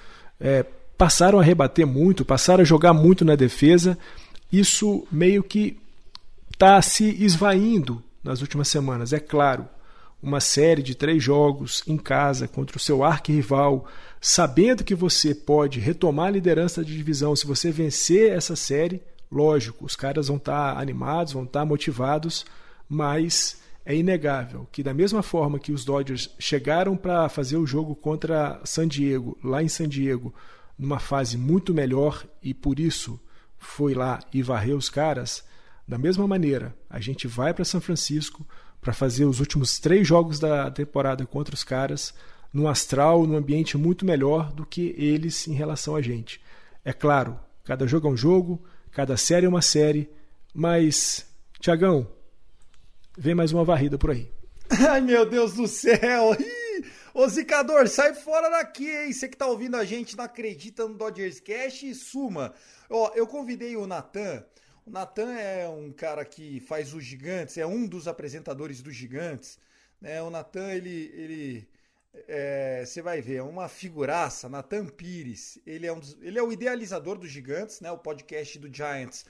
É, 0.40 0.64
passaram 0.96 1.38
a 1.38 1.42
rebater 1.42 1.86
muito, 1.86 2.24
passaram 2.24 2.62
a 2.62 2.66
jogar 2.66 2.92
muito 2.92 3.24
na 3.24 3.34
defesa. 3.34 3.98
Isso 4.52 5.06
meio 5.10 5.42
que 5.42 5.78
está 6.52 6.80
se 6.80 7.04
esvaindo 7.22 8.02
nas 8.22 8.40
últimas 8.40 8.68
semanas. 8.68 9.12
É 9.12 9.20
claro, 9.20 9.68
uma 10.22 10.40
série 10.40 10.82
de 10.82 10.94
três 10.94 11.22
jogos 11.22 11.82
em 11.86 11.96
casa 11.96 12.48
contra 12.48 12.76
o 12.76 12.80
seu 12.80 13.04
arquirrival, 13.04 13.86
sabendo 14.20 14.82
que 14.82 14.94
você 14.94 15.34
pode 15.34 15.78
retomar 15.78 16.28
a 16.28 16.30
liderança 16.30 16.82
da 16.82 16.88
divisão 16.88 17.36
se 17.36 17.46
você 17.46 17.70
vencer 17.70 18.32
essa 18.32 18.56
série, 18.56 19.02
lógico, 19.30 19.84
os 19.84 19.94
caras 19.94 20.28
vão 20.28 20.36
estar 20.36 20.74
tá 20.74 20.80
animados, 20.80 21.32
vão 21.32 21.44
estar 21.44 21.60
tá 21.60 21.66
motivados, 21.66 22.44
mas 22.88 23.60
é 23.84 23.94
inegável 23.94 24.66
que 24.72 24.82
da 24.82 24.92
mesma 24.92 25.22
forma 25.22 25.60
que 25.60 25.70
os 25.70 25.84
Dodgers 25.84 26.30
chegaram 26.38 26.96
para 26.96 27.28
fazer 27.28 27.56
o 27.56 27.66
jogo 27.66 27.94
contra 27.94 28.60
San 28.64 28.88
Diego, 28.88 29.38
lá 29.44 29.62
em 29.62 29.68
San 29.68 29.88
Diego, 29.88 30.34
numa 30.78 30.98
fase 30.98 31.36
muito 31.36 31.72
melhor 31.72 32.26
e 32.42 32.52
por 32.52 32.78
isso 32.78 33.20
foi 33.58 33.94
lá 33.94 34.20
e 34.32 34.42
varreu 34.42 34.76
os 34.76 34.88
caras, 34.88 35.44
da 35.86 35.98
mesma 35.98 36.26
maneira, 36.26 36.76
a 36.90 37.00
gente 37.00 37.26
vai 37.26 37.54
para 37.54 37.64
São 37.64 37.80
Francisco 37.80 38.46
para 38.80 38.92
fazer 38.92 39.24
os 39.24 39.40
últimos 39.40 39.78
três 39.78 40.06
jogos 40.06 40.38
da 40.38 40.70
temporada 40.70 41.24
contra 41.26 41.54
os 41.54 41.64
caras, 41.64 42.14
num 42.52 42.68
astral, 42.68 43.26
num 43.26 43.36
ambiente 43.36 43.76
muito 43.76 44.04
melhor 44.04 44.52
do 44.52 44.64
que 44.64 44.94
eles 44.96 45.46
em 45.48 45.52
relação 45.52 45.96
a 45.96 46.02
gente. 46.02 46.40
É 46.84 46.92
claro, 46.92 47.38
cada 47.64 47.86
jogo 47.86 48.08
é 48.08 48.10
um 48.10 48.16
jogo, 48.16 48.62
cada 48.90 49.16
série 49.16 49.46
é 49.46 49.48
uma 49.48 49.62
série, 49.62 50.08
mas, 50.54 51.26
Tiagão, 51.60 52.06
vem 53.16 53.34
mais 53.34 53.52
uma 53.52 53.64
varrida 53.64 53.98
por 53.98 54.10
aí. 54.10 54.30
Ai 54.88 55.00
meu 55.00 55.28
Deus 55.28 55.54
do 55.54 55.66
céu! 55.66 56.36
Ô 57.18 57.26
Zicador, 57.30 57.88
sai 57.88 58.12
fora 58.12 58.50
daqui, 58.50 58.90
hein? 58.94 59.10
Você 59.10 59.26
que 59.26 59.38
tá 59.38 59.46
ouvindo 59.46 59.74
a 59.78 59.86
gente 59.86 60.14
não 60.14 60.24
acredita 60.24 60.86
no 60.86 60.92
Dodgers 60.92 61.40
Cash 61.40 61.84
e 61.84 61.94
suma. 61.94 62.52
Ó, 62.90 63.10
eu 63.14 63.26
convidei 63.26 63.74
o 63.74 63.86
Natan. 63.86 64.44
O 64.84 64.90
Natan 64.90 65.32
é 65.32 65.66
um 65.66 65.90
cara 65.90 66.26
que 66.26 66.60
faz 66.60 66.92
os 66.92 67.02
Gigantes, 67.02 67.56
é 67.56 67.66
um 67.66 67.86
dos 67.86 68.06
apresentadores 68.06 68.82
dos 68.82 68.94
Gigantes. 68.94 69.58
Né? 69.98 70.20
O 70.20 70.28
Natan, 70.28 70.70
ele, 70.72 71.10
ele 71.14 71.68
é, 72.28 72.84
você 72.84 73.00
vai 73.00 73.22
ver, 73.22 73.36
é 73.36 73.42
uma 73.42 73.66
figuraça, 73.66 74.46
Natan 74.46 74.84
Pires. 74.84 75.58
Ele 75.66 75.86
é, 75.86 75.92
um 75.94 76.00
dos, 76.00 76.18
ele 76.20 76.38
é 76.38 76.42
o 76.42 76.52
idealizador 76.52 77.16
dos 77.16 77.30
Gigantes, 77.30 77.80
né? 77.80 77.90
O 77.90 77.96
podcast 77.96 78.58
do 78.58 78.70
Giants 78.70 79.24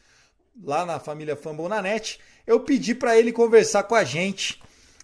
lá 0.61 0.85
na 0.85 0.99
família 0.99 1.37
Fumble 1.37 1.69
na 1.69 1.81
net. 1.81 2.19
Eu 2.45 2.59
pedi 2.59 2.97
para 2.97 3.17
ele 3.17 3.31
conversar 3.31 3.85
com 3.85 3.95
a 3.95 4.03
gente. 4.03 4.61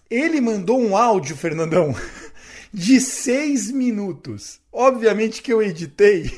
Ele 0.09 0.41
mandou 0.41 0.77
um 0.77 0.97
áudio, 0.97 1.37
Fernandão. 1.37 1.95
de 2.73 2.99
seis 2.99 3.69
minutos. 3.69 4.59
Obviamente 4.71 5.43
que 5.43 5.53
eu 5.53 5.61
editei 5.61 6.31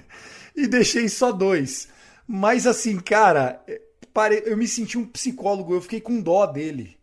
e 0.54 0.66
deixei 0.66 1.08
só 1.08 1.32
dois. 1.32 1.88
Mas 2.26 2.66
assim, 2.66 2.98
cara, 2.98 3.64
eu 4.44 4.56
me 4.56 4.68
senti 4.68 4.98
um 4.98 5.06
psicólogo, 5.06 5.72
eu 5.72 5.80
fiquei 5.80 6.00
com 6.00 6.20
dó 6.20 6.44
dele. 6.44 6.98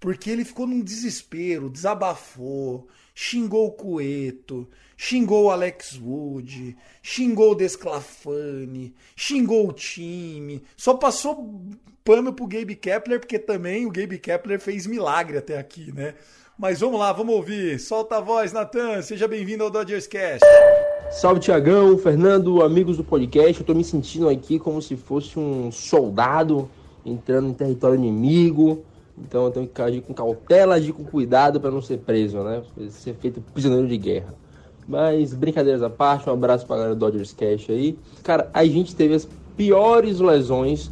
Porque 0.00 0.28
ele 0.28 0.44
ficou 0.44 0.66
num 0.66 0.82
desespero, 0.82 1.70
desabafou, 1.70 2.88
xingou 3.14 3.68
o 3.68 3.72
Cueto, 3.72 4.68
xingou 4.96 5.44
o 5.44 5.50
Alex 5.50 5.96
Wood, 5.96 6.76
xingou 7.00 7.52
o 7.52 7.54
Desclafani, 7.54 8.94
xingou 9.16 9.68
o 9.68 9.72
time, 9.72 10.62
só 10.76 10.94
passou 10.94 11.62
pano 12.04 12.34
pro 12.34 12.46
Gabe 12.46 12.74
Kepler, 12.74 13.18
porque 13.18 13.38
também 13.38 13.86
o 13.86 13.90
Gabe 13.90 14.18
Kepler 14.18 14.60
fez 14.60 14.86
milagre 14.86 15.38
até 15.38 15.56
aqui, 15.56 15.90
né? 15.92 16.14
Mas 16.56 16.78
vamos 16.78 17.00
lá, 17.00 17.12
vamos 17.12 17.34
ouvir. 17.34 17.80
Solta 17.80 18.18
a 18.18 18.20
voz, 18.20 18.52
Natan. 18.52 19.02
Seja 19.02 19.26
bem-vindo 19.26 19.64
ao 19.64 19.70
Dodgers 19.70 20.06
Cast. 20.06 20.46
Salve, 21.10 21.40
Tiagão, 21.40 21.98
Fernando, 21.98 22.62
amigos 22.62 22.96
do 22.96 23.02
podcast. 23.02 23.60
Eu 23.60 23.66
tô 23.66 23.74
me 23.74 23.82
sentindo 23.82 24.28
aqui 24.28 24.56
como 24.60 24.80
se 24.80 24.94
fosse 24.94 25.36
um 25.36 25.72
soldado 25.72 26.70
entrando 27.04 27.48
em 27.48 27.52
território 27.52 27.96
inimigo. 27.96 28.84
Então 29.18 29.46
eu 29.46 29.50
tenho 29.50 29.66
que 29.66 29.82
agir 29.82 30.00
com 30.02 30.14
cautela, 30.14 30.76
agir 30.76 30.92
com 30.92 31.02
cuidado 31.02 31.60
para 31.60 31.72
não 31.72 31.82
ser 31.82 31.98
preso, 31.98 32.38
né? 32.44 32.62
Ser 32.88 33.14
feito 33.14 33.40
prisioneiro 33.52 33.88
de 33.88 33.98
guerra. 33.98 34.32
Mas 34.86 35.34
brincadeiras 35.34 35.82
à 35.82 35.90
parte, 35.90 36.30
um 36.30 36.32
abraço 36.32 36.64
pra 36.66 36.76
galera 36.76 36.94
do 36.94 37.00
Dodgers 37.00 37.32
Cash 37.32 37.68
aí. 37.68 37.98
Cara, 38.22 38.48
a 38.54 38.64
gente 38.64 38.94
teve 38.94 39.14
as 39.14 39.26
piores 39.56 40.20
lesões 40.20 40.88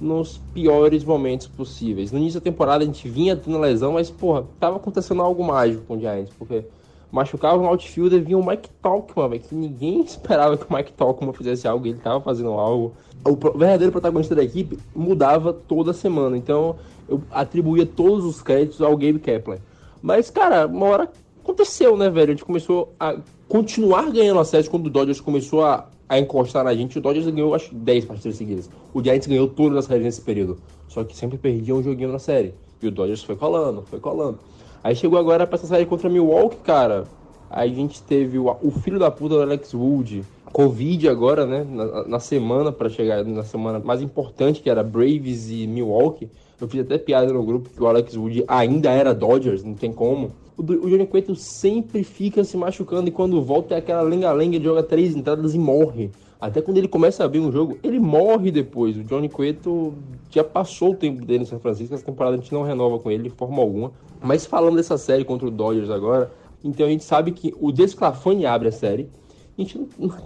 nos 0.00 0.38
piores 0.52 1.04
momentos 1.04 1.46
possíveis. 1.46 2.12
No 2.12 2.18
início 2.18 2.40
da 2.40 2.44
temporada 2.44 2.84
a 2.84 2.86
gente 2.86 3.08
vinha 3.08 3.36
tendo 3.36 3.58
lesão, 3.58 3.92
mas, 3.92 4.10
porra, 4.10 4.44
tava 4.60 4.76
acontecendo 4.76 5.22
algo 5.22 5.44
mágico 5.44 5.84
com 5.86 5.96
o 5.96 6.00
Giants, 6.00 6.32
porque 6.38 6.64
machucava 7.10 7.56
no 7.62 7.68
outfielder, 7.68 8.22
vinha 8.22 8.38
o 8.38 8.46
Mike 8.46 8.68
Talkman, 8.82 9.28
véio, 9.28 9.42
que 9.42 9.54
ninguém 9.54 10.02
esperava 10.04 10.56
que 10.56 10.70
o 10.70 10.76
Mike 10.76 10.92
Talkman 10.92 11.32
fizesse 11.32 11.66
algo, 11.66 11.86
ele 11.86 11.98
tava 11.98 12.20
fazendo 12.20 12.50
algo. 12.50 12.92
O 13.24 13.34
verdadeiro 13.58 13.90
protagonista 13.90 14.34
da 14.34 14.44
equipe 14.44 14.78
mudava 14.94 15.52
toda 15.52 15.92
semana, 15.92 16.36
então 16.36 16.76
eu 17.08 17.20
atribuía 17.30 17.86
todos 17.86 18.24
os 18.24 18.42
créditos 18.42 18.80
ao 18.80 18.96
Gabe 18.96 19.18
Kepler. 19.18 19.60
Mas, 20.02 20.30
cara, 20.30 20.66
uma 20.66 20.86
hora 20.86 21.10
aconteceu, 21.42 21.96
né, 21.96 22.10
velho? 22.10 22.30
A 22.30 22.34
gente 22.34 22.44
começou 22.44 22.92
a 23.00 23.16
continuar 23.48 24.10
ganhando 24.10 24.40
acesso 24.40 24.70
quando 24.70 24.86
o 24.86 24.90
Dodgers 24.90 25.20
começou 25.20 25.64
a 25.64 25.86
a 26.08 26.18
encostar 26.18 26.64
na 26.64 26.74
gente, 26.74 26.98
o 26.98 27.00
Dodgers 27.00 27.26
ganhou 27.26 27.54
acho 27.54 27.74
10 27.74 28.04
partidas 28.04 28.36
seguidas. 28.36 28.70
O 28.94 29.02
Giants 29.02 29.26
ganhou 29.26 29.48
todas 29.48 29.78
as 29.78 29.84
séries 29.86 30.04
nesse 30.04 30.20
período. 30.20 30.58
Só 30.88 31.02
que 31.02 31.16
sempre 31.16 31.36
perdia 31.36 31.74
um 31.74 31.82
joguinho 31.82 32.12
na 32.12 32.18
série. 32.18 32.54
E 32.80 32.86
o 32.86 32.90
Dodgers 32.90 33.22
foi 33.22 33.36
colando, 33.36 33.82
foi 33.82 33.98
colando. 33.98 34.38
Aí 34.84 34.94
chegou 34.94 35.18
agora 35.18 35.46
pra 35.46 35.56
essa 35.56 35.66
série 35.66 35.86
contra 35.86 36.08
Milwaukee, 36.08 36.58
cara. 36.62 37.04
Aí 37.50 37.70
a 37.70 37.74
gente 37.74 38.02
teve 38.02 38.38
o, 38.38 38.56
o 38.62 38.70
filho 38.70 38.98
da 38.98 39.10
puta 39.10 39.34
do 39.34 39.42
Alex 39.42 39.74
Wood. 39.74 40.24
Covid 40.52 41.08
agora, 41.08 41.44
né? 41.44 41.66
Na, 41.68 42.04
na 42.04 42.20
semana, 42.20 42.70
para 42.70 42.88
chegar 42.88 43.24
na 43.24 43.42
semana 43.42 43.80
mais 43.80 44.00
importante, 44.00 44.62
que 44.62 44.70
era 44.70 44.82
Braves 44.82 45.50
e 45.50 45.66
Milwaukee. 45.66 46.30
Eu 46.60 46.68
fiz 46.68 46.80
até 46.80 46.96
piada 46.96 47.32
no 47.32 47.42
grupo 47.42 47.68
que 47.68 47.82
o 47.82 47.86
Alex 47.86 48.16
Wood 48.16 48.44
ainda 48.48 48.90
era 48.90 49.12
Dodgers, 49.12 49.62
não 49.62 49.74
tem 49.74 49.92
como 49.92 50.32
o, 50.56 50.62
Johnny 50.62 51.06
Cueto 51.06 51.34
sempre 51.34 52.02
fica 52.02 52.42
se 52.44 52.56
machucando 52.56 53.08
e 53.08 53.12
quando 53.12 53.42
volta 53.42 53.74
é 53.74 53.78
aquela 53.78 54.02
lenga-lenga, 54.02 54.60
joga 54.60 54.82
três 54.82 55.14
entradas 55.14 55.54
e 55.54 55.58
morre. 55.58 56.10
Até 56.40 56.60
quando 56.60 56.78
ele 56.78 56.88
começa 56.88 57.22
a 57.22 57.26
abrir 57.26 57.40
um 57.40 57.50
jogo, 57.50 57.78
ele 57.82 57.98
morre 57.98 58.50
depois. 58.50 58.96
O 58.96 59.04
Johnny 59.04 59.28
Cueto 59.28 59.94
já 60.30 60.44
passou 60.44 60.92
o 60.92 60.94
tempo 60.94 61.24
dele 61.24 61.44
em 61.44 61.46
São 61.46 61.58
Francisco, 61.58 61.94
essa 61.94 62.04
temporada 62.04 62.36
a 62.36 62.38
gente 62.38 62.52
não 62.52 62.62
renova 62.62 62.98
com 62.98 63.10
ele 63.10 63.24
de 63.24 63.30
forma 63.30 63.60
alguma. 63.60 63.92
Mas 64.22 64.44
falando 64.44 64.76
dessa 64.76 64.98
série 64.98 65.24
contra 65.24 65.46
o 65.46 65.50
Dodgers 65.50 65.90
agora, 65.90 66.30
então 66.62 66.86
a 66.86 66.90
gente 66.90 67.04
sabe 67.04 67.32
que 67.32 67.54
o 67.60 67.70
Desclafone 67.70 68.44
abre 68.44 68.68
a 68.68 68.72
série 68.72 69.08
A 69.56 69.62
gente 69.62 69.78
não. 69.78 69.88
não 69.98 70.16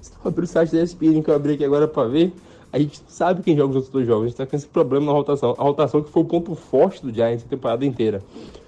se 0.00 0.12
tu 0.12 0.18
abrir 0.28 0.44
o 0.44 0.46
site 0.46 0.72
da 0.72 0.82
ESPN 0.82 1.22
que 1.22 1.30
eu 1.30 1.34
abri 1.34 1.54
aqui 1.54 1.64
agora 1.64 1.88
pra 1.88 2.04
ver, 2.04 2.32
a 2.72 2.78
gente 2.78 3.00
sabe 3.06 3.42
quem 3.42 3.56
joga 3.56 3.70
os 3.70 3.76
outros 3.76 3.92
dois 3.92 4.06
jogos. 4.06 4.24
A 4.24 4.28
gente 4.28 4.36
tá 4.36 4.46
com 4.46 4.56
esse 4.56 4.66
problema 4.66 5.06
na 5.06 5.12
rotação. 5.12 5.54
A 5.56 5.62
rotação 5.62 6.02
que 6.02 6.10
foi 6.10 6.22
o 6.22 6.26
ponto 6.26 6.54
forte 6.54 7.04
do 7.04 7.12
Giants 7.12 7.44
a 7.44 7.48
temporada 7.48 7.86
inteira. 7.86 8.22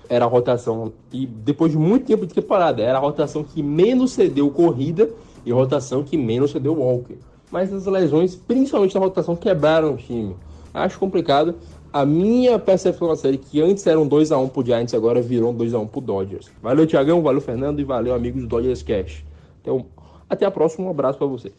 Era 0.09 0.25
a 0.25 0.29
rotação, 0.29 0.93
e 1.13 1.27
depois 1.27 1.73
de 1.73 1.79
muito 1.79 2.07
tempo 2.07 2.27
de 2.27 2.33
temporada, 2.35 2.83
era 2.83 2.99
a 2.99 3.01
rotação 3.01 3.43
que 3.43 3.63
menos 3.63 4.13
cedeu 4.13 4.51
corrida 4.51 5.11
e 5.45 5.51
a 5.51 5.55
rotação 5.55 6.05
que 6.05 6.17
menos 6.17 6.53
cedeu 6.53 6.75
Walker. 6.75 7.17
Mas 7.51 7.73
as 7.73 7.87
lesões, 7.87 8.35
principalmente 8.37 8.95
na 8.95 9.01
rotação, 9.01 9.35
quebraram 9.35 9.95
o 9.95 9.97
time. 9.97 10.37
Acho 10.73 10.99
complicado. 10.99 11.57
A 11.93 12.05
minha 12.05 12.59
percepção 12.59 13.09
da 13.09 13.17
série, 13.17 13.39
que 13.39 13.61
antes 13.61 13.87
era 13.87 13.99
um 13.99 14.09
2x1 14.09 14.51
pro 14.51 14.65
Giants, 14.65 14.93
agora 14.93 15.23
virou 15.23 15.51
um 15.51 15.57
2x1 15.57 15.89
pro 15.89 16.01
Dodgers. 16.01 16.51
Valeu, 16.61 16.87
Tiagão, 16.87 17.23
valeu, 17.23 17.41
Fernando, 17.41 17.81
e 17.81 17.85
valeu, 17.85 18.15
amigos 18.15 18.43
do 18.43 18.49
Dodgers 18.49 18.83
Cash. 18.83 19.25
Um... 19.67 19.85
Até 20.29 20.45
a 20.45 20.51
próxima, 20.51 20.87
um 20.87 20.91
abraço 20.91 21.19
para 21.19 21.27
vocês. 21.27 21.55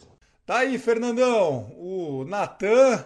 Tá 0.45 0.59
aí, 0.59 0.77
Fernandão. 0.77 1.71
O 1.77 2.25
Natan, 2.25 3.03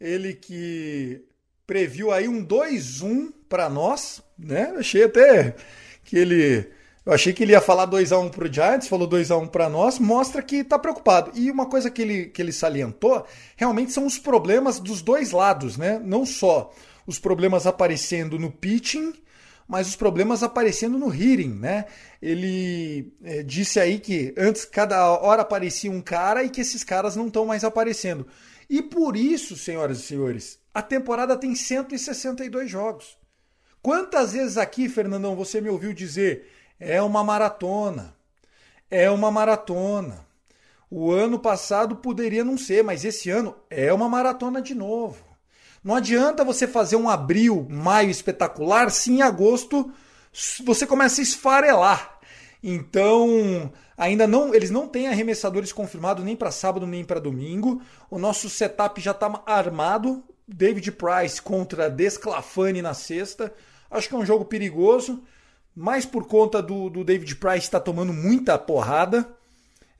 ele 0.00 0.34
que 0.34 1.24
previu 1.66 2.10
aí 2.10 2.26
um 2.26 2.44
2-1 2.44 3.32
para 3.52 3.68
nós, 3.68 4.22
né? 4.38 4.72
Achei 4.78 5.04
até 5.04 5.54
que 6.02 6.16
ele. 6.16 6.70
Eu 7.04 7.12
achei 7.12 7.34
que 7.34 7.42
ele 7.42 7.52
ia 7.52 7.60
falar 7.60 7.86
2x1 7.86 8.30
pro 8.30 8.50
Giants, 8.50 8.88
falou 8.88 9.06
2x1 9.06 9.48
para 9.48 9.68
nós, 9.68 9.98
mostra 9.98 10.40
que 10.40 10.64
tá 10.64 10.78
preocupado. 10.78 11.32
E 11.34 11.50
uma 11.50 11.66
coisa 11.66 11.90
que 11.90 12.00
ele, 12.00 12.26
que 12.26 12.40
ele 12.40 12.52
salientou, 12.52 13.26
realmente 13.54 13.92
são 13.92 14.06
os 14.06 14.18
problemas 14.18 14.80
dos 14.80 15.02
dois 15.02 15.32
lados, 15.32 15.76
né? 15.76 16.00
Não 16.02 16.24
só 16.24 16.72
os 17.06 17.18
problemas 17.18 17.66
aparecendo 17.66 18.38
no 18.38 18.50
pitching, 18.50 19.12
mas 19.68 19.86
os 19.86 19.96
problemas 19.96 20.42
aparecendo 20.42 20.96
no 20.96 21.14
hitting, 21.14 21.58
né? 21.58 21.84
Ele 22.22 23.12
é, 23.22 23.42
disse 23.42 23.78
aí 23.78 23.98
que 23.98 24.32
antes 24.38 24.64
cada 24.64 25.10
hora 25.10 25.42
aparecia 25.42 25.90
um 25.90 26.00
cara 26.00 26.42
e 26.42 26.48
que 26.48 26.62
esses 26.62 26.82
caras 26.82 27.16
não 27.16 27.26
estão 27.26 27.44
mais 27.44 27.64
aparecendo. 27.64 28.26
E 28.70 28.80
por 28.80 29.14
isso, 29.14 29.58
senhoras 29.58 29.98
e 29.98 30.02
senhores, 30.04 30.58
a 30.72 30.80
temporada 30.80 31.36
tem 31.36 31.54
162 31.54 32.70
jogos. 32.70 33.20
Quantas 33.82 34.32
vezes 34.32 34.56
aqui, 34.56 34.88
Fernandão, 34.88 35.34
você 35.34 35.60
me 35.60 35.68
ouviu 35.68 35.92
dizer 35.92 36.48
é 36.78 37.02
uma 37.02 37.24
maratona? 37.24 38.14
É 38.90 39.10
uma 39.10 39.30
maratona. 39.30 40.24
O 40.90 41.10
ano 41.10 41.38
passado 41.38 41.96
poderia 41.96 42.44
não 42.44 42.56
ser, 42.56 42.84
mas 42.84 43.04
esse 43.04 43.28
ano 43.30 43.56
é 43.68 43.92
uma 43.92 44.08
maratona 44.08 44.62
de 44.62 44.74
novo. 44.74 45.24
Não 45.82 45.96
adianta 45.96 46.44
você 46.44 46.66
fazer 46.66 46.96
um 46.96 47.08
abril, 47.08 47.66
maio 47.68 48.10
espetacular 48.10 48.90
se 48.90 49.10
em 49.10 49.22
agosto 49.22 49.92
você 50.64 50.86
começa 50.86 51.20
a 51.20 51.24
esfarelar. 51.24 52.20
Então, 52.62 53.72
ainda 53.96 54.26
não, 54.28 54.54
eles 54.54 54.70
não 54.70 54.86
têm 54.86 55.08
arremessadores 55.08 55.72
confirmados 55.72 56.24
nem 56.24 56.36
para 56.36 56.52
sábado 56.52 56.86
nem 56.86 57.04
para 57.04 57.18
domingo. 57.18 57.82
O 58.08 58.18
nosso 58.18 58.48
setup 58.48 59.00
já 59.00 59.10
está 59.10 59.42
armado. 59.44 60.22
David 60.46 60.92
Price 60.92 61.40
contra 61.40 61.90
Desclafani 61.90 62.82
na 62.82 62.94
sexta. 62.94 63.52
Acho 63.92 64.08
que 64.08 64.14
é 64.14 64.18
um 64.18 64.24
jogo 64.24 64.46
perigoso, 64.46 65.22
mais 65.76 66.06
por 66.06 66.26
conta 66.26 66.62
do, 66.62 66.88
do 66.88 67.04
David 67.04 67.36
Price 67.36 67.58
estar 67.58 67.78
tá 67.78 67.84
tomando 67.84 68.10
muita 68.10 68.58
porrada. 68.58 69.28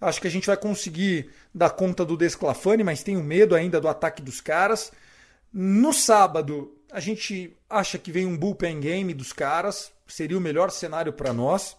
Acho 0.01 0.19
que 0.19 0.27
a 0.27 0.31
gente 0.31 0.47
vai 0.47 0.57
conseguir 0.57 1.31
dar 1.55 1.71
conta 1.71 2.03
do 2.03 2.17
Desclafani, 2.17 2.83
mas 2.83 3.03
tenho 3.03 3.23
medo 3.23 3.55
ainda 3.55 3.79
do 3.79 3.87
ataque 3.87 4.23
dos 4.23 4.41
caras. 4.41 4.91
No 5.53 5.93
sábado, 5.93 6.75
a 6.91 7.01
gente 7.01 7.55
acha 7.69 7.99
que 7.99 8.11
vem 8.11 8.25
um 8.25 8.37
bullpen 8.37 8.81
game 8.81 9.13
dos 9.13 9.31
caras, 9.31 9.93
seria 10.07 10.39
o 10.39 10.41
melhor 10.41 10.71
cenário 10.71 11.13
para 11.13 11.35
nós, 11.35 11.77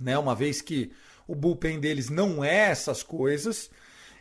né? 0.00 0.18
Uma 0.18 0.34
vez 0.34 0.60
que 0.60 0.90
o 1.26 1.36
bullpen 1.36 1.78
deles 1.78 2.10
não 2.10 2.44
é 2.44 2.70
essas 2.70 3.04
coisas. 3.04 3.70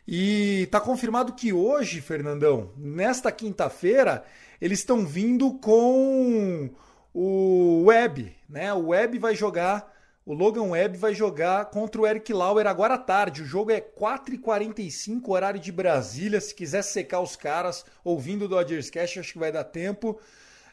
E 0.08 0.62
está 0.64 0.80
confirmado 0.80 1.34
que 1.34 1.52
hoje, 1.52 2.00
Fernandão, 2.00 2.72
nesta 2.78 3.32
quinta-feira, 3.32 4.24
eles 4.62 4.80
estão 4.80 5.06
vindo 5.06 5.56
com 5.56 6.70
o 7.14 7.86
Webb, 7.86 8.36
né? 8.50 8.74
O 8.74 8.88
Webb 8.88 9.20
vai 9.20 9.36
jogar 9.36 9.96
o 10.28 10.34
Logan 10.34 10.64
Webb 10.64 10.98
vai 10.98 11.16
jogar 11.16 11.68
contra 11.68 12.02
o 12.02 12.06
Eric 12.06 12.34
Lauer 12.34 12.68
agora 12.68 12.96
à 12.96 12.98
tarde. 12.98 13.44
O 13.44 13.46
jogo 13.46 13.72
é 13.72 13.80
4h45, 13.80 15.22
horário 15.30 15.58
de 15.58 15.72
Brasília. 15.72 16.42
Se 16.42 16.54
quiser 16.54 16.82
secar 16.82 17.22
os 17.22 17.38
caras 17.38 17.86
ouvindo 18.04 18.44
o 18.44 18.48
Dodgers 18.50 18.90
Cash, 18.90 19.20
acho 19.20 19.32
que 19.32 19.40
vai 19.40 19.54
dar 19.54 19.64
tempo. 19.64 20.20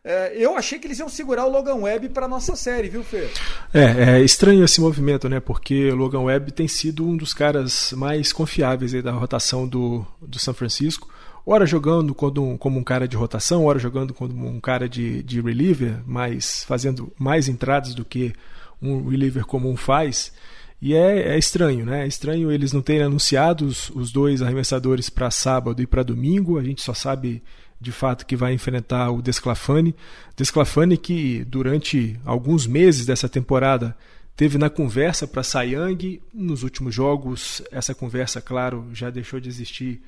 É, 0.03 0.35
eu 0.37 0.57
achei 0.57 0.80
que 0.80 0.89
eles 0.89 0.99
iam 0.99 1.09
segurar 1.09 1.47
o 1.47 1.49
Logan 1.49 1.76
Webb 1.76 2.09
para 2.09 2.26
nossa 2.26 2.57
série, 2.57 2.89
viu, 2.89 3.05
Fê? 3.05 3.30
É, 3.72 4.16
é 4.16 4.20
estranho 4.24 4.64
esse 4.64 4.80
movimento, 4.80 5.28
né? 5.28 5.39
Porque 5.39 5.89
o 5.93 5.95
Logan 5.95 6.22
Webb 6.22 6.51
tem 6.51 6.66
sido 6.66 7.09
um 7.09 7.16
dos 7.16 7.32
caras 7.32 7.93
mais 7.93 8.32
confiáveis 8.32 8.93
da 9.05 9.12
rotação 9.12 9.68
do, 9.68 10.05
do 10.20 10.39
São 10.41 10.53
Francisco. 10.53 11.13
Ora 11.47 11.66
jogando 11.66 12.14
como, 12.14 12.57
como 12.57 12.78
um 12.78 12.84
cara 12.84 13.07
de 13.07 13.16
rotação, 13.16 13.66
ora 13.66 13.78
jogando 13.78 14.14
como 14.14 14.49
um 14.49 14.61
cara 14.61 14.88
de, 14.88 15.22
de 15.22 15.40
reliever, 15.42 16.01
mas 16.07 16.64
fazendo 16.64 17.12
mais 17.18 17.49
entradas 17.49 17.95
do 17.95 18.05
que 18.05 18.32
um 18.80 19.09
reliever 19.09 19.45
comum 19.45 19.76
faz. 19.76 20.32
E 20.80 20.95
é, 20.95 21.34
é, 21.34 21.38
estranho, 21.38 21.84
né? 21.84 22.05
É 22.05 22.07
estranho 22.07 22.51
eles 22.51 22.72
não 22.72 22.82
terem 22.82 23.03
anunciado 23.03 23.66
os, 23.66 23.90
os 23.90 24.11
dois 24.11 24.42
arremessadores 24.42 25.11
para 25.11 25.30
sábado 25.30 25.82
e 25.82 25.86
para 25.86 26.03
domingo. 26.03 26.59
A 26.59 26.62
gente 26.62 26.82
só 26.82 26.95
sabe 26.95 27.42
de 27.80 27.92
fato 27.92 28.24
que 28.24 28.36
vai 28.36 28.55
enfrentar 28.55 29.11
o 29.11 29.20
Desclafani. 29.20 29.95
Desclafani 30.36 30.97
que 30.97 31.45
durante 31.45 32.18
alguns 32.24 32.66
meses 32.66 33.05
dessa 33.05 33.28
temporada 33.28 33.97
teve 34.34 34.57
na 34.57 34.70
conversa 34.70 35.26
para 35.26 35.42
Sayang. 35.42 36.22
Nos 36.32 36.62
últimos 36.62 36.95
jogos, 36.95 37.62
essa 37.70 37.95
conversa, 37.95 38.40
claro, 38.40 38.88
já 38.92 39.11
deixou 39.11 39.40
de 39.40 39.49
existir 39.49 40.03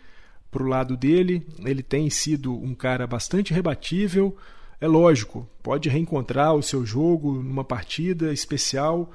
para 0.57 0.65
o 0.65 0.69
lado 0.69 0.97
dele. 0.97 1.47
Ele 1.63 1.83
tem 1.83 2.09
sido 2.09 2.51
um 2.51 2.75
cara 2.75 3.07
bastante 3.07 3.53
rebatível, 3.53 4.35
é 4.81 4.89
lógico, 4.89 5.47
pode 5.63 5.91
reencontrar 5.91 6.55
o 6.55 6.63
seu 6.63 6.85
jogo 6.87 7.43
numa 7.43 7.63
partida 7.63 8.33
especial. 8.33 9.13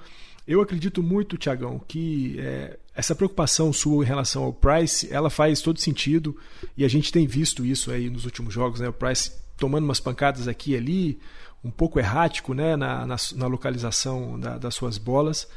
Eu 0.47 0.61
acredito 0.61 1.01
muito, 1.01 1.37
Tiagão, 1.37 1.81
que 1.87 2.35
é, 2.39 2.77
essa 2.95 3.15
preocupação 3.15 3.73
sua 3.73 4.03
em 4.03 4.07
relação 4.07 4.43
ao 4.43 4.53
Price, 4.53 5.11
ela 5.11 5.31
faz 5.31 5.61
todo 5.61 5.79
sentido 5.79 6.37
e 6.77 6.85
a 6.85 6.87
gente 6.87 7.11
tem 7.11 7.25
visto 7.25 7.65
isso 7.65 7.89
aí 7.89 8.07
nos 8.07 8.25
últimos 8.25 8.53
jogos, 8.53 8.79
né? 8.79 8.89
O 8.89 8.93
Price 8.93 9.31
tomando 9.57 9.85
umas 9.85 9.99
pancadas 9.99 10.47
aqui 10.47 10.71
e 10.71 10.77
ali, 10.77 11.19
um 11.63 11.71
pouco 11.71 11.99
errático, 11.99 12.53
né, 12.53 12.75
na, 12.75 13.05
na, 13.05 13.15
na 13.35 13.47
localização 13.47 14.39
da, 14.39 14.57
das 14.57 14.75
suas 14.75 14.97
bolas, 14.97 15.47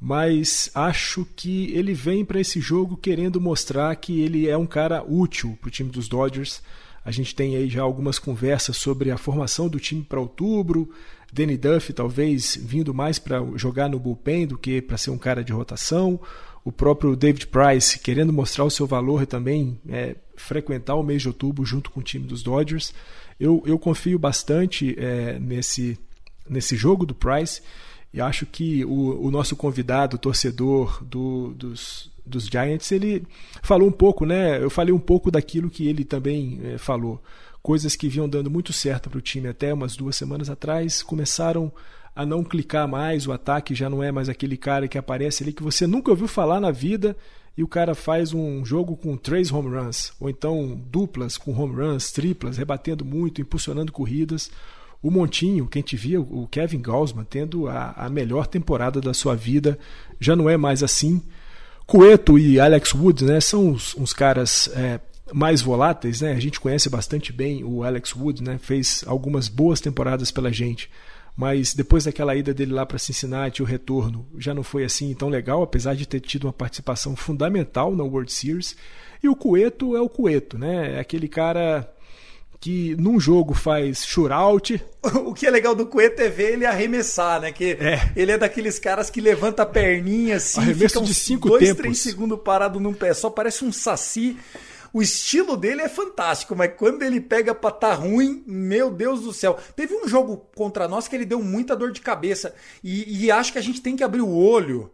mas 0.00 0.70
acho 0.74 1.26
que 1.36 1.70
ele 1.74 1.92
vem 1.92 2.24
para 2.24 2.40
esse 2.40 2.58
jogo 2.58 2.96
querendo 2.96 3.38
mostrar 3.38 3.94
que 3.96 4.22
ele 4.22 4.48
é 4.48 4.56
um 4.56 4.66
cara 4.66 5.04
útil 5.06 5.58
para 5.60 5.68
o 5.68 5.70
time 5.70 5.90
dos 5.90 6.08
Dodgers. 6.08 6.62
A 7.04 7.10
gente 7.10 7.34
tem 7.34 7.54
aí 7.54 7.68
já 7.68 7.82
algumas 7.82 8.18
conversas 8.18 8.78
sobre 8.78 9.10
a 9.10 9.18
formação 9.18 9.68
do 9.68 9.78
time 9.78 10.02
para 10.02 10.18
outubro. 10.18 10.90
Danny 11.30 11.56
Duff 11.56 11.92
talvez 11.92 12.58
vindo 12.60 12.94
mais 12.94 13.18
para 13.18 13.44
jogar 13.56 13.90
no 13.90 13.98
bullpen 13.98 14.46
do 14.46 14.56
que 14.56 14.80
para 14.80 14.96
ser 14.96 15.10
um 15.10 15.18
cara 15.18 15.44
de 15.44 15.52
rotação. 15.52 16.18
O 16.64 16.72
próprio 16.72 17.14
David 17.14 17.46
Price 17.48 17.98
querendo 17.98 18.32
mostrar 18.32 18.64
o 18.64 18.70
seu 18.70 18.86
valor 18.86 19.22
e 19.22 19.26
também 19.26 19.78
é, 19.86 20.16
frequentar 20.34 20.94
o 20.94 21.02
mês 21.02 21.20
de 21.20 21.28
outubro 21.28 21.64
junto 21.64 21.90
com 21.90 22.00
o 22.00 22.02
time 22.02 22.26
dos 22.26 22.42
Dodgers. 22.42 22.94
Eu, 23.38 23.62
eu 23.66 23.78
confio 23.78 24.18
bastante 24.18 24.94
é, 24.98 25.38
nesse, 25.38 25.98
nesse 26.48 26.74
jogo 26.74 27.04
do 27.04 27.14
Price 27.14 27.60
e 28.12 28.20
acho 28.20 28.44
que 28.44 28.84
o, 28.84 29.26
o 29.26 29.30
nosso 29.30 29.54
convidado, 29.54 30.18
torcedor 30.18 31.02
do, 31.04 31.54
dos, 31.54 32.10
dos 32.26 32.46
Giants, 32.46 32.90
ele 32.90 33.24
falou 33.62 33.88
um 33.88 33.92
pouco, 33.92 34.26
né? 34.26 34.62
Eu 34.62 34.70
falei 34.70 34.92
um 34.92 34.98
pouco 34.98 35.30
daquilo 35.30 35.70
que 35.70 35.86
ele 35.86 36.04
também 36.04 36.60
é, 36.64 36.78
falou. 36.78 37.22
Coisas 37.62 37.94
que 37.94 38.08
vinham 38.08 38.28
dando 38.28 38.50
muito 38.50 38.72
certo 38.72 39.08
para 39.08 39.18
o 39.18 39.22
time 39.22 39.48
até 39.48 39.72
umas 39.72 39.94
duas 39.94 40.16
semanas 40.16 40.50
atrás 40.50 41.02
começaram 41.02 41.72
a 42.14 42.26
não 42.26 42.42
clicar 42.42 42.88
mais, 42.88 43.26
o 43.26 43.32
ataque 43.32 43.74
já 43.74 43.88
não 43.88 44.02
é 44.02 44.10
mais 44.10 44.28
aquele 44.28 44.56
cara 44.56 44.88
que 44.88 44.98
aparece 44.98 45.44
ali 45.44 45.52
que 45.52 45.62
você 45.62 45.86
nunca 45.86 46.10
ouviu 46.10 46.26
falar 46.26 46.60
na 46.60 46.72
vida 46.72 47.16
e 47.56 47.62
o 47.62 47.68
cara 47.68 47.94
faz 47.94 48.32
um 48.32 48.64
jogo 48.64 48.96
com 48.96 49.16
três 49.16 49.52
home 49.52 49.68
runs, 49.68 50.12
ou 50.18 50.28
então 50.28 50.80
duplas 50.90 51.36
com 51.36 51.52
home 51.52 51.76
runs, 51.76 52.10
triplas, 52.10 52.56
rebatendo 52.56 53.04
muito, 53.04 53.40
impulsionando 53.40 53.92
corridas. 53.92 54.50
O 55.02 55.10
Montinho, 55.10 55.66
quem 55.66 55.82
te 55.82 55.96
via, 55.96 56.20
o 56.20 56.46
Kevin 56.50 56.82
Gausman, 56.82 57.24
tendo 57.24 57.68
a, 57.68 57.92
a 57.92 58.10
melhor 58.10 58.46
temporada 58.46 59.00
da 59.00 59.14
sua 59.14 59.34
vida, 59.34 59.78
já 60.18 60.36
não 60.36 60.48
é 60.48 60.56
mais 60.58 60.82
assim. 60.82 61.22
Cueto 61.86 62.38
e 62.38 62.60
Alex 62.60 62.94
Wood 62.94 63.24
né, 63.24 63.40
são 63.40 63.68
uns, 63.68 63.96
uns 63.96 64.12
caras 64.12 64.70
é, 64.74 65.00
mais 65.32 65.62
voláteis. 65.62 66.20
Né? 66.20 66.32
A 66.32 66.40
gente 66.40 66.60
conhece 66.60 66.90
bastante 66.90 67.32
bem 67.32 67.64
o 67.64 67.82
Alex 67.82 68.14
Wood, 68.14 68.42
né? 68.42 68.58
fez 68.58 69.02
algumas 69.06 69.48
boas 69.48 69.80
temporadas 69.80 70.30
pela 70.30 70.52
gente. 70.52 70.90
Mas 71.34 71.72
depois 71.72 72.04
daquela 72.04 72.36
ida 72.36 72.52
dele 72.52 72.74
lá 72.74 72.84
para 72.84 72.98
Cincinnati, 72.98 73.62
o 73.62 73.66
retorno 73.66 74.26
já 74.36 74.52
não 74.52 74.62
foi 74.62 74.84
assim 74.84 75.14
tão 75.14 75.30
legal, 75.30 75.62
apesar 75.62 75.94
de 75.94 76.06
ter 76.06 76.20
tido 76.20 76.44
uma 76.44 76.52
participação 76.52 77.16
fundamental 77.16 77.96
na 77.96 78.04
World 78.04 78.30
Series. 78.30 78.76
E 79.22 79.28
o 79.28 79.34
Cueto 79.34 79.96
é 79.96 80.00
o 80.00 80.08
Cueto, 80.08 80.58
né? 80.58 80.96
É 80.96 81.00
aquele 81.00 81.28
cara 81.28 81.90
que 82.60 82.94
num 82.96 83.18
jogo 83.18 83.54
faz 83.54 84.04
shootout. 84.04 84.80
O 85.24 85.32
que 85.32 85.46
é 85.46 85.50
legal 85.50 85.74
do 85.74 85.86
Cueta 85.86 86.24
é 86.24 86.28
ver 86.28 86.52
ele 86.52 86.66
arremessar, 86.66 87.40
né? 87.40 87.50
Que 87.50 87.72
É. 87.80 88.12
ele 88.14 88.32
é 88.32 88.36
daqueles 88.38 88.78
caras 88.78 89.08
que 89.08 89.18
levanta 89.20 89.62
a 89.62 89.66
perninha 89.66 90.36
assim, 90.36 90.60
Arremesso 90.60 90.88
fica 90.88 91.00
uns 91.00 91.08
de 91.08 91.14
cinco 91.14 91.48
dois, 91.48 91.62
tempos. 91.64 91.76
três 91.80 91.98
segundos 92.00 92.38
parado 92.44 92.78
num 92.78 92.92
pé, 92.92 93.14
só 93.14 93.30
parece 93.30 93.64
um 93.64 93.72
saci. 93.72 94.36
O 94.92 95.00
estilo 95.00 95.56
dele 95.56 95.80
é 95.82 95.88
fantástico, 95.88 96.54
mas 96.54 96.72
quando 96.76 97.02
ele 97.02 97.20
pega 97.20 97.54
pra 97.54 97.70
tá 97.70 97.94
ruim, 97.94 98.42
meu 98.46 98.90
Deus 98.90 99.22
do 99.22 99.32
céu. 99.32 99.56
Teve 99.76 99.94
um 99.94 100.06
jogo 100.08 100.36
contra 100.54 100.86
nós 100.88 101.06
que 101.08 101.14
ele 101.16 101.24
deu 101.24 101.40
muita 101.40 101.74
dor 101.76 101.92
de 101.92 102.00
cabeça. 102.00 102.52
E, 102.84 103.24
e 103.24 103.30
acho 103.30 103.52
que 103.52 103.58
a 103.58 103.62
gente 103.62 103.80
tem 103.80 103.94
que 103.96 104.02
abrir 104.04 104.20
o 104.20 104.34
olho, 104.36 104.90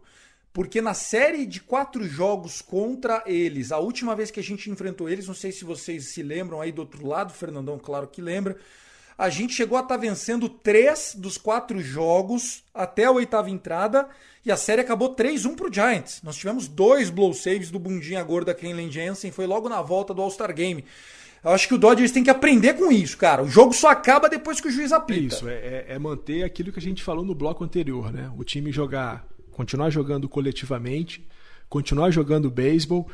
porque 0.57 0.81
na 0.81 0.95
série 0.95 1.45
de 1.45 1.59
quatro 1.61 2.03
jogos 2.03 2.63
contra 2.63 3.21
eles, 3.27 3.71
a 3.71 3.77
última 3.77 4.15
vez 4.15 4.31
que 4.31 4.39
a 4.39 4.43
gente 4.43 4.71
enfrentou 4.71 5.07
eles, 5.07 5.27
não 5.27 5.35
sei 5.35 5.51
se 5.51 5.63
vocês 5.63 6.05
se 6.15 6.23
lembram 6.23 6.59
aí 6.59 6.71
do 6.71 6.79
outro 6.79 7.05
lado, 7.05 7.31
Fernandão, 7.31 7.77
claro 7.77 8.07
que 8.07 8.23
lembra. 8.23 8.57
A 9.15 9.29
gente 9.29 9.53
chegou 9.53 9.77
a 9.77 9.81
estar 9.81 9.97
vencendo 9.97 10.49
três 10.49 11.13
dos 11.15 11.37
quatro 11.37 11.79
jogos 11.79 12.63
até 12.73 13.05
a 13.05 13.11
oitava 13.11 13.51
entrada 13.51 14.09
e 14.43 14.51
a 14.51 14.57
série 14.57 14.81
acabou 14.81 15.15
3-1 15.15 15.55
pro 15.55 15.71
Giants. 15.71 16.21
Nós 16.23 16.35
tivemos 16.35 16.67
dois 16.67 17.11
blow 17.11 17.35
saves 17.35 17.69
do 17.69 17.77
bundinha 17.77 18.23
gorda 18.23 18.51
Kenley 18.51 18.89
Jensen, 18.89 19.29
foi 19.29 19.45
logo 19.45 19.69
na 19.69 19.83
volta 19.83 20.11
do 20.11 20.23
All-Star 20.23 20.51
Game. 20.55 20.83
Eu 21.43 21.51
acho 21.51 21.67
que 21.67 21.75
o 21.75 21.77
Dodgers 21.77 22.11
tem 22.11 22.23
que 22.23 22.31
aprender 22.31 22.73
com 22.73 22.91
isso, 22.91 23.15
cara. 23.15 23.43
O 23.43 23.47
jogo 23.47 23.73
só 23.73 23.89
acaba 23.89 24.27
depois 24.27 24.59
que 24.59 24.69
o 24.69 24.71
juiz 24.71 24.91
apita. 24.91 25.35
Isso, 25.35 25.47
é, 25.47 25.53
é- 25.53 25.85
é 25.89 25.99
manter 25.99 26.41
aquilo 26.41 26.71
que 26.71 26.79
a 26.79 26.81
gente 26.81 27.03
falou 27.03 27.23
no 27.23 27.35
bloco 27.35 27.63
anterior, 27.63 28.11
né? 28.11 28.31
O 28.35 28.43
time 28.43 28.71
jogar, 28.71 29.23
continuar 29.57 29.89
jogando 29.89 30.29
coletivamente, 30.29 31.27
continuar 31.67 32.11
jogando 32.11 32.51
beisebol 32.51 33.09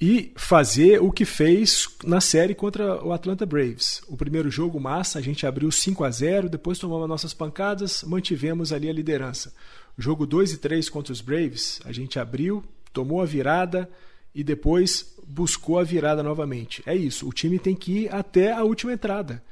e 0.00 0.32
fazer 0.36 1.02
o 1.02 1.10
que 1.10 1.24
fez 1.24 1.88
na 2.04 2.20
série 2.20 2.54
contra 2.54 3.04
o 3.04 3.12
Atlanta 3.12 3.44
Braves. 3.44 4.00
O 4.06 4.16
primeiro 4.16 4.48
jogo, 4.48 4.78
massa, 4.78 5.18
a 5.18 5.22
gente 5.22 5.44
abriu 5.44 5.72
5 5.72 6.04
a 6.04 6.10
0 6.10 6.48
depois 6.48 6.78
tomamos 6.78 7.08
nossas 7.08 7.34
pancadas, 7.34 8.04
mantivemos 8.04 8.72
ali 8.72 8.88
a 8.88 8.92
liderança. 8.92 9.52
Jogo 9.98 10.24
2 10.24 10.52
e 10.52 10.58
3 10.58 10.88
contra 10.88 11.12
os 11.12 11.20
Braves, 11.20 11.80
a 11.84 11.90
gente 11.90 12.16
abriu, 12.20 12.62
tomou 12.92 13.20
a 13.20 13.26
virada 13.26 13.90
e 14.32 14.44
depois 14.44 15.16
buscou 15.26 15.80
a 15.80 15.84
virada 15.84 16.22
novamente. 16.22 16.80
É 16.86 16.94
isso, 16.94 17.28
o 17.28 17.32
time 17.32 17.58
tem 17.58 17.74
que 17.74 18.04
ir 18.04 18.14
até 18.14 18.52
a 18.52 18.62
última 18.62 18.92
entrada. 18.92 19.42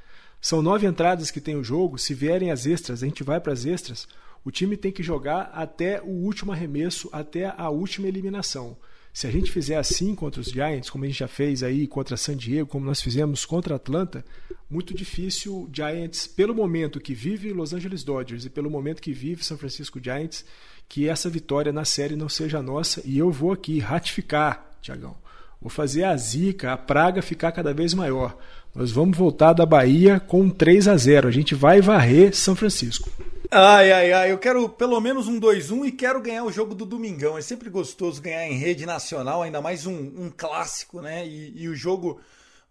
São 0.41 0.63
nove 0.63 0.87
entradas 0.87 1.33
que 1.33 1.41
tem 1.41 1.57
o 1.57 1.65
jogo. 1.65 1.99
Se 1.99 2.15
vierem 2.15 2.53
as 2.53 2.67
extras, 2.67 3.03
a 3.03 3.07
gente 3.07 3.25
vai 3.25 3.41
para 3.41 3.53
as 3.53 3.65
extras. 3.65 4.07
O 4.47 4.51
time 4.53 4.77
tem 4.77 4.93
que 4.93 5.03
jogar 5.03 5.51
até 5.53 6.01
o 6.01 6.09
último 6.09 6.53
arremesso, 6.53 7.09
até 7.11 7.53
a 7.59 7.69
última 7.69 8.07
eliminação. 8.07 8.77
Se 9.13 9.27
a 9.27 9.31
gente 9.31 9.51
fizer 9.51 9.75
assim 9.75 10.15
contra 10.15 10.41
os 10.41 10.47
Giants, 10.47 10.89
como 10.89 11.03
a 11.03 11.09
gente 11.09 11.19
já 11.19 11.27
fez 11.27 11.65
aí 11.65 11.85
contra 11.89 12.17
San 12.17 12.37
Diego, 12.37 12.69
como 12.69 12.87
nós 12.87 13.03
fizemos 13.03 13.45
contra 13.45 13.75
Atlanta, 13.75 14.25
muito 14.71 14.95
difícil 14.95 15.69
Giants, 15.73 16.29
pelo 16.29 16.55
momento 16.55 17.01
que 17.01 17.13
vive 17.13 17.53
Los 17.53 17.73
Angeles 17.73 18.05
Dodgers 18.05 18.45
e 18.45 18.51
pelo 18.51 18.71
momento 18.71 19.03
que 19.03 19.13
vive 19.13 19.43
São 19.43 19.59
Francisco 19.59 19.99
Giants, 20.01 20.45
que 20.89 21.09
essa 21.09 21.29
vitória 21.29 21.73
na 21.73 21.85
série 21.85 22.15
não 22.15 22.29
seja 22.29 22.63
nossa. 22.63 23.03
E 23.05 23.19
eu 23.19 23.33
vou 23.33 23.51
aqui 23.51 23.81
ratificar, 23.81 24.71
Tiagão. 24.81 25.17
Vou 25.61 25.71
fazer 25.71 26.05
a 26.05 26.17
zica, 26.17 26.73
a 26.73 26.77
praga 26.77 27.21
ficar 27.21 27.51
cada 27.51 27.75
vez 27.75 27.95
maior. 27.95 28.39
Nós 28.73 28.93
vamos 28.93 29.19
voltar 29.19 29.55
da 29.55 29.67
Bahia 29.67 30.21
com 30.21 30.43
um 30.43 30.51
3 30.51 30.87
a 30.87 30.97
0 30.97 31.27
A 31.27 31.33
gente 31.33 31.53
vai 31.53 31.81
varrer 31.81 32.33
São 32.33 32.55
Francisco. 32.55 33.11
Ai, 33.51 33.93
ai, 33.93 34.13
ai, 34.13 34.33
eu 34.33 34.39
quero 34.39 34.69
pelo 34.69 35.01
menos 35.01 35.29
um 35.29 35.39
2-1 35.39 35.87
e 35.87 35.93
quero 35.93 36.21
ganhar 36.21 36.43
o 36.43 36.51
jogo 36.51 36.75
do 36.75 36.85
domingão. 36.85 37.39
É 37.39 37.43
sempre 37.43 37.71
gostoso 37.71 38.21
ganhar 38.21 38.45
em 38.47 38.59
rede 38.59 38.85
nacional, 38.85 39.43
ainda 39.43 39.61
mais 39.61 39.87
um, 39.87 39.95
um 39.95 40.33
clássico, 40.37 41.01
né? 41.01 41.25
E, 41.27 41.53
e 41.63 41.69
o 41.69 41.75
jogo 41.75 42.21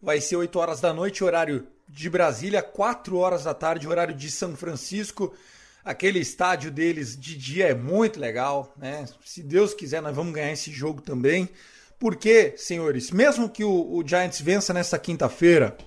vai 0.02 0.20
ser 0.20 0.36
8 0.36 0.60
horas 0.60 0.82
da 0.82 0.94
noite, 0.94 1.24
horário 1.24 1.66
de 1.88 2.10
Brasília, 2.10 2.62
4 2.62 3.16
horas 3.18 3.46
da 3.46 3.54
tarde, 3.54 3.88
horário 3.88 4.14
de 4.14 4.30
São 4.30 4.56
Francisco. 4.56 5.34
Aquele 5.84 6.20
estádio 6.20 6.70
deles 6.70 7.18
de 7.18 7.38
dia 7.38 7.68
é 7.68 7.74
muito 7.74 8.20
legal, 8.20 8.74
né? 8.76 9.06
Se 9.24 9.42
Deus 9.42 9.74
quiser, 9.74 10.02
nós 10.02 10.16
vamos 10.16 10.34
ganhar 10.34 10.52
esse 10.52 10.72
jogo 10.72 11.02
também. 11.02 11.48
Porque, 11.98 12.54
senhores, 12.58 13.12
mesmo 13.12 13.50
que 13.50 13.64
o, 13.64 13.96
o 13.96 14.06
Giants 14.06 14.42
vença 14.42 14.74
nesta 14.74 15.00
quinta-feira, 15.00 15.78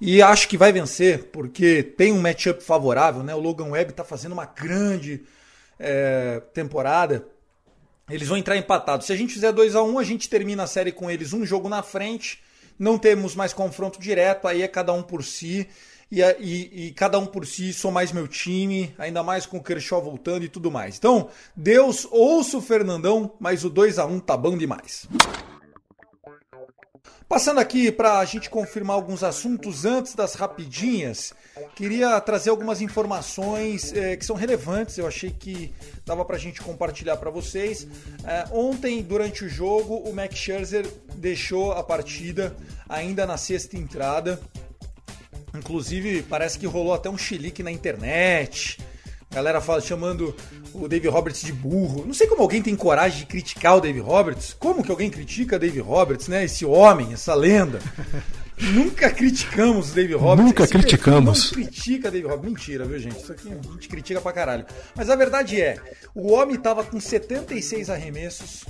e 0.00 0.22
acho 0.22 0.48
que 0.48 0.56
vai 0.56 0.72
vencer, 0.72 1.24
porque 1.24 1.82
tem 1.82 2.12
um 2.12 2.20
matchup 2.20 2.62
favorável, 2.62 3.22
né? 3.22 3.34
O 3.34 3.40
Logan 3.40 3.70
Webb 3.70 3.90
está 3.90 4.04
fazendo 4.04 4.32
uma 4.32 4.46
grande 4.46 5.22
é, 5.78 6.40
temporada. 6.54 7.26
Eles 8.08 8.28
vão 8.28 8.36
entrar 8.38 8.56
empatados. 8.56 9.06
Se 9.06 9.12
a 9.12 9.16
gente 9.16 9.34
fizer 9.34 9.52
2 9.52 9.74
a 9.74 9.82
1 9.82 9.98
a 9.98 10.04
gente 10.04 10.28
termina 10.28 10.62
a 10.62 10.66
série 10.66 10.92
com 10.92 11.10
eles 11.10 11.32
um 11.32 11.44
jogo 11.44 11.68
na 11.68 11.82
frente. 11.82 12.42
Não 12.78 12.96
temos 12.96 13.34
mais 13.34 13.52
confronto 13.52 14.00
direto, 14.00 14.46
aí 14.46 14.62
é 14.62 14.68
cada 14.68 14.92
um 14.92 15.02
por 15.02 15.24
si. 15.24 15.68
E, 16.10 16.22
e, 16.22 16.86
e 16.86 16.92
cada 16.92 17.18
um 17.18 17.26
por 17.26 17.44
si, 17.44 17.70
sou 17.72 17.90
mais 17.90 18.12
meu 18.12 18.26
time, 18.26 18.94
ainda 18.96 19.22
mais 19.22 19.44
com 19.44 19.58
o 19.58 19.62
Kershaw 19.62 20.02
voltando 20.02 20.44
e 20.44 20.48
tudo 20.48 20.70
mais. 20.70 20.96
Então, 20.96 21.28
Deus 21.54 22.06
ouça 22.10 22.56
o 22.56 22.62
Fernandão, 22.62 23.34
mas 23.38 23.62
o 23.62 23.68
2 23.68 23.98
a 23.98 24.06
1 24.06 24.20
tá 24.20 24.36
bom 24.36 24.56
demais. 24.56 25.06
Passando 27.28 27.60
aqui 27.60 27.92
para 27.92 28.20
a 28.20 28.24
gente 28.24 28.48
confirmar 28.48 28.96
alguns 28.96 29.22
assuntos 29.22 29.84
antes 29.84 30.14
das 30.14 30.34
rapidinhas, 30.34 31.34
queria 31.76 32.18
trazer 32.22 32.48
algumas 32.48 32.80
informações 32.80 33.92
eh, 33.92 34.16
que 34.16 34.24
são 34.24 34.34
relevantes. 34.34 34.96
Eu 34.96 35.06
achei 35.06 35.30
que 35.30 35.70
dava 36.06 36.24
para 36.24 36.36
a 36.36 36.38
gente 36.38 36.62
compartilhar 36.62 37.18
para 37.18 37.30
vocês. 37.30 37.86
Eh, 38.24 38.44
ontem, 38.50 39.02
durante 39.02 39.44
o 39.44 39.48
jogo, 39.48 39.96
o 39.96 40.14
Max 40.14 40.36
Scherzer 40.36 40.86
deixou 41.16 41.72
a 41.72 41.82
partida 41.82 42.56
ainda 42.88 43.26
na 43.26 43.36
sexta 43.36 43.76
entrada. 43.76 44.40
Inclusive, 45.54 46.22
parece 46.22 46.58
que 46.58 46.66
rolou 46.66 46.94
até 46.94 47.10
um 47.10 47.18
chilique 47.18 47.62
na 47.62 47.70
internet. 47.70 48.78
Galera 49.30 49.60
fala, 49.60 49.82
chamando 49.82 50.34
o 50.74 50.88
Dave 50.88 51.08
Roberts 51.08 51.42
de 51.42 51.52
burro. 51.52 52.04
Não 52.06 52.14
sei 52.14 52.26
como 52.26 52.42
alguém 52.42 52.62
tem 52.62 52.74
coragem 52.76 53.20
de 53.20 53.26
criticar 53.26 53.76
o 53.76 53.80
Dave 53.80 54.00
Roberts. 54.00 54.54
Como 54.58 54.82
que 54.82 54.90
alguém 54.90 55.10
critica 55.10 55.56
o 55.56 55.58
Dave 55.58 55.80
Roberts, 55.80 56.28
né? 56.28 56.44
Esse 56.44 56.64
homem, 56.64 57.12
essa 57.12 57.34
lenda. 57.34 57.80
Nunca 58.60 59.10
criticamos 59.10 59.92
o 59.92 59.94
Dave 59.94 60.14
Roberts. 60.14 60.44
Nunca 60.44 60.64
Esse 60.64 60.72
criticamos. 60.72 61.52
Não 61.52 61.62
critica 61.62 62.10
Dave 62.10 62.26
Roberts. 62.26 62.50
Mentira, 62.50 62.84
viu, 62.84 62.98
gente? 62.98 63.18
Isso 63.18 63.32
aqui 63.32 63.48
a 63.52 63.72
gente 63.72 63.88
critica 63.88 64.20
pra 64.20 64.32
caralho. 64.32 64.66
Mas 64.96 65.08
a 65.08 65.16
verdade 65.16 65.60
é, 65.60 65.76
o 66.14 66.32
homem 66.32 66.56
tava 66.56 66.82
com 66.82 66.98
76 66.98 67.88
arremessos 67.88 68.64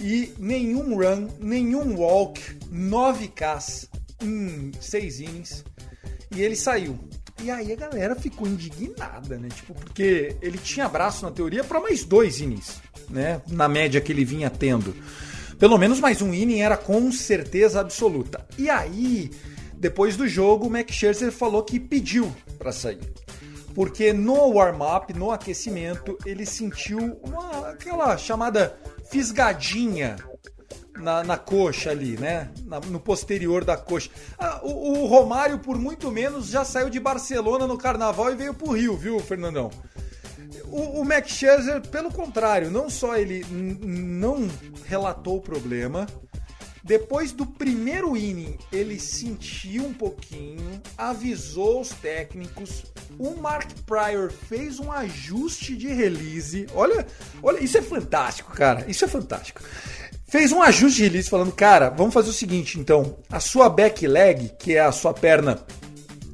e 0.00 0.32
nenhum 0.38 0.96
run, 0.96 1.28
nenhum 1.40 1.96
walk, 1.96 2.40
9 2.70 3.28
Ks 3.28 3.88
em 4.22 4.72
6 4.78 5.20
innings. 5.20 5.64
E 6.30 6.42
ele 6.42 6.56
saiu. 6.56 6.98
E 7.42 7.50
aí 7.50 7.72
a 7.72 7.76
galera 7.76 8.16
ficou 8.16 8.46
indignada, 8.46 9.38
né? 9.38 9.48
Tipo, 9.54 9.74
porque 9.74 10.36
ele 10.42 10.58
tinha 10.58 10.88
braço 10.88 11.24
na 11.24 11.30
teoria 11.30 11.62
para 11.62 11.80
mais 11.80 12.04
dois 12.04 12.40
innings, 12.40 12.80
né? 13.08 13.40
Na 13.48 13.68
média 13.68 14.00
que 14.00 14.10
ele 14.10 14.24
vinha 14.24 14.50
tendo. 14.50 14.94
Pelo 15.58 15.78
menos 15.78 16.00
mais 16.00 16.20
um 16.20 16.32
inning 16.34 16.60
era 16.60 16.76
com 16.76 17.10
certeza 17.12 17.80
absoluta. 17.80 18.46
E 18.56 18.68
aí, 18.68 19.30
depois 19.74 20.16
do 20.16 20.26
jogo, 20.26 20.66
o 20.66 20.70
Max 20.70 20.94
Scherzer 20.94 21.32
falou 21.32 21.62
que 21.62 21.78
pediu 21.78 22.34
para 22.58 22.72
sair. 22.72 23.00
Porque 23.74 24.12
no 24.12 24.52
warm-up, 24.52 25.12
no 25.14 25.30
aquecimento, 25.30 26.18
ele 26.26 26.44
sentiu 26.44 27.20
uma, 27.22 27.68
aquela 27.70 28.16
chamada 28.16 28.76
fisgadinha 29.10 30.16
na, 30.98 31.22
na 31.24 31.36
coxa 31.36 31.90
ali, 31.90 32.16
né? 32.18 32.50
Na- 32.64 32.80
no 32.80 33.00
posterior 33.00 33.64
da 33.64 33.76
coxa. 33.76 34.10
Ah, 34.38 34.60
o, 34.62 35.02
o 35.02 35.06
Romário, 35.06 35.58
por 35.58 35.78
muito 35.78 36.10
menos, 36.10 36.48
já 36.48 36.64
saiu 36.64 36.90
de 36.90 37.00
Barcelona 37.00 37.66
no 37.66 37.78
carnaval 37.78 38.32
e 38.32 38.36
veio 38.36 38.54
pro 38.54 38.72
Rio, 38.72 38.96
viu, 38.96 39.18
Fernandão? 39.20 39.70
O, 40.66 41.00
o 41.00 41.04
Max 41.04 41.30
Scherzer, 41.32 41.80
pelo 41.88 42.12
contrário, 42.12 42.70
não 42.70 42.90
só 42.90 43.16
ele 43.16 43.44
não 43.50 44.48
relatou 44.84 45.38
o 45.38 45.40
problema, 45.40 46.06
depois 46.84 47.32
do 47.32 47.44
primeiro 47.44 48.16
inning, 48.16 48.56
ele 48.72 48.98
sentiu 48.98 49.84
um 49.84 49.92
pouquinho, 49.92 50.80
avisou 50.96 51.80
os 51.80 51.90
técnicos. 51.90 52.84
O 53.18 53.34
Mark 53.36 53.70
Pryor 53.84 54.30
fez 54.30 54.78
um 54.78 54.90
ajuste 54.92 55.76
de 55.76 55.88
release. 55.88 56.66
Olha, 56.74 57.06
olha, 57.42 57.62
isso 57.62 57.76
é 57.76 57.82
fantástico, 57.82 58.52
cara. 58.52 58.84
Isso 58.88 59.04
é 59.04 59.08
fantástico. 59.08 59.60
Fez 60.28 60.52
um 60.52 60.60
ajuste 60.60 60.98
de 60.98 61.04
release 61.04 61.30
falando, 61.30 61.52
cara, 61.52 61.88
vamos 61.88 62.12
fazer 62.12 62.28
o 62.28 62.34
seguinte, 62.34 62.78
então, 62.78 63.16
a 63.30 63.40
sua 63.40 63.70
back 63.70 64.06
leg, 64.06 64.52
que 64.58 64.76
é 64.76 64.80
a 64.80 64.92
sua 64.92 65.14
perna 65.14 65.64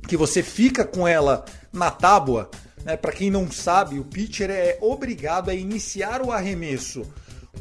que 0.09 0.17
você 0.17 0.43
fica 0.43 0.85
com 0.85 1.07
ela 1.07 1.45
na 1.73 1.93
tábua, 1.93 2.51
né? 2.85 2.97
Para 2.97 3.13
quem 3.13 3.31
não 3.31 3.49
sabe, 3.51 4.01
o 4.01 4.05
pitcher 4.05 4.51
é 4.51 4.79
obrigado 4.81 5.49
a 5.49 5.55
iniciar 5.55 6.23
o 6.23 6.33
arremesso 6.33 7.03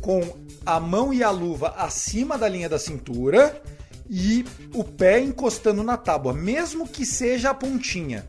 com 0.01 0.21
a 0.65 0.79
mão 0.79 1.13
e 1.13 1.23
a 1.23 1.29
luva 1.29 1.75
acima 1.77 2.36
da 2.36 2.49
linha 2.49 2.67
da 2.67 2.79
cintura 2.79 3.61
e 4.09 4.43
o 4.73 4.84
pé 4.84 5.19
encostando 5.19 5.84
na 5.84 5.97
tábua, 5.97 6.34
mesmo 6.34 6.88
que 6.88 7.05
seja 7.05 7.51
a 7.51 7.53
pontinha. 7.53 8.27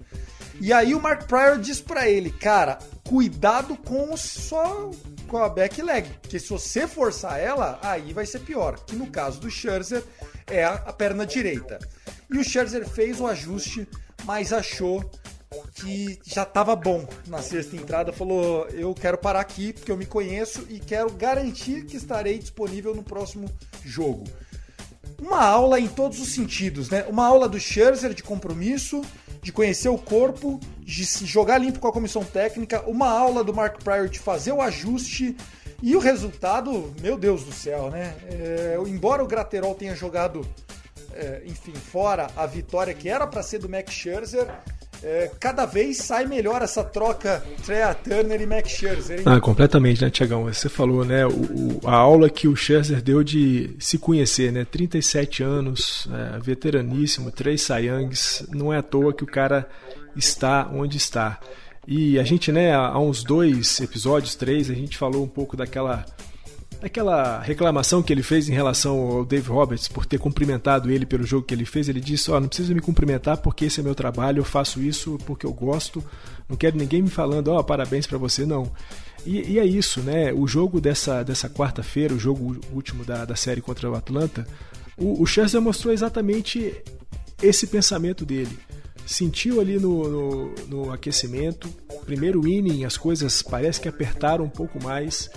E 0.61 0.75
aí 0.75 0.95
o 0.95 1.01
Mark 1.01 1.27
Pryor 1.27 1.59
diz 1.59 1.81
para 1.81 2.09
ele, 2.09 2.31
cara, 2.31 2.79
cuidado 3.03 3.77
com 3.77 4.13
o 4.13 4.17
só 4.19 4.91
com 5.25 5.39
a 5.39 5.49
back 5.49 5.81
leg, 5.83 6.09
porque 6.21 6.39
se 6.39 6.49
você 6.49 6.87
forçar 6.87 7.41
ela, 7.41 7.79
aí 7.83 8.13
vai 8.13 8.27
ser 8.27 8.41
pior. 8.41 8.79
Que 8.85 8.97
no 8.97 9.07
caso 9.07 9.41
do 9.41 9.51
Scherzer 9.51 10.03
é 10.47 10.65
a, 10.65 10.75
a 10.75 10.93
perna 10.93 11.27
direita. 11.27 11.79
E 12.31 12.39
o 12.39 12.45
Scherzer 12.45 12.89
fez 12.89 13.21
o 13.21 13.27
ajuste, 13.27 13.89
mas 14.25 14.53
achou 14.53 15.09
que 15.75 16.19
já 16.25 16.43
estava 16.43 16.75
bom 16.75 17.07
na 17.27 17.43
sexta 17.43 17.77
entrada. 17.77 18.13
Falou: 18.13 18.67
Eu 18.69 18.95
quero 18.95 19.19
parar 19.19 19.41
aqui 19.41 19.73
porque 19.73 19.91
eu 19.91 19.97
me 19.97 20.07
conheço 20.07 20.67
e 20.69 20.81
quero 20.81 21.11
garantir 21.13 21.85
que 21.85 21.97
estarei 21.97 22.39
disponível 22.39 22.95
no 22.95 23.03
próximo 23.03 23.51
jogo. 23.85 24.25
Uma 25.21 25.45
aula 25.45 25.79
em 25.79 25.87
todos 25.87 26.21
os 26.21 26.29
sentidos, 26.35 26.91
né? 26.91 27.05
Uma 27.09 27.27
aula 27.27 27.49
do 27.49 27.59
Scherzer 27.59 28.13
de 28.15 28.23
compromisso, 28.23 29.03
de 29.45 29.53
conhecer 29.53 29.91
o 29.91 29.99
corpo, 29.99 30.59
de 30.81 31.05
se 31.05 31.27
jogar 31.27 31.59
limpo 31.59 31.79
com 31.79 31.87
a 31.87 31.93
comissão 31.93 32.25
técnica, 32.25 32.83
uma 32.87 33.11
aula 33.11 33.45
do 33.45 33.53
Mark 33.53 33.85
Pryor 33.85 34.09
de 34.09 34.19
fazer 34.19 34.53
o 34.53 34.63
ajuste. 34.63 35.37
E 35.83 35.95
o 35.95 35.99
resultado, 35.99 36.95
meu 37.03 37.19
Deus 37.19 37.45
do 37.45 37.53
céu, 37.53 37.91
né? 37.91 38.15
É, 38.27 38.79
embora 38.87 39.23
o 39.23 39.27
Graterol 39.27 39.75
tenha 39.75 39.95
jogado, 39.95 40.49
é, 41.13 41.43
enfim, 41.45 41.75
fora 41.75 42.29
a 42.35 42.47
vitória 42.47 42.95
que 42.95 43.07
era 43.07 43.27
para 43.27 43.43
ser 43.43 43.59
do 43.59 43.69
Max 43.69 43.93
Scherzer, 43.93 44.47
é, 45.05 45.31
cada 45.39 45.67
vez 45.67 45.99
sai 45.99 46.25
melhor 46.25 46.63
essa 46.63 46.83
troca 46.83 47.45
Trea 47.65 47.95
Turner 47.95 48.41
e 48.41 48.47
Max 48.47 48.71
Scherzer. 48.71 49.19
Hein? 49.19 49.25
Ah, 49.27 49.39
completamente, 49.39 50.03
né, 50.03 50.09
Tiagão? 50.09 50.45
Você 50.45 50.69
falou, 50.69 51.05
né, 51.05 51.27
o, 51.27 51.79
a 51.85 51.95
aula 51.95 52.31
que 52.31 52.49
o 52.49 52.57
Scherzer 52.57 53.03
deu 53.03 53.23
de 53.23 53.77
se 53.79 53.99
conhecer, 53.99 54.51
né? 54.51 54.65
37 54.65 55.43
anos, 55.43 56.09
é, 56.11 56.39
veteraníssimo, 56.41 57.31
três 57.31 57.61
Sayangs, 57.61 58.47
não 58.51 58.73
é 58.73 58.79
à 58.79 58.83
toa 58.83 59.13
que 59.13 59.23
o 59.23 59.27
cara 59.27 59.69
está 60.17 60.71
onde 60.73 60.97
está. 60.97 61.39
E 61.87 62.19
a 62.19 62.25
gente, 62.25 62.51
né, 62.51 62.75
há 62.75 62.99
uns 62.99 63.23
dois 63.23 63.79
episódios, 63.81 64.35
três, 64.35 64.71
a 64.71 64.75
gente 64.75 64.97
falou 64.97 65.23
um 65.23 65.29
pouco 65.29 65.55
daquela 65.55 66.07
aquela 66.87 67.41
reclamação 67.41 68.03
que 68.03 68.13
ele 68.13 68.23
fez 68.23 68.49
em 68.49 68.53
relação 68.53 68.99
ao 68.99 69.25
Dave 69.25 69.49
Roberts 69.49 69.89
por 69.89 70.05
ter 70.07 70.19
cumprimentado 70.19 70.91
ele 70.91 71.07
pelo 71.07 71.25
jogo 71.25 71.47
que 71.47 71.55
ele 71.55 71.65
fez, 71.65 71.89
ele 71.89 72.01
disse: 72.01 72.31
Ó, 72.31 72.37
oh, 72.37 72.41
não 72.41 72.49
precisa 72.49 72.75
me 72.75 72.81
cumprimentar 72.81 73.39
porque 73.39 73.67
esse 73.67 73.81
é 73.81 73.83
meu 73.83 73.95
trabalho, 73.95 74.41
eu 74.41 74.45
faço 74.45 74.83
isso 74.83 75.19
porque 75.27 75.47
eu 75.47 75.53
gosto, 75.53 76.05
não 76.49 76.57
quero 76.57 76.77
ninguém 76.77 77.03
me 77.03 77.11
falando, 77.11 77.49
ó, 77.49 77.59
oh, 77.59 77.65
parabéns 77.65 78.07
para 78.07 78.19
você, 78.19 78.45
não. 78.45 78.71
E, 79.27 79.53
e, 79.53 79.59
é 79.59 79.65
isso, 79.65 80.01
né? 80.01 80.33
O 80.33 80.47
jogo 80.47 80.81
dessa, 80.81 81.23
dessa 81.23 81.49
quarta-feira, 81.49 82.13
o 82.13 82.19
jogo 82.19 82.59
último 82.73 83.05
da, 83.05 83.25
da 83.25 83.35
série 83.35 83.63
contra 83.63 83.91
o 83.91 83.95
Atlanta, 83.95 84.47
o, 84.97 85.23
o 85.23 85.27
Scherzer 85.27 85.61
mostrou 85.61 85.93
exatamente 85.93 86.75
esse 87.43 87.67
pensamento 87.67 88.25
dele. 88.25 88.59
Sentiu 89.07 89.61
ali 89.61 89.79
no, 89.79 90.09
no, 90.09 90.55
no 90.69 90.93
aquecimento, 90.93 91.69
primeiro 92.05 92.47
inning, 92.47 92.85
as 92.85 92.97
coisas 92.97 93.43
parece 93.43 93.81
que 93.81 93.89
apertaram 93.89 94.45
um 94.45 94.51
pouco 94.51 94.83
mais. 94.83 95.31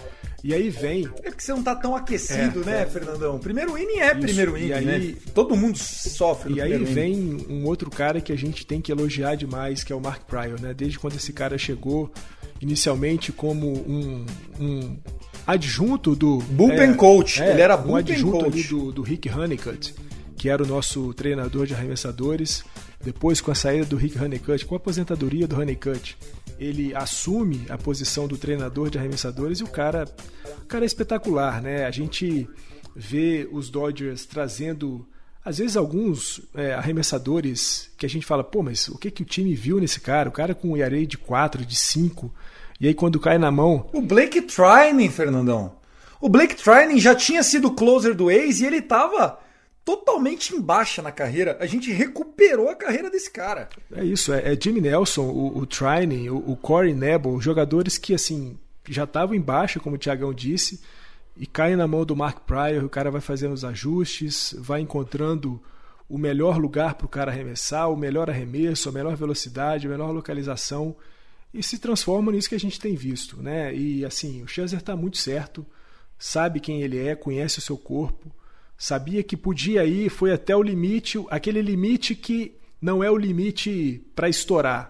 E 0.43 0.53
aí 0.53 0.69
vem. 0.69 1.05
É 1.23 1.29
porque 1.29 1.41
você 1.41 1.51
não 1.51 1.63
tá 1.63 1.75
tão 1.75 1.95
aquecido, 1.95 2.61
é, 2.61 2.65
né, 2.65 2.81
é. 2.83 2.85
Fernandão? 2.85 3.39
Primeiro 3.39 3.77
inning 3.77 3.99
é 3.99 4.11
Isso. 4.11 4.21
primeiro 4.21 4.57
inning, 4.57 4.71
aí, 4.71 4.85
né? 4.85 5.15
Todo 5.33 5.55
mundo 5.55 5.77
sofre 5.77 6.53
E 6.53 6.61
aí 6.61 6.77
vem 6.83 7.45
um 7.49 7.65
outro 7.65 7.89
cara 7.89 8.21
que 8.21 8.31
a 8.31 8.35
gente 8.35 8.65
tem 8.65 8.79
que 8.79 8.91
elogiar 8.91 9.35
demais, 9.35 9.83
que 9.83 9.91
é 9.91 9.95
o 9.95 9.99
Mark 9.99 10.23
Pryor, 10.25 10.61
né? 10.61 10.73
Desde 10.73 10.99
quando 10.99 11.15
esse 11.15 11.33
cara 11.33 11.57
chegou, 11.57 12.11
inicialmente 12.61 13.31
como 13.31 13.67
um, 13.67 14.25
um 14.59 14.97
adjunto 15.45 16.15
do. 16.15 16.37
Bullpen 16.37 16.91
é, 16.91 16.93
coach. 16.93 17.41
É, 17.41 17.51
Ele 17.51 17.61
era 17.61 17.77
um 17.77 17.95
adjunto 17.95 18.43
coach. 18.43 18.53
ali 18.53 18.63
do, 18.63 18.91
do 18.91 19.01
Rick 19.01 19.29
Honeycutt, 19.29 19.95
que 20.35 20.49
era 20.49 20.61
o 20.61 20.67
nosso 20.67 21.13
treinador 21.13 21.65
de 21.65 21.73
arremessadores. 21.73 22.63
Depois, 23.01 23.39
com 23.39 23.51
a 23.51 23.55
saída 23.55 23.85
do 23.85 23.95
Rick 23.95 24.17
Honeycutt, 24.19 24.65
com 24.65 24.75
a 24.75 24.77
aposentadoria 24.77 25.47
do 25.47 25.59
Honeycutt, 25.59 26.17
ele 26.59 26.93
assume 26.95 27.65
a 27.69 27.77
posição 27.77 28.27
do 28.27 28.37
treinador 28.37 28.89
de 28.89 28.97
arremessadores 28.97 29.59
e 29.59 29.63
o 29.63 29.67
cara, 29.67 30.05
o 30.63 30.65
cara 30.65 30.83
é 30.83 30.87
espetacular, 30.87 31.61
né? 31.61 31.85
A 31.85 31.91
gente 31.91 32.49
vê 32.95 33.47
os 33.51 33.69
Dodgers 33.69 34.25
trazendo 34.25 35.07
às 35.47 35.59
vezes 35.59 35.77
alguns 35.77 36.41
é, 36.53 36.73
arremessadores 36.73 37.89
que 37.97 38.05
a 38.05 38.09
gente 38.09 38.25
fala, 38.25 38.43
pô, 38.43 38.61
mas 38.61 38.89
o 38.89 38.97
que 38.97 39.09
que 39.09 39.21
o 39.21 39.25
time 39.25 39.55
viu 39.55 39.79
nesse 39.79 40.01
cara? 40.01 40.27
O 40.27 40.31
cara 40.31 40.53
com 40.53 40.71
um 40.71 40.77
ERA 40.77 41.05
de 41.05 41.17
4, 41.17 41.65
de 41.65 41.73
5, 41.73 42.33
e 42.81 42.87
aí 42.87 42.93
quando 42.93 43.17
cai 43.17 43.37
na 43.37 43.49
mão... 43.49 43.87
O 43.93 44.01
Blake 44.01 44.41
Trining, 44.41 45.09
Fernandão. 45.09 45.77
O 46.19 46.27
Blake 46.27 46.53
Trining 46.53 46.99
já 46.99 47.15
tinha 47.15 47.41
sido 47.43 47.71
closer 47.71 48.13
do 48.13 48.29
Ace 48.29 48.61
e 48.61 48.67
ele 48.67 48.81
tava 48.81 49.39
totalmente 49.87 50.53
em 50.53 50.59
baixa 50.59 51.01
na 51.01 51.13
carreira. 51.13 51.55
A 51.61 51.65
gente 51.65 51.89
recuperou 51.93 52.67
a 52.67 52.75
carreira 52.75 53.09
desse 53.09 53.31
cara. 53.31 53.69
É 53.89 54.03
isso, 54.03 54.33
é, 54.33 54.53
é 54.53 54.59
Jimmy 54.61 54.81
Nelson, 54.81 55.21
o, 55.21 55.59
o 55.59 55.61
o, 55.61 56.51
o 56.51 56.57
Corey 56.57 56.93
Nebel, 56.93 57.39
jogadores 57.39 57.97
que 57.97 58.13
assim 58.13 58.57
já 58.89 59.05
estavam 59.05 59.33
em 59.33 59.39
baixa, 59.39 59.79
como 59.79 59.95
o 59.95 59.99
Tiagão 59.99 60.33
disse, 60.33 60.81
e 61.37 61.47
caem 61.47 61.77
na 61.77 61.87
mão 61.87 62.05
do 62.05 62.17
Mark 62.17 62.39
Pryor, 62.41 62.83
o 62.83 62.89
cara 62.89 63.09
vai 63.09 63.21
fazendo 63.21 63.53
os 63.53 63.63
ajustes, 63.63 64.53
vai 64.57 64.81
encontrando 64.81 65.61
o 66.09 66.17
melhor 66.17 66.57
lugar 66.57 66.95
para 66.95 67.05
o 67.05 67.09
cara 67.09 67.31
arremessar, 67.31 67.89
o 67.89 67.95
melhor 67.95 68.29
arremesso, 68.29 68.89
a 68.89 68.91
melhor 68.91 69.15
velocidade, 69.15 69.87
a 69.87 69.89
melhor 69.89 70.11
localização 70.11 70.97
e 71.53 71.63
se 71.63 71.79
transforma 71.79 72.33
nisso 72.33 72.49
que 72.49 72.55
a 72.55 72.59
gente 72.59 72.77
tem 72.77 72.93
visto, 72.93 73.41
né? 73.41 73.73
E 73.73 74.03
assim, 74.03 74.43
o 74.43 74.47
Scherzer 74.47 74.79
está 74.79 74.97
muito 74.97 75.17
certo, 75.17 75.65
sabe 76.19 76.59
quem 76.59 76.81
ele 76.81 76.99
é, 76.99 77.15
conhece 77.15 77.59
o 77.59 77.61
seu 77.61 77.77
corpo, 77.77 78.29
sabia 78.77 79.23
que 79.23 79.35
podia 79.35 79.85
ir, 79.85 80.09
foi 80.09 80.31
até 80.31 80.55
o 80.55 80.61
limite, 80.61 81.23
aquele 81.29 81.61
limite 81.61 82.13
que 82.13 82.55
não 82.81 83.03
é 83.03 83.09
o 83.09 83.17
limite 83.17 84.01
para 84.15 84.29
estourar, 84.29 84.89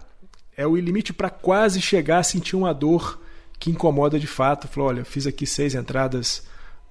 é 0.56 0.66
o 0.68 0.76
limite 0.76 1.14
para 1.14 1.30
quase 1.30 1.80
chegar 1.80 2.20
a 2.20 2.24
sentir 2.24 2.56
uma 2.56 2.74
dor 2.74 3.22
que 3.60 3.70
incomoda 3.70 4.20
de 4.20 4.28
fato. 4.28 4.68
Falou: 4.68 4.90
olha, 4.90 5.06
fiz 5.06 5.28
aqui 5.28 5.46
seis 5.46 5.76
entradas 5.76 6.44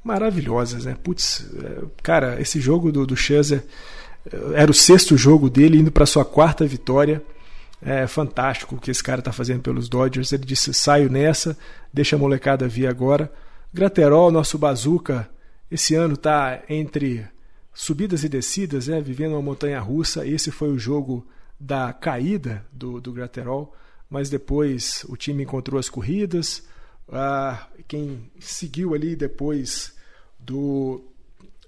maravilhosas, 0.03 0.85
né? 0.85 0.97
Putz, 1.03 1.45
é, 1.63 1.85
cara, 2.03 2.41
esse 2.41 2.61
jogo 2.61 2.93
do, 2.93 3.05
do 3.05 3.17
Scherzer 3.17 3.65
é, 4.33 4.63
era 4.63 4.71
o 4.71 4.75
sexto 4.75 5.17
jogo 5.17 5.51
dele, 5.51 5.79
indo 5.79 5.91
para 5.91 6.07
sua 6.07 6.25
quarta 6.25 6.65
vitória. 6.65 7.23
É 7.83 8.07
fantástico 8.07 8.77
o 8.77 8.81
que 8.81 8.91
esse 8.91 9.03
cara 9.03 9.19
está 9.19 9.33
fazendo 9.33 9.61
pelos 9.61 9.89
Dodgers. 9.89 10.33
Ele 10.33 10.45
disse: 10.45 10.73
saio 10.73 11.11
nessa, 11.11 11.59
deixa 11.93 12.17
a 12.17 12.19
molecada 12.19 12.69
vir 12.69 12.87
agora. 12.87 13.31
Graterol, 13.75 14.31
nosso 14.31 14.57
bazuca, 14.57 15.29
esse 15.71 15.95
ano 15.95 16.15
está 16.15 16.63
entre 16.69 17.27
subidas 17.73 18.25
e 18.25 18.29
descidas, 18.29 18.89
né? 18.89 19.01
vivendo 19.01 19.33
uma 19.33 19.43
montanha 19.43 19.81
russa. 19.81 20.27
Esse 20.27 20.51
foi 20.51 20.71
o 20.71 20.79
jogo 20.79 21.27
da 21.59 21.93
caída 21.93 22.65
do, 22.73 23.01
do 23.01 23.13
Graterol, 23.13 23.75
mas 24.09 24.31
depois 24.31 25.05
o 25.09 25.17
time 25.17 25.43
encontrou 25.43 25.79
as 25.79 25.89
corridas. 25.89 26.63
Ah, 27.11 27.67
quem 27.87 28.31
seguiu 28.39 28.95
ali 28.95 29.15
depois 29.15 29.95
do 30.39 31.05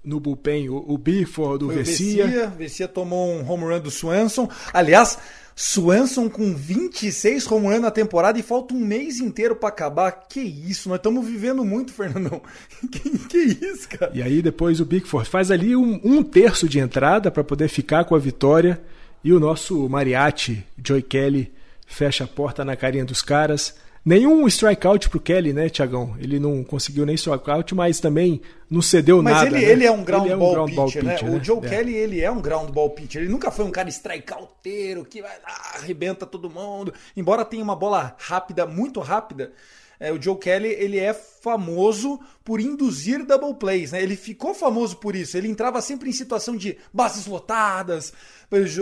no 0.03 0.19
bullpen, 0.19 0.69
o, 0.69 0.77
o 0.87 0.97
Bifford 0.97 1.59
do 1.59 1.67
Vessia. 1.67 2.25
Vessia. 2.25 2.47
Vessia 2.47 2.87
tomou 2.87 3.29
um 3.29 3.49
home 3.49 3.65
run 3.65 3.79
do 3.81 3.91
Swanson. 3.91 4.49
Aliás, 4.73 5.19
Swanson 5.61 6.29
com 6.29 6.55
26 6.55 7.45
home 7.51 7.67
run 7.67 7.81
na 7.81 7.91
temporada 7.91 8.39
e 8.39 8.41
falta 8.41 8.73
um 8.73 8.79
mês 8.79 9.19
inteiro 9.19 9.57
para 9.57 9.67
acabar. 9.67 10.09
Que 10.09 10.39
isso, 10.39 10.87
nós 10.87 10.99
estamos 10.99 11.27
vivendo 11.27 11.65
muito, 11.65 11.91
Fernandão. 11.91 12.41
Que, 12.89 13.09
que, 13.27 13.37
isso, 13.37 13.89
cara? 13.89 14.09
E 14.15 14.23
aí 14.23 14.41
depois 14.41 14.79
o 14.79 14.85
Bigford 14.85 15.29
faz 15.29 15.51
ali 15.51 15.75
um, 15.75 15.99
um 16.01 16.23
terço 16.23 16.69
de 16.69 16.79
entrada 16.79 17.29
para 17.29 17.43
poder 17.43 17.67
ficar 17.67 18.05
com 18.05 18.15
a 18.15 18.19
vitória 18.19 18.81
e 19.21 19.33
o 19.33 19.39
nosso 19.39 19.89
Mariachi, 19.89 20.63
Joy 20.81 21.01
Kelly, 21.01 21.51
fecha 21.85 22.23
a 22.23 22.27
porta 22.27 22.63
na 22.63 22.77
carinha 22.77 23.03
dos 23.03 23.21
caras. 23.21 23.75
Nenhum 24.03 24.47
strikeout 24.47 25.09
pro 25.09 25.19
Kelly, 25.19 25.53
né, 25.53 25.69
Tiagão? 25.69 26.15
Ele 26.19 26.39
não 26.39 26.63
conseguiu 26.63 27.05
nem 27.05 27.15
strikeout, 27.15 27.75
mas 27.75 27.99
também 27.99 28.41
não 28.69 28.81
cedeu 28.81 29.21
mas 29.21 29.33
nada. 29.33 29.51
Mas 29.51 29.53
ele, 29.55 29.65
né? 29.65 29.71
ele 29.71 29.85
é 29.85 29.91
um 29.91 30.03
ground, 30.03 30.23
ele 30.23 30.33
é 30.33 30.35
um 30.35 30.39
ball, 30.39 30.53
ground 30.53 30.69
pitcher, 30.69 31.03
ball 31.03 31.13
pitcher, 31.13 31.29
né? 31.29 31.37
O 31.37 31.43
Joe 31.43 31.65
é. 31.65 31.69
Kelly, 31.69 31.93
ele 31.95 32.21
é 32.21 32.31
um 32.31 32.41
ground 32.41 32.69
ball 32.69 32.89
pitcher. 32.91 33.21
Ele 33.21 33.31
nunca 33.31 33.51
foi 33.51 33.65
um 33.65 33.71
cara 33.71 33.89
strikeouteiro 33.89 35.03
que 35.05 35.21
vai 35.21 35.37
lá, 35.43 35.71
arrebenta 35.75 36.25
todo 36.25 36.49
mundo. 36.49 36.93
Embora 37.15 37.43
tenha 37.43 37.63
uma 37.63 37.75
bola 37.75 38.15
rápida, 38.17 38.65
muito 38.65 38.99
rápida, 39.01 39.51
é, 39.99 40.13
o 40.13 40.21
Joe 40.21 40.37
Kelly 40.37 40.69
ele 40.69 40.97
é 40.97 41.13
famoso 41.13 42.19
por 42.43 42.61
induzir 42.61 43.25
double 43.25 43.55
plays, 43.55 43.91
né? 43.91 44.01
Ele 44.01 44.15
ficou 44.15 44.53
famoso 44.53 44.95
por 44.95 45.13
isso. 45.13 45.35
Ele 45.35 45.49
entrava 45.49 45.81
sempre 45.81 46.09
em 46.09 46.13
situação 46.13 46.55
de 46.55 46.77
bases 46.93 47.25
lotadas, 47.25 48.13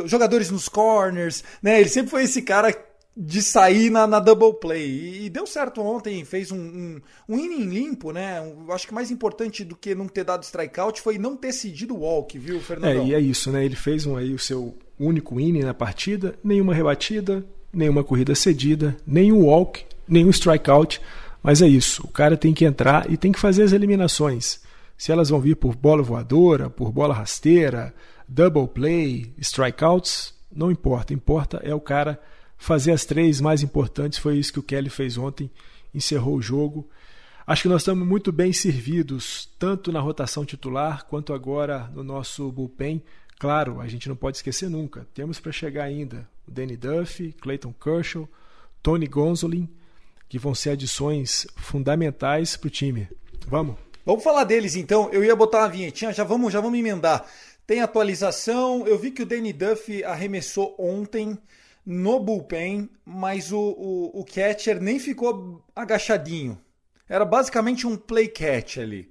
jogadores 0.05 0.51
nos 0.51 0.69
corners, 0.69 1.43
né? 1.61 1.79
Ele 1.79 1.89
sempre 1.89 2.11
foi 2.11 2.23
esse 2.23 2.43
cara 2.43 2.71
de 3.19 3.41
sair 3.41 3.89
na, 3.89 4.05
na 4.05 4.19
double 4.19 4.53
play. 4.59 5.25
E, 5.25 5.29
deu 5.29 5.47
certo 5.47 5.81
ontem, 5.81 6.23
fez 6.23 6.51
um, 6.51 6.59
um, 6.59 7.01
um 7.27 7.39
inning 7.39 7.65
limpo, 7.65 8.11
né? 8.11 8.37
Eu 8.37 8.71
acho 8.71 8.85
que 8.85 8.93
mais 8.93 9.09
importante 9.09 9.63
do 9.63 9.75
que 9.75 9.95
não 9.95 10.07
ter 10.07 10.23
dado 10.23 10.43
strikeout 10.43 11.01
foi 11.01 11.17
não 11.17 11.35
ter 11.35 11.51
cedido 11.51 11.95
o 11.95 12.01
walk, 12.01 12.37
viu, 12.37 12.59
Fernando? 12.59 13.01
É, 13.01 13.05
e 13.05 13.15
é 13.15 13.19
isso, 13.19 13.51
né? 13.51 13.65
Ele 13.65 13.75
fez 13.75 14.05
um, 14.05 14.15
aí 14.15 14.35
o 14.35 14.39
seu 14.39 14.77
único 14.99 15.39
inning 15.39 15.63
na 15.63 15.73
partida, 15.73 16.35
nenhuma 16.43 16.75
rebatida, 16.75 17.43
nenhuma 17.73 18.03
corrida 18.03 18.35
cedida, 18.35 18.95
nenhum 19.05 19.45
walk, 19.45 19.83
nenhum 20.07 20.29
strikeout. 20.29 21.01
Mas 21.41 21.63
é 21.63 21.67
isso, 21.67 22.03
o 22.03 22.09
cara 22.09 22.37
tem 22.37 22.53
que 22.53 22.65
entrar 22.65 23.11
e 23.11 23.17
tem 23.17 23.31
que 23.31 23.39
fazer 23.39 23.63
as 23.63 23.71
eliminações. 23.71 24.61
Se 24.95 25.11
elas 25.11 25.29
vão 25.29 25.39
vir 25.39 25.55
por 25.55 25.75
bola 25.75 26.03
voadora, 26.03 26.69
por 26.69 26.91
bola 26.91 27.15
rasteira, 27.15 27.93
double 28.27 28.67
play, 28.67 29.33
strikeouts, 29.39 30.35
não 30.55 30.69
importa. 30.69 31.13
Importa 31.13 31.59
é 31.63 31.73
o 31.73 31.79
cara 31.79 32.19
fazer 32.57 32.91
as 32.91 33.05
três 33.05 33.39
mais 33.39 33.61
importantes. 33.61 34.19
Foi 34.19 34.37
isso 34.37 34.51
que 34.51 34.59
o 34.59 34.63
Kelly 34.63 34.89
fez 34.89 35.17
ontem, 35.17 35.49
encerrou 35.93 36.35
o 36.35 36.41
jogo. 36.41 36.89
Acho 37.45 37.63
que 37.63 37.69
nós 37.69 37.81
estamos 37.81 38.05
muito 38.05 38.31
bem 38.31 38.51
servidos, 38.51 39.49
tanto 39.57 39.91
na 39.91 40.01
rotação 40.01 40.43
titular 40.43 41.05
quanto 41.05 41.33
agora 41.33 41.89
no 41.93 42.03
nosso 42.03 42.51
bullpen. 42.51 43.01
Claro, 43.39 43.79
a 43.79 43.87
gente 43.87 44.09
não 44.09 44.15
pode 44.15 44.37
esquecer 44.37 44.69
nunca. 44.69 45.07
Temos 45.13 45.39
para 45.39 45.51
chegar 45.51 45.83
ainda 45.83 46.27
o 46.47 46.51
Danny 46.51 46.75
Duffy, 46.75 47.33
Clayton 47.33 47.73
Kershaw, 47.73 48.27
Tony 48.83 49.07
Gonzolin, 49.07 49.69
que 50.27 50.39
vão 50.39 50.53
ser 50.53 50.71
adições 50.71 51.47
fundamentais 51.55 52.57
para 52.57 52.67
o 52.67 52.71
time. 52.71 53.07
Vamos? 53.47 53.77
Vamos 54.05 54.23
falar 54.23 54.43
deles 54.43 54.75
então. 54.75 55.09
Eu 55.11 55.23
ia 55.23 55.35
botar 55.35 55.59
uma 55.59 55.69
vinhetinha, 55.69 56.11
já 56.11 56.23
vamos, 56.23 56.51
já 56.51 56.59
vamos 56.59 56.79
emendar. 56.79 57.25
Tem 57.65 57.81
atualização. 57.81 58.87
Eu 58.87 58.97
vi 58.97 59.11
que 59.11 59.23
o 59.23 59.25
Danny 59.25 59.53
Duffy 59.53 60.03
arremessou 60.03 60.75
ontem 60.79 61.37
no 61.87 62.19
bullpen, 62.19 62.89
mas 63.05 63.53
o, 63.53 63.57
o, 63.57 64.19
o 64.19 64.25
catcher 64.25 64.81
nem 64.81 64.99
ficou 64.99 65.63
agachadinho. 65.73 66.59
Era 67.07 67.23
basicamente 67.23 67.87
um 67.87 67.95
play 67.95 68.27
catch 68.27 68.79
ali. 68.79 69.09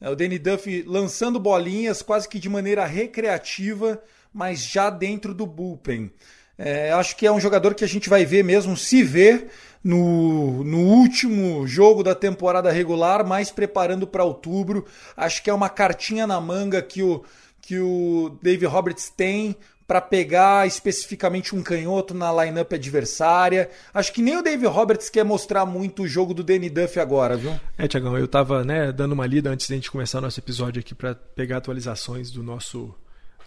É, 0.00 0.10
o 0.10 0.16
Danny 0.16 0.36
Duffy 0.36 0.82
lançando 0.82 1.38
bolinhas 1.38 2.02
quase 2.02 2.28
que 2.28 2.40
de 2.40 2.48
maneira 2.48 2.84
recreativa, 2.84 4.02
mas 4.34 4.58
já 4.58 4.90
dentro 4.90 5.32
do 5.32 5.46
bullpen. 5.46 6.10
É, 6.58 6.90
acho 6.90 7.14
que 7.14 7.24
é 7.24 7.30
um 7.30 7.38
jogador 7.38 7.76
que 7.76 7.84
a 7.84 7.88
gente 7.88 8.08
vai 8.08 8.24
ver 8.24 8.42
mesmo, 8.42 8.76
se 8.76 9.04
ver 9.04 9.46
no, 9.82 10.64
no 10.64 10.78
último 10.78 11.64
jogo 11.64 12.02
da 12.02 12.16
temporada 12.16 12.72
regular, 12.72 13.24
mais 13.24 13.52
preparando 13.52 14.04
para 14.04 14.24
outubro. 14.24 14.84
Acho 15.16 15.44
que 15.44 15.48
é 15.48 15.54
uma 15.54 15.68
cartinha 15.68 16.26
na 16.26 16.40
manga 16.40 16.82
que 16.82 17.04
o, 17.04 17.24
que 17.62 17.78
o 17.78 18.36
Dave 18.42 18.66
Roberts 18.66 19.10
tem 19.10 19.56
para 19.90 20.00
pegar 20.00 20.68
especificamente 20.68 21.52
um 21.52 21.64
canhoto 21.64 22.14
na 22.14 22.30
lineup 22.44 22.72
adversária. 22.72 23.68
Acho 23.92 24.12
que 24.12 24.22
nem 24.22 24.36
o 24.36 24.42
Dave 24.42 24.64
Roberts 24.64 25.10
quer 25.10 25.24
mostrar 25.24 25.66
muito 25.66 26.04
o 26.04 26.06
jogo 26.06 26.32
do 26.32 26.44
Danny 26.44 26.70
Duff 26.70 27.00
agora, 27.00 27.36
viu? 27.36 27.58
É, 27.76 27.88
Tiagão, 27.88 28.16
eu 28.16 28.28
tava 28.28 28.62
né, 28.62 28.92
dando 28.92 29.14
uma 29.14 29.26
lida 29.26 29.50
antes 29.50 29.68
da 29.68 29.74
gente 29.74 29.90
começar 29.90 30.20
nosso 30.20 30.38
episódio 30.38 30.78
aqui 30.78 30.94
para 30.94 31.16
pegar 31.16 31.56
atualizações 31.56 32.30
do 32.30 32.40
nosso, 32.40 32.94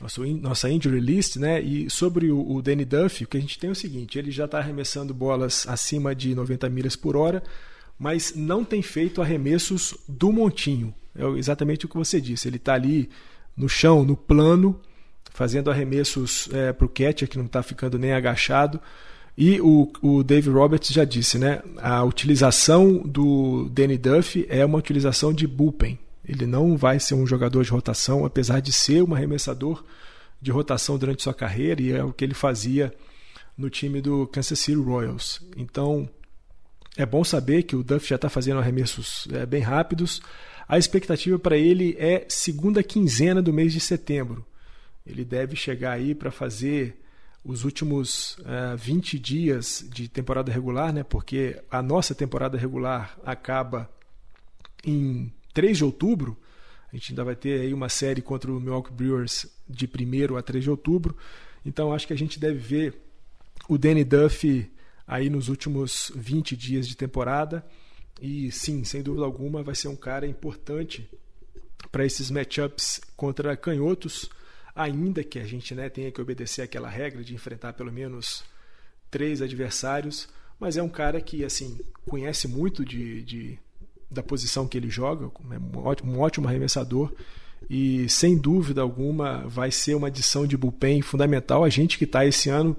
nosso 0.02 0.22
nossa 0.26 0.70
injury 0.70 1.00
list, 1.00 1.38
né? 1.38 1.62
E 1.62 1.90
sobre 1.90 2.30
o, 2.30 2.56
o 2.56 2.62
Danny 2.62 2.84
Duff, 2.84 3.24
o 3.24 3.28
que 3.30 3.38
a 3.38 3.40
gente 3.40 3.58
tem 3.58 3.70
é 3.70 3.72
o 3.72 3.76
seguinte: 3.76 4.20
ele 4.20 4.30
já 4.30 4.44
está 4.44 4.58
arremessando 4.58 5.14
bolas 5.14 5.66
acima 5.66 6.14
de 6.14 6.36
90 6.36 6.70
milhas 6.70 6.98
por 6.98 7.16
hora, 7.16 7.42
mas 7.98 8.36
não 8.36 8.66
tem 8.66 8.82
feito 8.82 9.22
arremessos 9.22 9.98
do 10.10 10.30
montinho. 10.30 10.94
É 11.16 11.24
exatamente 11.38 11.86
o 11.86 11.88
que 11.88 11.96
você 11.96 12.20
disse. 12.20 12.50
Ele 12.50 12.58
está 12.58 12.74
ali 12.74 13.10
no 13.56 13.70
chão, 13.70 14.04
no 14.04 14.18
plano 14.18 14.82
fazendo 15.34 15.72
arremessos 15.72 16.48
é, 16.54 16.72
para 16.72 16.86
o 16.86 16.90
catcher, 16.90 17.28
que 17.28 17.38
não 17.38 17.46
está 17.46 17.64
ficando 17.64 17.98
nem 17.98 18.14
agachado. 18.14 18.80
E 19.36 19.60
o, 19.60 19.92
o 20.02 20.24
Dave 20.24 20.50
Roberts 20.50 20.94
já 20.94 21.04
disse, 21.04 21.40
né? 21.40 21.62
A 21.78 22.04
utilização 22.04 23.00
do 23.00 23.68
Danny 23.70 23.98
Duff 23.98 24.46
é 24.48 24.64
uma 24.64 24.78
utilização 24.78 25.34
de 25.34 25.48
bullpen. 25.48 25.98
Ele 26.24 26.46
não 26.46 26.78
vai 26.78 27.00
ser 27.00 27.16
um 27.16 27.26
jogador 27.26 27.64
de 27.64 27.72
rotação, 27.72 28.24
apesar 28.24 28.60
de 28.60 28.72
ser 28.72 29.02
um 29.02 29.14
arremessador 29.14 29.84
de 30.40 30.52
rotação 30.52 30.98
durante 30.98 31.24
sua 31.24 31.34
carreira, 31.34 31.82
e 31.82 31.92
é 31.92 32.04
o 32.04 32.14
que 32.14 32.24
ele 32.24 32.36
fazia 32.36 32.94
no 33.58 33.70
time 33.70 34.02
do 34.02 34.28
Kansas 34.28 34.60
City 34.60 34.78
Royals. 34.78 35.42
Então, 35.58 36.08
é 36.96 37.06
bom 37.06 37.24
saber 37.24 37.64
que 37.64 37.76
o 37.76 37.84
Duff 37.84 38.08
já 38.08 38.16
está 38.16 38.30
fazendo 38.30 38.60
arremessos 38.60 39.28
é, 39.32 39.46
bem 39.46 39.62
rápidos. 39.62 40.22
A 40.68 40.78
expectativa 40.78 41.40
para 41.40 41.58
ele 41.58 41.96
é 41.98 42.26
segunda 42.30 42.84
quinzena 42.84 43.42
do 43.42 43.52
mês 43.52 43.74
de 43.74 43.80
setembro. 43.80 44.46
Ele 45.06 45.26
deve 45.26 45.56
chegar 45.56 45.92
aí 45.92 46.16
para 46.16 46.32
fazer 46.32 47.00
os 47.44 47.66
últimos 47.66 48.38
uh, 48.38 48.74
eh, 48.74 48.76
20 48.78 49.20
dias 49.20 49.86
de 49.90 50.08
temporada 50.08 50.52
regular, 50.52 50.94
né? 50.94 51.04
porque 51.04 51.62
a 51.70 51.82
nossa 51.82 52.16
temporada 52.16 52.58
regular 52.58 53.20
acaba 53.26 53.90
em 54.86 55.32
3 55.54 55.78
de 55.78 55.84
outubro. 55.84 56.38
A 56.92 56.96
gente 56.96 57.12
ainda 57.12 57.24
vai 57.24 57.36
ter 57.36 57.60
aí 57.60 57.74
uma 57.74 57.90
série 57.90 58.22
contra 58.22 58.50
o 58.50 58.60
Milwaukee 58.62 58.94
Brewers 58.94 59.46
de 59.68 59.86
1 59.86 60.38
a 60.38 60.42
3 60.42 60.64
de 60.64 60.70
outubro. 60.70 61.18
Então 61.66 61.92
acho 61.92 62.08
que 62.08 62.14
a 62.14 62.18
gente 62.18 62.40
deve 62.40 62.60
ver 62.60 63.02
o 63.68 63.78
Danny 63.78 64.06
Duff 64.06 64.72
aí 65.06 65.30
nos 65.30 65.50
últimos 65.50 66.12
20 66.16 66.56
dias 66.56 66.88
de 66.88 66.96
temporada. 66.96 67.66
E 68.22 68.52
sim, 68.52 68.86
sem 68.86 69.02
dúvida 69.02 69.26
alguma, 69.26 69.64
vai 69.64 69.76
ser 69.76 69.90
um 69.90 69.96
cara 69.96 70.26
importante 70.26 71.10
para 71.92 72.06
esses 72.06 72.32
matchups 72.32 73.02
contra 73.18 73.58
canhotos 73.58 74.30
ainda 74.76 75.24
que 75.24 75.40
a 75.40 75.46
gente 75.46 75.76
né, 75.76 75.90
tenha 75.90 76.12
que 76.12 76.22
obedecer 76.22 76.62
aquela 76.62 76.90
regra 76.90 77.24
de 77.24 77.34
enfrentar 77.34 77.74
pelo 77.74 77.92
menos 77.92 78.44
três 79.10 79.42
adversários, 79.42 80.28
mas 80.60 80.78
é 80.78 80.84
um 80.84 80.90
cara 80.90 81.22
que 81.22 81.44
assim 81.44 81.80
conhece 82.08 82.48
muito 82.48 82.84
de, 82.84 83.22
de 83.24 83.60
da 84.10 84.24
posição 84.24 84.68
que 84.68 84.78
ele 84.78 84.90
joga, 84.90 85.26
é 85.26 85.58
um 85.58 85.86
ótimo, 85.86 86.14
um 86.14 86.20
ótimo 86.20 86.48
arremessador 86.48 87.12
e 87.70 88.08
sem 88.10 88.38
dúvida 88.38 88.82
alguma 88.82 89.48
vai 89.48 89.72
ser 89.72 89.96
uma 89.96 90.08
adição 90.08 90.46
de 90.46 90.58
bullpen 90.58 91.02
fundamental. 91.02 91.64
A 91.64 91.70
gente 91.70 91.98
que 91.98 92.04
está 92.04 92.26
esse 92.26 92.50
ano 92.50 92.76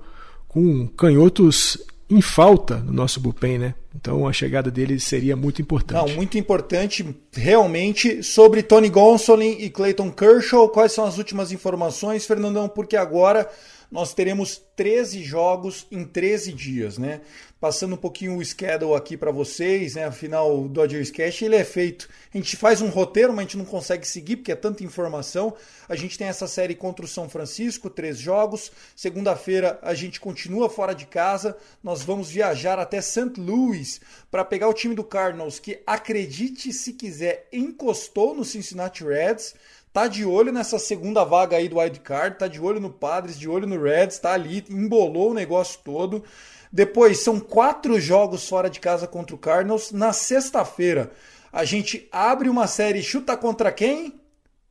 com 0.47 0.86
canhotos 0.88 1.78
em 2.15 2.21
falta 2.21 2.77
no 2.77 2.93
nosso 2.93 3.21
bullpen, 3.21 3.59
né? 3.59 3.75
Então 3.95 4.27
a 4.27 4.33
chegada 4.33 4.71
dele 4.71 4.99
seria 5.01 5.35
muito 5.37 5.61
importante. 5.61 6.09
Não, 6.09 6.17
muito 6.17 6.39
importante 6.39 7.05
realmente. 7.33 8.23
Sobre 8.23 8.62
Tony 8.62 8.89
Gonsolin 8.89 9.57
e 9.59 9.71
Clayton 9.71 10.11
Kershaw, 10.11 10.69
quais 10.69 10.93
são 10.93 11.05
as 11.05 11.19
últimas 11.19 11.53
informações, 11.53 12.27
Fernandão? 12.27 12.69
Porque 12.69 12.97
agora 12.97 13.49
nós 13.91 14.12
teremos 14.15 14.61
13 14.77 15.23
jogos 15.23 15.87
em 15.91 16.05
13 16.05 16.53
dias, 16.53 16.99
né? 16.99 17.21
Passando 17.65 17.95
um 17.95 17.97
pouquinho 17.97 18.37
o 18.37 18.45
schedule 18.45 18.95
aqui 18.95 19.17
para 19.17 19.31
vocês, 19.31 19.95
né? 19.95 20.05
Afinal, 20.05 20.65
o 20.65 20.69
Dodgers 20.69 21.11
Cash 21.11 21.41
ele 21.41 21.57
é 21.57 21.65
feito. 21.65 22.11
A 22.35 22.37
gente 22.37 22.59
faz 22.59 22.83
um 22.83 22.91
roteiro, 22.91 23.33
mas 23.33 23.39
a 23.39 23.43
gente 23.45 23.57
não 23.57 23.65
consegue 23.65 24.07
seguir 24.07 24.37
porque 24.37 24.53
é 24.53 24.55
tanta 24.55 24.85
informação. 24.85 25.55
A 25.89 25.97
gente 25.97 26.19
tem 26.19 26.27
essa 26.27 26.47
série 26.47 26.75
contra 26.75 27.07
o 27.07 27.09
São 27.09 27.27
Francisco, 27.27 27.89
três 27.89 28.19
jogos. 28.19 28.71
Segunda-feira 28.95 29.79
a 29.81 29.95
gente 29.95 30.21
continua 30.21 30.69
fora 30.69 30.95
de 30.95 31.07
casa. 31.07 31.57
Nós 31.83 32.03
vamos 32.03 32.29
viajar 32.29 32.79
até 32.79 33.01
St. 33.01 33.33
Louis 33.39 33.99
para 34.31 34.45
pegar 34.45 34.69
o 34.69 34.75
time 34.75 34.95
do 34.95 35.03
Cardinals, 35.03 35.59
que 35.59 35.81
acredite 35.87 36.71
se 36.71 36.93
quiser, 36.93 37.49
encostou 37.51 38.35
no 38.35 38.45
Cincinnati 38.45 39.03
Reds 39.03 39.55
tá 39.95 40.09
de 40.09 40.25
olho 40.25 40.53
nessa 40.53 40.77
segunda 40.77 41.23
vaga 41.23 41.57
aí 41.57 41.69
do 41.69 41.79
wild 41.79 42.01
card, 42.01 42.37
tá 42.37 42.49
de 42.49 42.61
olho 42.61 42.81
no 42.81 42.91
Padres, 42.91 43.39
de 43.39 43.49
olho 43.49 43.65
no 43.65 43.81
Reds, 43.81 44.19
tá 44.19 44.33
ali, 44.33 44.65
embolou 44.69 45.31
o 45.31 45.35
negócio 45.35 45.79
todo. 45.85 46.25
Depois 46.75 47.20
são 47.20 47.39
quatro 47.39 48.01
jogos 48.01 48.49
fora 48.49 48.68
de 48.68 48.81
casa 48.81 49.07
contra 49.07 49.37
o 49.37 49.39
Cardinals. 49.39 49.93
Na 49.93 50.12
sexta-feira 50.12 51.12
a 51.53 51.64
gente 51.64 52.09
abre 52.11 52.49
uma 52.49 52.66
série 52.66 53.01
chuta 53.01 53.37
contra 53.37 53.70
quem? 53.70 54.20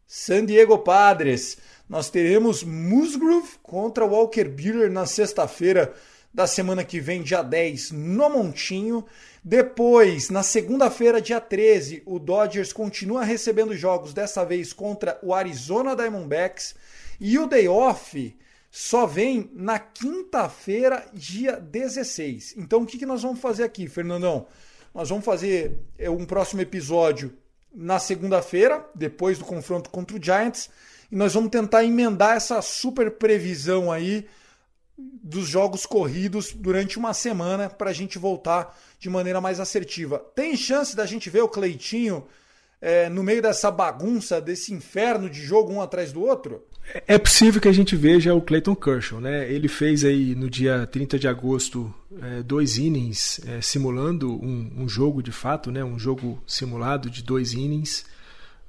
San 0.05 0.45
Diego 0.45 0.77
Padres. 0.79 1.57
Nós 1.87 2.09
teremos 2.09 2.61
Musgrove 2.61 3.51
contra 3.63 4.03
Walker 4.03 4.43
Buehler 4.43 4.91
na 4.91 5.05
sexta-feira 5.05 5.93
da 6.33 6.45
semana 6.45 6.83
que 6.83 6.99
vem, 6.99 7.21
dia 7.23 7.41
10, 7.41 7.91
no 7.91 8.29
Montinho. 8.31 9.05
Depois, 9.41 10.29
na 10.29 10.43
segunda-feira, 10.43 11.21
dia 11.21 11.39
13, 11.39 12.03
o 12.05 12.19
Dodgers 12.19 12.73
continua 12.73 13.23
recebendo 13.23 13.73
jogos, 13.77 14.13
dessa 14.13 14.43
vez 14.43 14.73
contra 14.73 15.17
o 15.23 15.33
Arizona 15.33 15.95
Diamondbacks. 15.95 16.75
E 17.17 17.39
o 17.39 17.47
day 17.47 17.69
off 17.69 18.35
só 18.75 19.05
vem 19.05 19.51
na 19.53 19.77
quinta-feira, 19.77 21.05
dia 21.13 21.57
16. 21.57 22.55
Então, 22.57 22.81
o 22.81 22.87
que, 22.87 22.97
que 22.97 23.05
nós 23.05 23.21
vamos 23.21 23.39
fazer 23.39 23.63
aqui, 23.63 23.87
Fernandão? 23.87 24.47
Nós 24.95 25.09
vamos 25.09 25.23
fazer 25.23 25.77
é, 25.95 26.09
um 26.09 26.25
próximo 26.25 26.59
episódio 26.59 27.37
na 27.71 27.99
segunda-feira, 27.99 28.83
depois 28.95 29.37
do 29.37 29.45
confronto 29.45 29.91
contra 29.91 30.17
o 30.17 30.19
Giants. 30.23 30.71
E 31.11 31.15
nós 31.15 31.35
vamos 31.35 31.51
tentar 31.51 31.83
emendar 31.83 32.35
essa 32.35 32.63
super 32.63 33.11
previsão 33.11 33.91
aí 33.91 34.25
dos 34.97 35.47
jogos 35.47 35.85
corridos 35.85 36.51
durante 36.51 36.97
uma 36.97 37.13
semana 37.13 37.69
para 37.69 37.91
a 37.91 37.93
gente 37.93 38.17
voltar 38.17 38.75
de 38.97 39.07
maneira 39.07 39.39
mais 39.39 39.59
assertiva. 39.59 40.17
Tem 40.33 40.57
chance 40.57 40.95
da 40.95 41.05
gente 41.05 41.29
ver 41.29 41.41
o 41.41 41.47
Cleitinho 41.47 42.25
é, 42.83 43.07
no 43.07 43.23
meio 43.23 43.41
dessa 43.41 43.71
bagunça, 43.71 44.41
desse 44.41 44.73
inferno 44.73 45.29
de 45.29 45.41
jogo 45.41 45.71
um 45.71 45.81
atrás 45.81 46.11
do 46.11 46.21
outro? 46.21 46.61
É 47.07 47.17
possível 47.17 47.61
que 47.61 47.69
a 47.69 47.71
gente 47.71 47.95
veja 47.95 48.35
o 48.35 48.41
Clayton 48.41 48.75
Kershaw, 48.75 49.21
né? 49.21 49.49
Ele 49.49 49.69
fez 49.69 50.03
aí 50.03 50.35
no 50.35 50.49
dia 50.49 50.85
30 50.85 51.17
de 51.17 51.25
agosto 51.25 51.93
é, 52.21 52.43
dois 52.43 52.77
innings 52.77 53.39
é, 53.47 53.61
simulando 53.61 54.33
um, 54.33 54.69
um, 54.79 54.89
jogo 54.89 55.23
de 55.23 55.31
fato, 55.31 55.71
né? 55.71 55.81
Um 55.81 55.97
jogo 55.97 56.43
simulado 56.45 57.09
de 57.09 57.23
dois 57.23 57.53
innings, 57.53 58.05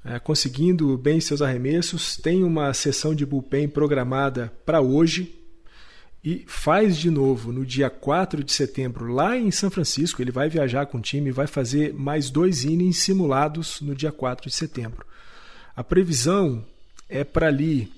é, 0.04 0.20
conseguindo 0.20 0.96
bem 0.96 1.20
seus 1.20 1.42
arremessos. 1.42 2.16
Tem 2.16 2.44
uma 2.44 2.72
sessão 2.72 3.16
de 3.16 3.26
bullpen 3.26 3.68
programada 3.68 4.52
para 4.64 4.80
hoje, 4.80 5.43
e 6.24 6.42
faz 6.46 6.96
de 6.96 7.10
novo 7.10 7.52
no 7.52 7.66
dia 7.66 7.90
4 7.90 8.42
de 8.42 8.50
setembro 8.50 9.12
lá 9.12 9.36
em 9.36 9.50
São 9.50 9.70
Francisco. 9.70 10.22
Ele 10.22 10.32
vai 10.32 10.48
viajar 10.48 10.86
com 10.86 10.96
o 10.96 11.02
time 11.02 11.28
e 11.28 11.32
vai 11.32 11.46
fazer 11.46 11.92
mais 11.92 12.30
dois 12.30 12.64
innings 12.64 12.96
simulados 12.98 13.82
no 13.82 13.94
dia 13.94 14.10
4 14.10 14.48
de 14.48 14.56
setembro. 14.56 15.04
A 15.76 15.84
previsão 15.84 16.64
é 17.10 17.24
para 17.24 17.48
ali, 17.48 17.92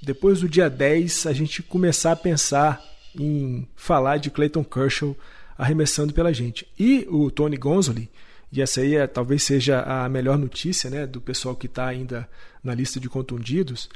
depois 0.00 0.40
do 0.40 0.48
dia 0.48 0.70
10, 0.70 1.26
a 1.26 1.32
gente 1.34 1.62
começar 1.62 2.12
a 2.12 2.16
pensar 2.16 2.82
em 3.14 3.68
falar 3.76 4.16
de 4.16 4.30
Clayton 4.30 4.64
Kershaw 4.64 5.14
arremessando 5.58 6.14
pela 6.14 6.32
gente. 6.32 6.66
E 6.78 7.06
o 7.10 7.30
Tony 7.30 7.58
Gonzoli, 7.58 8.08
e 8.50 8.62
essa 8.62 8.80
aí 8.80 8.94
é, 8.94 9.06
talvez 9.06 9.42
seja 9.42 9.82
a 9.82 10.08
melhor 10.08 10.38
notícia 10.38 10.88
né, 10.88 11.06
do 11.06 11.20
pessoal 11.20 11.54
que 11.54 11.66
está 11.66 11.86
ainda 11.86 12.26
na 12.64 12.74
lista 12.74 12.98
de 12.98 13.10
contundidos, 13.10 13.90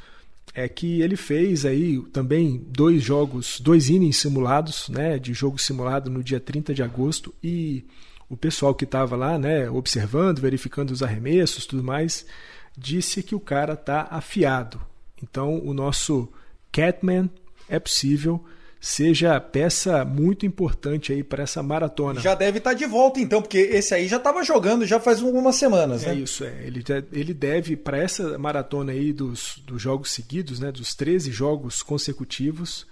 é 0.54 0.68
que 0.68 1.00
ele 1.00 1.16
fez 1.16 1.64
aí 1.64 2.00
também 2.12 2.62
dois 2.68 3.02
jogos, 3.02 3.58
dois 3.60 3.88
innings 3.88 4.18
simulados, 4.18 4.88
né, 4.88 5.18
de 5.18 5.32
jogo 5.32 5.58
simulado 5.58 6.10
no 6.10 6.22
dia 6.22 6.38
30 6.38 6.74
de 6.74 6.82
agosto 6.82 7.34
e 7.42 7.84
o 8.28 8.36
pessoal 8.36 8.74
que 8.74 8.84
estava 8.84 9.16
lá, 9.16 9.38
né, 9.38 9.70
observando, 9.70 10.40
verificando 10.40 10.90
os 10.90 11.02
arremessos, 11.02 11.66
tudo 11.66 11.82
mais, 11.82 12.26
disse 12.76 13.22
que 13.22 13.34
o 13.34 13.40
cara 13.40 13.76
tá 13.76 14.08
afiado. 14.10 14.80
Então, 15.22 15.58
o 15.64 15.72
nosso 15.72 16.32
Catman 16.70 17.30
é 17.68 17.78
possível 17.78 18.44
seja 18.84 19.40
peça 19.40 20.04
muito 20.04 20.44
importante 20.44 21.12
aí 21.12 21.22
para 21.22 21.44
essa 21.44 21.62
maratona. 21.62 22.20
Já 22.20 22.34
deve 22.34 22.58
estar 22.58 22.70
tá 22.70 22.76
de 22.76 22.84
volta 22.84 23.20
então, 23.20 23.40
porque 23.40 23.58
esse 23.58 23.94
aí 23.94 24.08
já 24.08 24.16
estava 24.16 24.42
jogando 24.42 24.84
já 24.84 24.98
faz 24.98 25.22
algumas 25.22 25.54
semanas, 25.54 26.02
é 26.02 26.08
né? 26.08 26.14
É 26.14 26.16
isso, 26.16 26.42
é. 26.42 26.66
Ele, 26.66 26.82
ele 27.12 27.32
deve, 27.32 27.76
para 27.76 27.96
essa 27.96 28.36
maratona 28.36 28.90
aí 28.90 29.12
dos, 29.12 29.62
dos 29.64 29.80
jogos 29.80 30.10
seguidos, 30.10 30.58
né, 30.58 30.72
dos 30.72 30.96
13 30.96 31.30
jogos 31.30 31.80
consecutivos, 31.80 32.84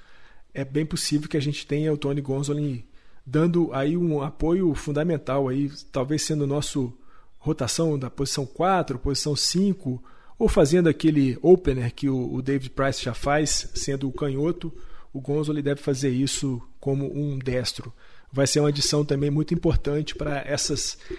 é 0.54 0.64
bem 0.64 0.86
possível 0.86 1.28
que 1.28 1.36
a 1.36 1.42
gente 1.42 1.66
tenha 1.66 1.92
o 1.92 1.98
Tony 1.98 2.20
Gonzalez 2.20 2.84
dando 3.26 3.70
aí 3.72 3.96
um 3.96 4.22
apoio 4.22 4.72
fundamental 4.76 5.48
aí, 5.48 5.72
talvez 5.90 6.22
sendo 6.22 6.46
nosso 6.46 6.92
rotação 7.36 7.98
da 7.98 8.08
posição 8.08 8.46
4, 8.46 8.96
posição 9.00 9.34
5, 9.34 10.00
ou 10.38 10.48
fazendo 10.48 10.88
aquele 10.88 11.36
opener 11.42 11.92
que 11.92 12.08
o, 12.08 12.32
o 12.32 12.40
David 12.40 12.70
Price 12.70 13.02
já 13.02 13.12
faz, 13.12 13.68
sendo 13.74 14.08
o 14.08 14.12
canhoto 14.12 14.72
o 15.12 15.20
Gonzalo 15.20 15.60
deve 15.62 15.80
fazer 15.80 16.10
isso 16.10 16.60
como 16.78 17.06
um 17.12 17.38
destro. 17.38 17.92
Vai 18.32 18.46
ser 18.46 18.60
uma 18.60 18.68
adição 18.68 19.04
também 19.04 19.30
muito 19.30 19.52
importante 19.52 20.14
para 20.14 20.44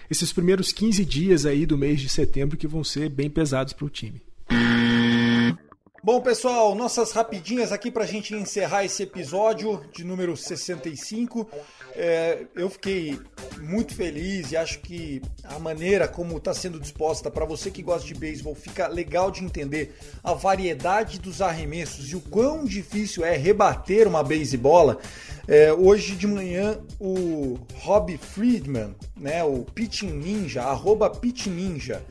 esses 0.09 0.31
primeiros 0.33 0.71
15 0.71 1.03
dias 1.03 1.45
aí 1.45 1.65
do 1.65 1.77
mês 1.77 1.99
de 1.99 2.07
setembro 2.07 2.57
que 2.57 2.67
vão 2.67 2.83
ser 2.83 3.09
bem 3.09 3.29
pesados 3.29 3.73
para 3.73 3.85
o 3.85 3.89
time. 3.89 4.21
Bom, 6.03 6.19
pessoal, 6.19 6.73
nossas 6.73 7.11
rapidinhas 7.11 7.71
aqui 7.71 7.91
para 7.91 8.05
a 8.05 8.07
gente 8.07 8.33
encerrar 8.33 8.83
esse 8.83 9.03
episódio 9.03 9.85
de 9.93 10.03
número 10.03 10.35
65. 10.35 11.47
É, 11.95 12.39
eu 12.55 12.71
fiquei 12.71 13.19
muito 13.59 13.93
feliz 13.93 14.51
e 14.51 14.57
acho 14.57 14.79
que 14.79 15.21
a 15.43 15.59
maneira 15.59 16.07
como 16.07 16.37
está 16.37 16.55
sendo 16.55 16.79
disposta 16.79 17.29
para 17.29 17.45
você 17.45 17.69
que 17.69 17.83
gosta 17.83 18.07
de 18.07 18.15
beisebol 18.15 18.55
fica 18.55 18.87
legal 18.87 19.29
de 19.29 19.43
entender 19.43 19.95
a 20.23 20.33
variedade 20.33 21.19
dos 21.19 21.39
arremessos 21.39 22.09
e 22.09 22.15
o 22.15 22.21
quão 22.21 22.65
difícil 22.65 23.23
é 23.23 23.37
rebater 23.37 24.07
uma 24.07 24.23
beisebola. 24.23 24.97
É, 25.47 25.71
hoje 25.71 26.15
de 26.15 26.25
manhã 26.25 26.79
o 26.99 27.59
Rob 27.75 28.17
Friedman, 28.17 28.95
né, 29.15 29.43
o 29.43 29.65
Pitching 29.65 30.13
Ninja, 30.13 30.63
arroba 30.63 31.11
Pitching 31.11 31.51
Ninja, 31.51 32.03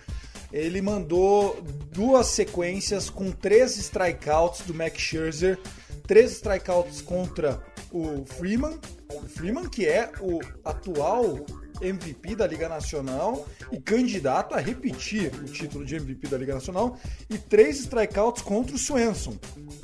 ele 0.52 0.80
mandou 0.82 1.62
duas 1.92 2.26
sequências 2.28 3.08
com 3.08 3.30
três 3.30 3.76
strikeouts 3.76 4.62
do 4.62 4.74
Max 4.74 5.00
Scherzer, 5.00 5.58
três 6.06 6.32
strikeouts 6.32 7.00
contra 7.00 7.62
o 7.92 8.24
Freeman, 8.24 8.78
o 9.12 9.20
Freeman 9.28 9.68
que 9.68 9.86
é 9.86 10.10
o 10.20 10.40
atual 10.64 11.38
MVP 11.80 12.36
da 12.36 12.46
Liga 12.46 12.68
Nacional 12.68 13.48
e 13.72 13.80
candidato 13.80 14.54
a 14.54 14.58
repetir 14.58 15.32
o 15.34 15.44
título 15.44 15.84
de 15.84 15.96
MVP 15.96 16.28
da 16.28 16.36
Liga 16.36 16.54
Nacional, 16.54 16.98
e 17.28 17.38
três 17.38 17.78
strikeouts 17.80 18.42
contra 18.42 18.74
o 18.74 18.78
Swenson, 18.78 19.36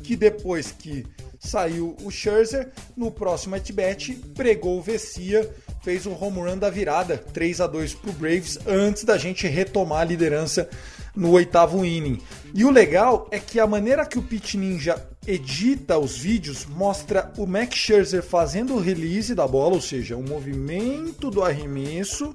que 0.02 0.14
depois 0.14 0.72
que 0.72 1.06
saiu 1.46 1.96
o 2.02 2.10
Scherzer, 2.10 2.70
no 2.96 3.10
próximo 3.10 3.54
at-bat 3.54 4.12
pregou 4.34 4.78
o 4.78 4.82
Vessia 4.82 5.50
fez 5.86 6.04
o 6.04 6.10
home 6.10 6.40
run 6.40 6.58
da 6.58 6.68
virada, 6.68 7.16
3 7.16 7.60
a 7.60 7.66
2 7.68 7.94
para 7.94 8.10
o 8.10 8.12
Braves, 8.12 8.58
antes 8.66 9.04
da 9.04 9.16
gente 9.16 9.46
retomar 9.46 10.00
a 10.00 10.04
liderança 10.04 10.68
no 11.14 11.30
oitavo 11.30 11.84
inning. 11.84 12.20
E 12.52 12.64
o 12.64 12.72
legal 12.72 13.28
é 13.30 13.38
que 13.38 13.60
a 13.60 13.68
maneira 13.68 14.04
que 14.04 14.18
o 14.18 14.22
Pitch 14.22 14.54
Ninja 14.54 15.00
edita 15.24 15.96
os 15.96 16.18
vídeos 16.18 16.66
mostra 16.66 17.32
o 17.38 17.46
Max 17.46 17.76
Scherzer 17.76 18.24
fazendo 18.24 18.74
o 18.74 18.80
release 18.80 19.32
da 19.32 19.46
bola, 19.46 19.76
ou 19.76 19.80
seja, 19.80 20.16
o 20.16 20.28
movimento 20.28 21.30
do 21.30 21.44
arremesso 21.44 22.34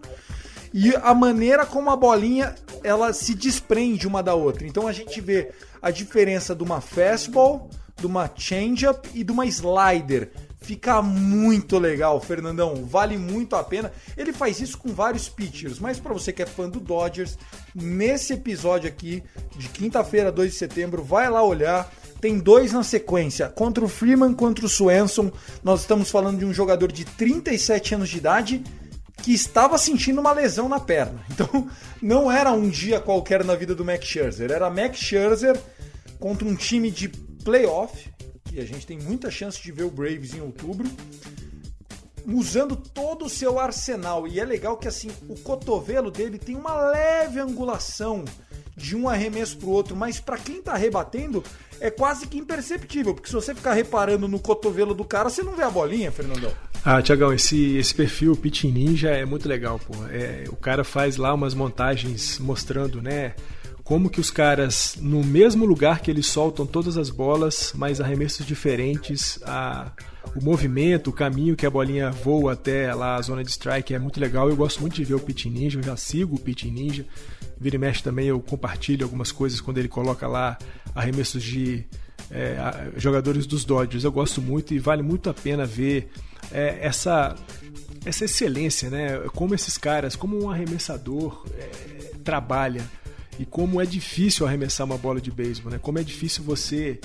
e 0.74 0.96
a 0.96 1.14
maneira 1.14 1.66
como 1.66 1.90
a 1.90 1.98
bolinha 1.98 2.56
ela 2.82 3.12
se 3.12 3.36
desprende 3.36 4.08
uma 4.08 4.24
da 4.24 4.34
outra. 4.34 4.66
Então 4.66 4.88
a 4.88 4.94
gente 4.94 5.20
vê 5.20 5.52
a 5.82 5.92
diferença 5.92 6.56
de 6.56 6.64
uma 6.64 6.80
fastball, 6.80 7.70
de 7.98 8.06
uma 8.06 8.30
changeup 8.36 9.06
e 9.14 9.24
de 9.24 9.32
uma 9.32 9.46
slider 9.46 10.32
Fica 10.64 11.02
muito 11.02 11.80
legal, 11.80 12.22
Fernandão. 12.22 12.86
Vale 12.86 13.18
muito 13.18 13.56
a 13.56 13.64
pena. 13.64 13.92
Ele 14.16 14.32
faz 14.32 14.60
isso 14.62 14.78
com 14.78 14.94
vários 14.94 15.28
pitchers, 15.28 15.80
mas 15.80 16.00
para 16.00 16.14
você 16.14 16.32
que 16.32 16.44
é 16.44 16.46
fã 16.46 16.70
do 16.70 16.80
Dodgers, 16.80 17.36
nesse 17.74 18.34
episódio 18.34 18.88
aqui 18.88 19.24
de 19.58 19.68
quinta-feira, 19.70 20.32
2 20.32 20.52
de 20.52 20.58
setembro, 20.58 21.04
vai 21.04 21.28
lá 21.32 21.44
olhar. 21.44 21.92
Tem 22.22 22.38
dois 22.38 22.72
na 22.72 22.84
sequência, 22.84 23.50
contra 23.50 23.84
o 23.84 23.88
Freeman, 23.88 24.36
contra 24.36 24.64
o 24.64 24.70
Swenson. 24.70 25.32
Nós 25.64 25.82
estamos 25.82 26.12
falando 26.12 26.38
de 26.38 26.46
um 26.46 26.54
jogador 26.54 26.92
de 26.92 27.06
37 27.06 27.96
anos 27.96 28.10
de 28.10 28.20
idade 28.20 28.64
que 29.24 29.34
estava 29.34 29.80
sentindo 29.80 30.22
uma 30.22 30.32
lesão 30.32 30.70
na 30.70 30.80
perna. 30.80 31.26
Então, 31.32 31.68
não 32.00 32.32
era 32.32 32.52
um 32.52 32.70
dia 32.70 33.00
qualquer 33.00 33.44
na 33.44 33.56
vida 33.56 33.74
do 33.74 33.84
Max 33.84 34.06
Scherzer, 34.06 34.52
era 34.52 34.70
Max 34.70 35.00
Scherzer 35.00 35.60
contra 36.20 36.48
um 36.48 36.56
time 36.56 36.92
de 36.92 37.08
playoff 37.44 38.10
e 38.52 38.60
a 38.60 38.66
gente 38.66 38.86
tem 38.86 39.00
muita 39.00 39.32
chance 39.32 39.62
de 39.62 39.72
ver 39.72 39.84
o 39.84 39.90
Braves 39.90 40.34
em 40.34 40.42
outubro, 40.42 40.90
usando 42.28 42.76
todo 42.76 43.26
o 43.26 43.30
seu 43.30 43.58
arsenal. 43.58 44.28
E 44.28 44.40
é 44.40 44.46
legal 44.46 44.78
que 44.78 44.88
assim, 44.88 45.10
o 45.30 45.36
cotovelo 45.36 46.12
dele 46.12 46.38
tem 46.38 46.56
uma 46.56 46.76
leve 46.92 47.40
angulação 47.40 48.26
de 48.76 48.96
um 48.96 49.08
arremesso 49.08 49.58
para 49.58 49.68
o 49.68 49.72
outro, 49.72 49.96
mas 49.96 50.20
para 50.20 50.38
quem 50.38 50.58
está 50.58 50.76
rebatendo 50.76 51.44
é 51.80 51.90
quase 51.90 52.28
que 52.28 52.38
imperceptível, 52.38 53.14
porque 53.14 53.28
se 53.28 53.34
você 53.34 53.56
ficar 53.56 53.74
reparando 53.74 54.28
no 54.28 54.40
cotovelo 54.40 54.94
do 54.94 55.04
cara, 55.04 55.30
você 55.30 55.44
não 55.44 55.56
vê 55.56 55.64
a 55.64 55.70
bolinha, 55.70 56.12
Fernandão. 56.12 56.52
Ah, 56.84 57.02
Tiagão, 57.02 57.32
esse, 57.34 57.78
esse 57.78 57.94
perfil 57.94 58.36
Pit 58.36 58.68
Ninja 58.68 59.10
é 59.10 59.26
muito 59.26 59.48
legal, 59.48 59.80
pô. 59.80 59.94
É, 60.08 60.46
o 60.50 60.56
cara 60.56 60.84
faz 60.84 61.18
lá 61.18 61.34
umas 61.34 61.54
montagens 61.54 62.40
mostrando, 62.40 63.02
né? 63.02 63.36
Como 63.84 64.10
que 64.10 64.20
os 64.20 64.30
caras, 64.30 64.96
no 65.00 65.24
mesmo 65.24 65.66
lugar 65.66 66.02
que 66.02 66.12
eles 66.12 66.28
soltam 66.28 66.66
todas 66.66 66.98
as 66.98 67.10
bolas, 67.10 67.74
mas 67.76 68.00
arremessos 68.00 68.46
diferentes, 68.46 69.40
a, 69.44 69.92
o 70.36 70.44
movimento, 70.44 71.10
o 71.10 71.14
caminho 71.14 71.56
que 71.56 71.66
a 71.66 71.70
bolinha 71.70 72.12
voa 72.12 72.54
até 72.54 72.94
lá 72.94 73.16
a 73.16 73.22
zona 73.22 73.44
de 73.44 73.52
strike 73.52 73.94
é 73.94 74.00
muito 74.00 74.20
legal. 74.20 74.50
Eu 74.50 74.56
gosto 74.56 74.82
muito 74.82 74.96
de 74.96 75.04
ver 75.04 75.16
o 75.16 75.20
Pit 75.20 75.50
Ninja, 75.50 75.80
eu 75.80 75.84
já 75.84 75.98
sigo 75.98 76.36
o 76.36 76.40
Pit 76.40 76.70
Ninja. 76.70 77.06
Vira 77.60 77.76
e 77.76 77.80
mexe 77.80 78.02
também, 78.02 78.28
eu 78.28 78.40
compartilho 78.40 79.06
algumas 79.06 79.32
coisas 79.32 79.60
quando 79.60 79.78
ele 79.78 79.88
coloca 79.88 80.28
lá 80.28 80.58
arremessos 80.96 81.44
de 81.44 81.84
é, 82.30 82.92
jogadores 82.98 83.46
dos 83.46 83.66
Dodgers. 83.66 84.04
Eu 84.04 84.12
gosto 84.12 84.42
muito 84.42 84.74
e 84.74 84.80
vale 84.80 85.02
muito 85.02 85.30
a 85.30 85.34
pena 85.34 85.66
ver 85.66 86.12
é, 86.52 86.80
essa, 86.82 87.36
essa 88.06 88.26
excelência, 88.26 88.90
né? 88.90 89.20
Como 89.34 89.54
esses 89.54 89.78
caras, 89.78 90.16
como 90.16 90.44
um 90.44 90.50
arremessador 90.50 91.46
é, 91.58 92.12
trabalha 92.24 92.84
e 93.42 93.46
como 93.46 93.82
é 93.82 93.88
difícil 93.88 94.46
arremessar 94.46 94.86
uma 94.86 95.00
bola 95.00 95.20
de 95.20 95.32
beisebol, 95.32 95.72
né? 95.72 95.80
Como 95.82 95.98
é 95.98 96.04
difícil 96.04 96.44
você 96.44 97.00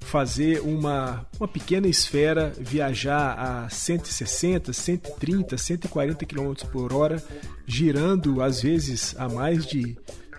fazer 0.00 0.60
uma, 0.60 1.24
uma 1.38 1.46
pequena 1.46 1.86
esfera 1.86 2.52
viajar 2.58 3.38
a 3.38 3.68
160, 3.68 4.72
130, 4.72 5.56
140 5.56 6.26
km 6.26 6.54
por 6.72 6.92
hora, 6.92 7.22
girando 7.64 8.42
às 8.42 8.60
vezes 8.60 9.14
a 9.16 9.28
mais 9.28 9.64
de 9.64 9.96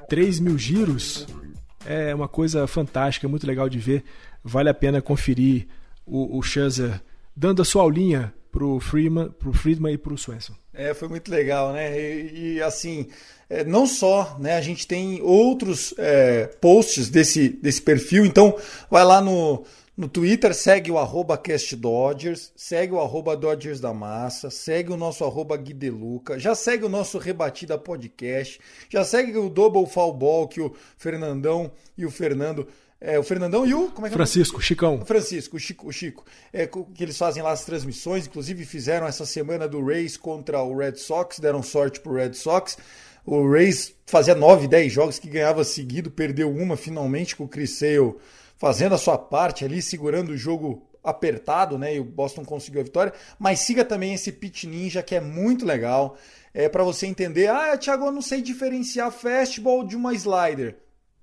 3 0.10 0.42
mil 0.42 0.58
giros. 0.58 1.26
É 1.86 2.14
uma 2.14 2.28
coisa 2.28 2.68
fantástica, 2.68 3.30
muito 3.30 3.48
legal 3.48 3.70
de 3.70 3.80
ver. 3.80 4.04
Vale 4.44 4.68
a 4.68 4.74
pena 4.74 5.02
conferir 5.02 5.66
o, 6.06 6.38
o 6.38 6.44
Scherzer 6.44 7.02
dando 7.34 7.62
a 7.62 7.66
sua 7.66 7.84
aulinha 7.84 8.34
pro 8.52 8.82
Freeman, 8.82 9.30
pro 9.30 9.54
Friedman 9.54 9.94
e 9.94 9.98
pro 9.98 10.18
Swenson. 10.18 10.56
É, 10.74 10.94
foi 10.94 11.08
muito 11.08 11.32
legal, 11.32 11.72
né? 11.72 11.98
E, 11.98 12.56
e 12.56 12.62
assim, 12.62 13.08
é, 13.08 13.37
não 13.66 13.88
só, 13.88 14.36
né? 14.40 14.56
A 14.56 14.62
gente 14.62 14.86
tem 14.86 15.22
outros 15.22 15.94
é, 15.98 16.48
posts 16.60 17.10
desse, 17.10 17.50
desse 17.50 17.82
perfil, 17.82 18.26
então 18.26 18.56
vai 18.90 19.06
lá 19.06 19.22
no, 19.22 19.64
no 19.96 20.08
Twitter, 20.08 20.54
segue 20.54 20.92
o 20.92 20.98
arroba 20.98 21.38
CastDodgers, 21.38 22.52
segue 22.56 22.94
o 22.94 23.00
arroba 23.00 23.36
Dodgers 23.36 23.80
da 23.80 23.94
Massa, 23.94 24.50
segue 24.50 24.92
o 24.92 24.98
nosso 24.98 25.24
arroba 25.24 25.56
Guideluca, 25.58 26.38
já 26.38 26.54
segue 26.54 26.86
o 26.86 26.90
nosso 26.90 27.18
Rebatida 27.18 27.78
Podcast, 27.78 28.60
já 28.90 29.04
segue 29.04 29.38
o 29.38 29.50
Double 29.50 29.88
Fall 29.88 30.14
Ball 30.14 30.48
que 30.48 30.62
o 30.62 30.76
Fernandão 30.98 31.72
e 31.98 32.06
o 32.06 32.12
Fernando 32.12 32.68
é, 33.00 33.20
o 33.20 33.24
Fernandão 33.24 33.66
e 33.66 33.76
o. 33.76 33.92
Como 33.92 34.08
é 34.08 34.10
que 34.10 34.16
é 34.16 34.18
Francisco, 34.18 34.60
Chicão. 34.60 35.06
Francisco, 35.06 35.56
o 35.56 35.60
Chico. 35.60 35.88
O 35.88 35.92
Chico 35.92 36.26
é, 36.52 36.66
que 36.66 37.04
eles 37.04 37.16
fazem 37.16 37.44
lá 37.44 37.52
as 37.52 37.64
transmissões, 37.64 38.26
inclusive 38.26 38.66
fizeram 38.66 39.06
essa 39.06 39.24
semana 39.24 39.68
do 39.68 39.86
Rays 39.86 40.18
contra 40.18 40.64
o 40.64 40.76
Red 40.76 40.96
Sox, 40.96 41.38
deram 41.38 41.62
sorte 41.62 42.00
pro 42.00 42.14
Red 42.14 42.34
Sox. 42.34 42.76
O 43.28 43.46
Rays 43.52 43.94
fazia 44.06 44.34
9, 44.34 44.70
10 44.70 44.94
jogos 44.94 45.20
que 45.20 45.30
ganhava 45.30 45.62
seguido, 45.66 46.10
perdeu 46.10 46.50
uma 46.50 46.78
finalmente 46.78 47.36
com 47.36 47.44
o 47.44 47.48
Chris 47.48 47.72
Sale 47.72 48.16
fazendo 48.56 48.96
a 48.96 48.98
sua 48.98 49.18
parte 49.18 49.66
ali, 49.66 49.82
segurando 49.82 50.30
o 50.30 50.38
jogo 50.38 50.88
apertado, 51.04 51.78
né? 51.78 51.96
E 51.96 52.00
o 52.00 52.06
Boston 52.06 52.46
conseguiu 52.46 52.80
a 52.80 52.86
vitória. 52.86 53.14
Mas 53.38 53.60
siga 53.60 53.84
também 53.84 54.14
esse 54.14 54.32
Pit 54.32 54.66
Ninja 54.66 55.04
que 55.04 55.14
é 55.14 55.20
muito 55.20 55.66
legal. 55.66 56.18
É 56.54 56.70
para 56.70 56.86
você 56.86 57.06
entender, 57.06 57.50
ah, 57.50 57.78
Thiago, 57.78 58.06
eu 58.06 58.12
não 58.14 58.22
sei 58.22 58.42
diferenciar 58.42 59.12
fastball 59.12 59.86
de 59.86 59.98
uma 59.98 60.14
slider. 60.14 60.78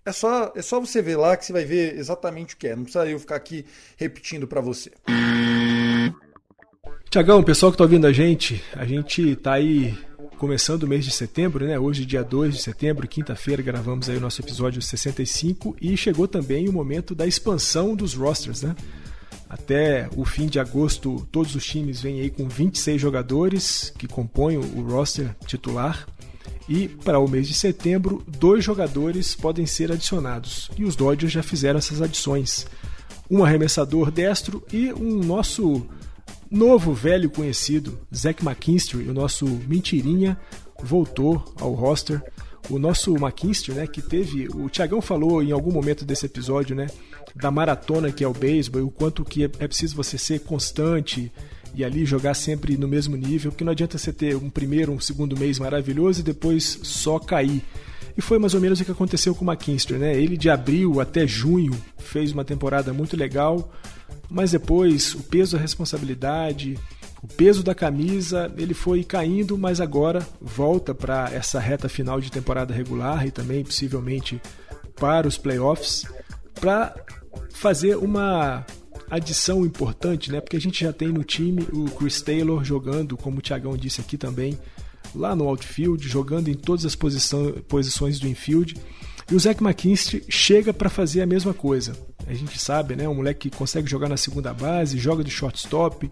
É 0.05 0.13
só, 0.13 0.53
é 0.55 0.61
só 0.61 0.79
você 0.79 1.01
ver 1.01 1.17
lá 1.17 1.35
que 1.39 1.47
você 1.47 1.55
vai 1.55 1.65
ver 1.65 1.97
exatamente 1.97 2.55
o 2.55 2.59
que 2.59 2.69
é. 2.69 2.77
Não 2.77 2.83
precisa 2.83 3.07
eu 3.07 3.19
ficar 3.19 3.37
aqui 3.37 3.65
repetindo 3.97 4.47
para 4.47 4.61
você. 4.61 4.91
Tiagão, 7.09 7.43
pessoal 7.43 7.73
que 7.73 7.77
está 7.77 7.85
ouvindo 7.85 8.07
a 8.07 8.13
gente, 8.13 8.63
a 8.75 8.85
gente 8.85 9.31
está 9.31 9.55
aí 9.55 9.97
começando 10.45 10.83
o 10.83 10.87
mês 10.87 11.07
de 11.07 11.11
setembro, 11.11 11.67
né? 11.67 11.79
Hoje, 11.79 12.05
dia 12.05 12.23
2 12.23 12.57
de 12.57 12.61
setembro, 12.61 13.09
quinta-feira, 13.09 13.63
gravamos 13.63 14.11
aí 14.11 14.19
o 14.19 14.21
nosso 14.21 14.43
episódio 14.43 14.83
65 14.83 15.75
e 15.81 15.97
chegou 15.97 16.29
também 16.29 16.69
o 16.69 16.73
momento 16.73 17.15
da 17.15 17.27
expansão 17.27 17.97
dos 17.97 18.13
rosters, 18.13 18.61
né? 18.61 18.77
Até 19.49 20.07
o 20.15 20.23
fim 20.27 20.47
de 20.47 20.61
agosto, 20.61 21.27
todos 21.33 21.55
os 21.55 21.65
times 21.65 22.03
vêm 22.03 22.21
aí 22.21 22.29
com 22.29 22.47
26 22.47 23.01
jogadores 23.01 23.91
que 23.97 24.07
compõem 24.07 24.59
o 24.59 24.83
roster 24.87 25.35
titular. 25.47 26.07
E 26.69 26.89
para 26.89 27.19
o 27.19 27.27
mês 27.27 27.49
de 27.49 27.55
setembro, 27.55 28.23
dois 28.27 28.63
jogadores 28.63 29.35
podem 29.35 29.65
ser 29.65 29.91
adicionados. 29.91 30.71
E 30.77 30.85
os 30.85 30.95
Dodgers 30.95 31.33
já 31.33 31.43
fizeram 31.43 31.79
essas 31.79 32.03
adições. 32.03 32.67
Um 33.31 33.43
arremessador 33.43 34.11
destro 34.11 34.63
e 34.71 34.93
um 34.93 35.25
nosso 35.25 35.87
novo 36.51 36.93
velho 36.93 37.31
conhecido, 37.31 37.99
Zach 38.15 38.45
McKinstry, 38.45 39.09
o 39.09 39.15
nosso 39.15 39.47
mentirinha, 39.67 40.39
voltou 40.83 41.43
ao 41.61 41.73
roster. 41.73 42.23
O 42.71 42.79
nosso 42.79 43.15
McKinstry, 43.17 43.75
né, 43.75 43.87
que 43.87 44.01
teve, 44.01 44.49
o 44.49 44.69
Tiagão 44.71 45.03
falou 45.03 45.43
em 45.43 45.53
algum 45.53 45.71
momento 45.71 46.05
desse 46.05 46.25
episódio, 46.25 46.75
né, 46.75 46.87
da 47.35 47.51
maratona 47.51 48.11
que 48.11 48.25
é 48.25 48.29
o 48.29 48.33
beisebol, 48.33 48.81
e 48.81 48.85
o 48.85 48.91
quanto 48.91 49.25
que 49.25 49.45
é, 49.45 49.51
é 49.59 49.69
preciso 49.69 49.95
você 49.95 50.17
ser 50.17 50.41
constante 50.41 51.31
e 51.75 51.85
ali 51.85 52.07
jogar 52.07 52.35
sempre 52.35 52.77
no 52.77 52.87
mesmo 52.87 53.17
nível, 53.17 53.51
porque 53.51 53.65
não 53.65 53.73
adianta 53.73 53.99
você 53.99 54.13
ter 54.13 54.37
um 54.37 54.49
primeiro, 54.49 54.93
um 54.93 55.01
segundo 55.01 55.37
mês 55.37 55.59
maravilhoso 55.59 56.21
e 56.21 56.23
depois 56.23 56.79
só 56.83 57.19
cair. 57.19 57.63
E 58.17 58.23
foi 58.23 58.39
mais 58.39 58.55
ou 58.55 58.61
menos 58.61 58.81
o 58.81 58.85
que 58.85 58.93
aconteceu 58.93 59.35
com 59.35 59.45
o 59.45 59.49
McKinstry, 59.51 59.99
né? 59.99 60.17
Ele 60.17 60.37
de 60.37 60.49
abril 60.49 61.01
até 61.01 61.27
junho 61.27 61.73
fez 61.99 62.31
uma 62.31 62.45
temporada 62.45 62.93
muito 62.93 63.17
legal, 63.17 63.73
mas 64.35 64.51
depois 64.51 65.15
o 65.15 65.23
peso 65.23 65.57
da 65.57 65.63
responsabilidade, 65.63 66.77
o 67.23 67.29
peso 67.29 67.63
da 67.63 67.75
camisa, 67.75 68.53
ele 68.59 68.75
foi 68.75 69.05
caindo, 69.05 69.57
mas 69.57 69.81
agora 69.81 70.27
volta 70.41 70.93
para 70.95 71.33
essa 71.33 71.61
reta 71.61 71.89
final 71.89 72.21
de 72.21 72.31
temporada 72.31 72.75
regular 72.75 73.27
e 73.27 73.31
também 73.31 73.65
possivelmente 73.65 74.43
para 74.97 75.27
os 75.27 75.39
playoffs 75.39 76.05
para 76.61 76.95
fazer 77.51 77.97
uma 77.97 78.67
adição 79.09 79.65
importante, 79.65 80.33
né? 80.33 80.41
Porque 80.41 80.57
a 80.57 80.61
gente 80.61 80.85
já 80.85 80.93
tem 80.93 81.09
no 81.09 81.23
time 81.23 81.63
o 81.73 81.85
Chris 81.91 82.21
Taylor 82.21 82.65
jogando, 82.65 83.17
como 83.17 83.39
o 83.39 83.43
Thiagão 83.43 83.77
disse 83.77 84.01
aqui 84.01 84.19
também, 84.19 84.59
lá 85.15 85.37
no 85.37 85.47
outfield, 85.49 86.07
jogando 86.07 86.49
em 86.49 86.55
todas 86.55 86.85
as 86.85 86.97
posição, 86.97 87.53
posições 87.69 88.19
do 88.19 88.27
infield. 88.27 88.77
E 89.31 89.35
o 89.35 89.41
Zach 89.41 89.63
McKinstry 89.63 90.25
chega 90.29 90.73
para 90.73 90.91
fazer 90.91 91.23
a 91.23 91.27
mesma 91.27 91.55
coisa. 91.55 91.97
A 92.27 92.35
gente 92.35 92.59
sabe, 92.59 92.97
né? 92.97 93.09
Um 93.09 93.15
moleque 93.15 93.51
que 93.51 93.57
consegue 93.57 93.89
jogar 93.89 94.09
na 94.09 94.17
segunda 94.17 94.53
base, 94.53 94.99
joga 94.99 95.25
de 95.25 95.31
shortstop, 95.31 96.11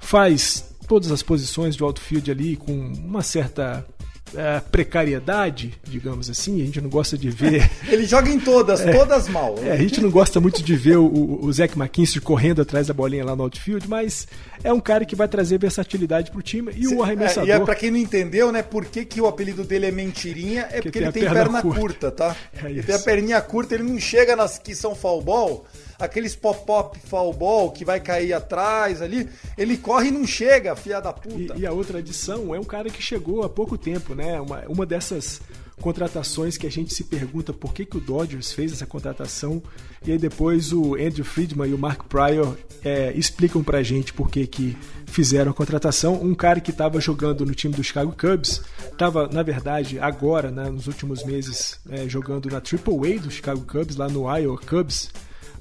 faz 0.00 0.74
todas 0.86 1.10
as 1.10 1.22
posições 1.22 1.76
do 1.76 1.84
outfield 1.84 2.30
ali 2.30 2.56
com 2.56 2.72
uma 2.72 3.22
certa 3.22 3.86
é, 4.36 4.60
precariedade, 4.60 5.74
digamos 5.84 6.28
assim, 6.28 6.62
a 6.62 6.64
gente 6.66 6.80
não 6.80 6.90
gosta 6.90 7.16
de 7.16 7.30
ver. 7.30 7.68
Ele 7.88 8.04
joga 8.04 8.30
em 8.30 8.38
todas, 8.38 8.80
é, 8.80 8.92
todas 8.92 9.28
mal. 9.28 9.56
É, 9.62 9.72
a 9.72 9.76
gente 9.76 10.00
não 10.00 10.10
gosta 10.10 10.40
muito 10.40 10.62
de 10.62 10.76
ver 10.76 10.98
o, 10.98 11.40
o 11.42 11.52
Zach 11.52 11.76
McKinstry 11.76 12.20
correndo 12.20 12.62
atrás 12.62 12.86
da 12.86 12.94
bolinha 12.94 13.24
lá 13.24 13.34
no 13.34 13.42
outfield, 13.44 13.88
mas 13.88 14.28
é 14.62 14.72
um 14.72 14.80
cara 14.80 15.04
que 15.04 15.16
vai 15.16 15.26
trazer 15.26 15.58
versatilidade 15.58 16.30
pro 16.30 16.42
time 16.42 16.72
e 16.76 16.86
o 16.86 17.02
arremessador. 17.02 17.48
É, 17.48 17.52
e 17.52 17.56
é, 17.56 17.60
pra 17.60 17.74
quem 17.74 17.90
não 17.90 17.98
entendeu, 17.98 18.52
né, 18.52 18.62
por 18.62 18.84
que, 18.84 19.04
que 19.04 19.20
o 19.20 19.26
apelido 19.26 19.64
dele 19.64 19.86
é 19.86 19.90
mentirinha, 19.90 20.62
é 20.62 20.64
porque, 20.64 20.82
porque 20.82 20.98
ele 20.98 21.12
tem 21.12 21.22
perna, 21.22 21.42
perna 21.42 21.62
curta. 21.62 21.80
curta, 21.80 22.10
tá? 22.10 22.36
É 22.62 22.70
ele 22.70 22.82
tem 22.82 22.94
a 22.94 22.98
perninha 22.98 23.40
curta, 23.40 23.74
ele 23.74 23.84
não 23.84 23.98
chega 23.98 24.36
nas 24.36 24.58
que 24.58 24.74
são 24.74 24.94
fall 24.94 25.22
ball 25.22 25.64
aqueles 25.98 26.34
pop-up 26.34 26.98
foul 27.00 27.32
ball 27.32 27.70
que 27.70 27.84
vai 27.84 28.00
cair 28.00 28.32
atrás 28.32 29.00
ali, 29.00 29.28
ele 29.56 29.76
corre 29.76 30.08
e 30.08 30.10
não 30.12 30.26
chega, 30.26 30.76
filha 30.76 31.00
da 31.00 31.12
puta. 31.12 31.54
E, 31.56 31.60
e, 31.60 31.66
a 31.66 31.72
outra 31.72 31.98
adição 31.98 32.54
é 32.54 32.58
um 32.58 32.64
cara 32.64 32.90
que 32.90 33.02
chegou 33.02 33.42
há 33.42 33.48
pouco 33.48 33.76
tempo, 33.78 34.14
né? 34.14 34.40
Uma, 34.40 34.64
uma 34.68 34.86
dessas 34.86 35.40
contratações 35.80 36.56
que 36.56 36.66
a 36.66 36.70
gente 36.70 36.94
se 36.94 37.04
pergunta 37.04 37.52
por 37.52 37.74
que, 37.74 37.84
que 37.84 37.98
o 37.98 38.00
Dodgers 38.00 38.50
fez 38.52 38.72
essa 38.72 38.86
contratação 38.86 39.62
e 40.06 40.12
aí 40.12 40.18
depois 40.18 40.72
o 40.72 40.94
Andrew 40.94 41.24
Friedman 41.24 41.68
e 41.68 41.74
o 41.74 41.78
Mark 41.78 42.04
Pryor 42.04 42.56
é, 42.84 43.12
explicam 43.14 43.62
pra 43.62 43.82
gente 43.82 44.12
por 44.12 44.30
que, 44.30 44.46
que 44.46 44.76
fizeram 45.06 45.50
a 45.50 45.54
contratação. 45.54 46.14
Um 46.14 46.34
cara 46.34 46.60
que 46.60 46.70
estava 46.70 47.00
jogando 47.00 47.44
no 47.44 47.54
time 47.54 47.74
do 47.74 47.84
Chicago 47.84 48.14
Cubs, 48.18 48.62
estava, 48.90 49.28
na 49.28 49.42
verdade, 49.42 49.98
agora, 49.98 50.50
né, 50.50 50.70
nos 50.70 50.86
últimos 50.86 51.24
meses, 51.24 51.78
é, 51.90 52.08
jogando 52.08 52.48
na 52.48 52.60
Triple 52.60 52.94
A 52.94 53.20
do 53.20 53.30
Chicago 53.30 53.60
Cubs, 53.62 53.96
lá 53.96 54.08
no 54.08 54.24
Iowa 54.34 54.58
Cubs, 54.58 55.10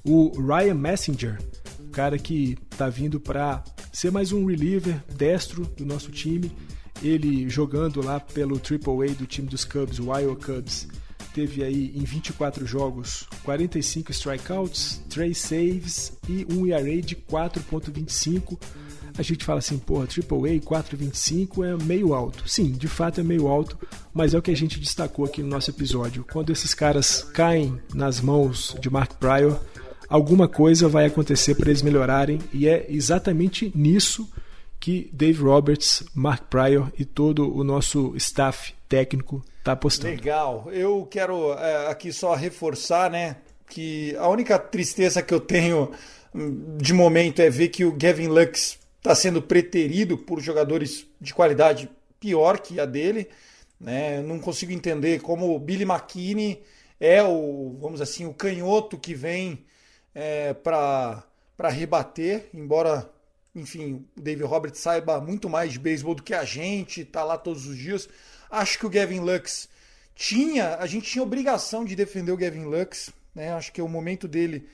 o 0.05 0.31
Ryan 0.39 0.75
Messenger, 0.75 1.39
o 1.79 1.89
cara 1.89 2.17
que 2.17 2.57
está 2.71 2.87
vindo 2.89 3.19
para 3.19 3.63
ser 3.91 4.11
mais 4.11 4.31
um 4.31 4.45
reliever 4.45 5.03
destro 5.15 5.65
do 5.65 5.85
nosso 5.85 6.11
time. 6.11 6.51
Ele 7.03 7.49
jogando 7.49 8.01
lá 8.01 8.19
pelo 8.19 8.55
AAA 8.55 9.15
do 9.15 9.25
time 9.25 9.47
dos 9.47 9.65
Cubs, 9.65 9.99
o 9.99 10.15
Iowa 10.17 10.35
Cubs, 10.35 10.87
teve 11.33 11.63
aí 11.63 11.91
em 11.93 12.03
24 12.03 12.65
jogos 12.65 13.27
45 13.43 14.11
strikeouts, 14.11 15.01
3 15.09 15.37
saves 15.37 16.13
e 16.29 16.47
um 16.49 16.65
ERA 16.65 17.01
de 17.01 17.15
4.25. 17.15 18.57
A 19.17 19.21
gente 19.21 19.43
fala 19.43 19.59
assim, 19.59 19.77
porra, 19.77 20.03
AAA 20.03 20.59
4.25 20.59 21.65
é 21.65 21.83
meio 21.83 22.13
alto. 22.13 22.47
Sim, 22.47 22.71
de 22.71 22.87
fato 22.87 23.19
é 23.19 23.23
meio 23.23 23.47
alto, 23.47 23.77
mas 24.13 24.33
é 24.33 24.37
o 24.37 24.41
que 24.41 24.51
a 24.51 24.55
gente 24.55 24.79
destacou 24.79 25.25
aqui 25.25 25.41
no 25.41 25.49
nosso 25.49 25.69
episódio. 25.69 26.25
Quando 26.31 26.51
esses 26.51 26.73
caras 26.73 27.23
caem 27.33 27.79
nas 27.93 28.21
mãos 28.21 28.75
de 28.79 28.89
Mark 28.89 29.13
Pryor, 29.15 29.59
alguma 30.09 30.47
coisa 30.47 30.87
vai 30.87 31.05
acontecer 31.05 31.55
para 31.55 31.69
eles 31.69 31.81
melhorarem 31.81 32.39
e 32.53 32.67
é 32.67 32.85
exatamente 32.89 33.71
nisso 33.75 34.29
que 34.79 35.09
Dave 35.11 35.41
Roberts, 35.41 36.03
Mark 36.13 36.43
Pryor 36.49 36.91
e 36.97 37.05
todo 37.05 37.55
o 37.55 37.63
nosso 37.63 38.13
staff 38.17 38.73
técnico 38.87 39.43
está 39.59 39.71
apostando. 39.71 40.13
Legal. 40.13 40.67
Eu 40.71 41.07
quero 41.09 41.53
é, 41.53 41.87
aqui 41.87 42.13
só 42.13 42.35
reforçar, 42.35 43.09
né, 43.09 43.37
que 43.67 44.15
a 44.17 44.27
única 44.27 44.59
tristeza 44.59 45.21
que 45.21 45.33
eu 45.33 45.39
tenho 45.39 45.91
hum, 46.33 46.77
de 46.77 46.93
momento 46.93 47.41
é 47.41 47.49
ver 47.49 47.69
que 47.69 47.83
o 47.83 47.91
Gavin 47.91 48.27
Lux 48.27 48.77
está 48.97 49.15
sendo 49.15 49.41
preterido 49.41 50.17
por 50.17 50.39
jogadores 50.39 51.07
de 51.19 51.33
qualidade 51.33 51.89
pior 52.19 52.59
que 52.59 52.79
a 52.79 52.85
dele. 52.85 53.27
Né? 53.79 54.21
Não 54.21 54.39
consigo 54.39 54.71
entender 54.71 55.19
como 55.19 55.55
o 55.55 55.59
Billy 55.59 55.83
McKinney 55.83 56.61
é 56.99 57.21
o, 57.23 57.75
vamos 57.79 58.01
assim, 58.01 58.25
o 58.25 58.33
canhoto 58.33 58.97
que 58.97 59.13
vem 59.13 59.65
é, 60.15 60.53
para 60.53 61.23
rebater, 61.69 62.47
embora, 62.53 63.07
enfim, 63.53 64.05
o 64.15 64.21
David 64.21 64.45
Roberts 64.45 64.79
saiba 64.79 65.19
muito 65.19 65.49
mais 65.49 65.73
de 65.73 65.79
beisebol 65.79 66.15
do 66.15 66.23
que 66.23 66.33
a 66.33 66.45
gente, 66.45 67.03
tá 67.03 67.23
lá 67.23 67.37
todos 67.37 67.67
os 67.67 67.77
dias. 67.77 68.07
Acho 68.49 68.79
que 68.79 68.85
o 68.85 68.89
Gavin 68.89 69.19
Lux 69.19 69.67
tinha, 70.15 70.77
a 70.77 70.87
gente 70.87 71.11
tinha 71.11 71.21
obrigação 71.21 71.83
de 71.83 71.95
defender 71.95 72.31
o 72.31 72.37
Gavin 72.37 72.63
Lux, 72.63 73.09
né? 73.35 73.51
Acho 73.51 73.73
que 73.73 73.81
é 73.81 73.83
o 73.83 73.89
momento 73.89 74.27
dele 74.27 74.65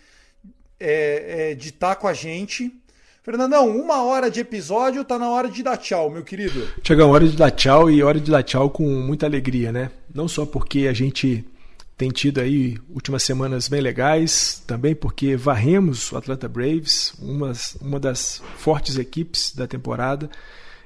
é, 0.79 1.51
é 1.51 1.55
de 1.55 1.69
estar 1.69 1.95
tá 1.95 1.95
com 1.95 2.07
a 2.07 2.13
gente. 2.13 2.71
Fernandão, 3.23 3.69
uma 3.69 4.03
hora 4.03 4.29
de 4.29 4.39
episódio, 4.39 5.03
tá 5.03 5.17
na 5.17 5.29
hora 5.29 5.47
de 5.47 5.61
dar 5.61 5.77
tchau, 5.77 6.09
meu 6.09 6.23
querido. 6.23 6.67
Chegou 6.83 7.05
a 7.05 7.07
hora 7.07 7.27
de 7.27 7.35
dar 7.35 7.51
tchau 7.51 7.89
e 7.89 8.03
hora 8.03 8.19
de 8.19 8.29
dar 8.29 8.43
tchau 8.43 8.69
com 8.69 8.83
muita 8.83 9.25
alegria, 9.25 9.71
né? 9.71 9.91
Não 10.13 10.27
só 10.27 10.45
porque 10.45 10.87
a 10.87 10.93
gente 10.93 11.45
tem 12.01 12.09
tido 12.09 12.39
aí 12.39 12.79
últimas 12.89 13.21
semanas 13.21 13.67
bem 13.67 13.79
legais, 13.79 14.63
também 14.65 14.95
porque 14.95 15.35
varremos 15.35 16.11
o 16.11 16.17
Atlanta 16.17 16.49
Braves, 16.49 17.13
uma, 17.21 17.51
uma 17.79 17.99
das 17.99 18.41
fortes 18.57 18.97
equipes 18.97 19.53
da 19.53 19.67
temporada, 19.67 20.27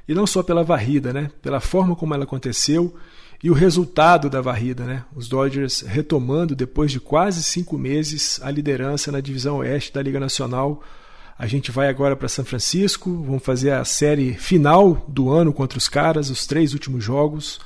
e 0.10 0.14
não 0.14 0.28
só 0.28 0.44
pela 0.44 0.62
varrida, 0.62 1.14
né? 1.14 1.32
Pela 1.42 1.62
forma 1.62 1.96
como 1.96 2.14
ela 2.14 2.26
aconteceu 2.26 2.94
e 3.42 3.50
o 3.50 3.54
resultado 3.54 4.30
da 4.30 4.42
varrida, 4.42 4.84
né? 4.84 5.06
Os 5.16 5.30
Dodgers 5.30 5.86
retomando 5.88 6.54
depois 6.54 6.92
de 6.92 7.00
quase 7.00 7.42
cinco 7.44 7.78
meses 7.78 8.38
a 8.44 8.52
liderança 8.52 9.10
na 9.10 9.22
divisão 9.22 9.60
oeste 9.60 9.94
da 9.94 10.02
Liga 10.02 10.20
Nacional. 10.20 10.84
A 11.40 11.48
gente 11.48 11.72
vai 11.72 11.88
agora 11.88 12.18
para 12.18 12.28
São 12.28 12.44
Francisco, 12.44 13.24
vamos 13.26 13.42
fazer 13.42 13.72
a 13.72 13.86
série 13.86 14.34
final 14.34 15.06
do 15.08 15.32
ano 15.32 15.54
contra 15.54 15.78
os 15.78 15.88
caras, 15.88 16.30
os 16.30 16.46
três 16.46 16.74
últimos 16.74 17.02
jogos 17.02 17.62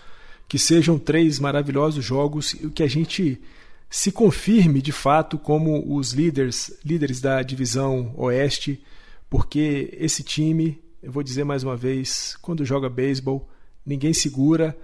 que 0.50 0.58
sejam 0.58 0.98
três 0.98 1.38
maravilhosos 1.38 2.04
jogos 2.04 2.54
e 2.54 2.70
que 2.72 2.82
a 2.82 2.88
gente 2.88 3.40
se 3.88 4.12
confirme 4.12 4.82
de 4.82 4.92
fato 4.92 5.38
como 5.38 5.96
os 5.96 6.12
líderes, 6.12 6.76
líderes 6.84 7.22
da 7.22 7.44
divisão 7.44 8.14
Oeste, 8.18 8.84
porque 9.30 9.96
esse 10.00 10.24
time, 10.24 10.82
eu 11.04 11.12
vou 11.12 11.22
dizer 11.22 11.44
mais 11.44 11.64
uma 11.64 11.78
vez, 11.78 12.36
quando 12.42 12.66
joga 12.66 12.90
beisebol, 12.90 13.48
ninguém 13.86 14.12
segura. 14.12 14.76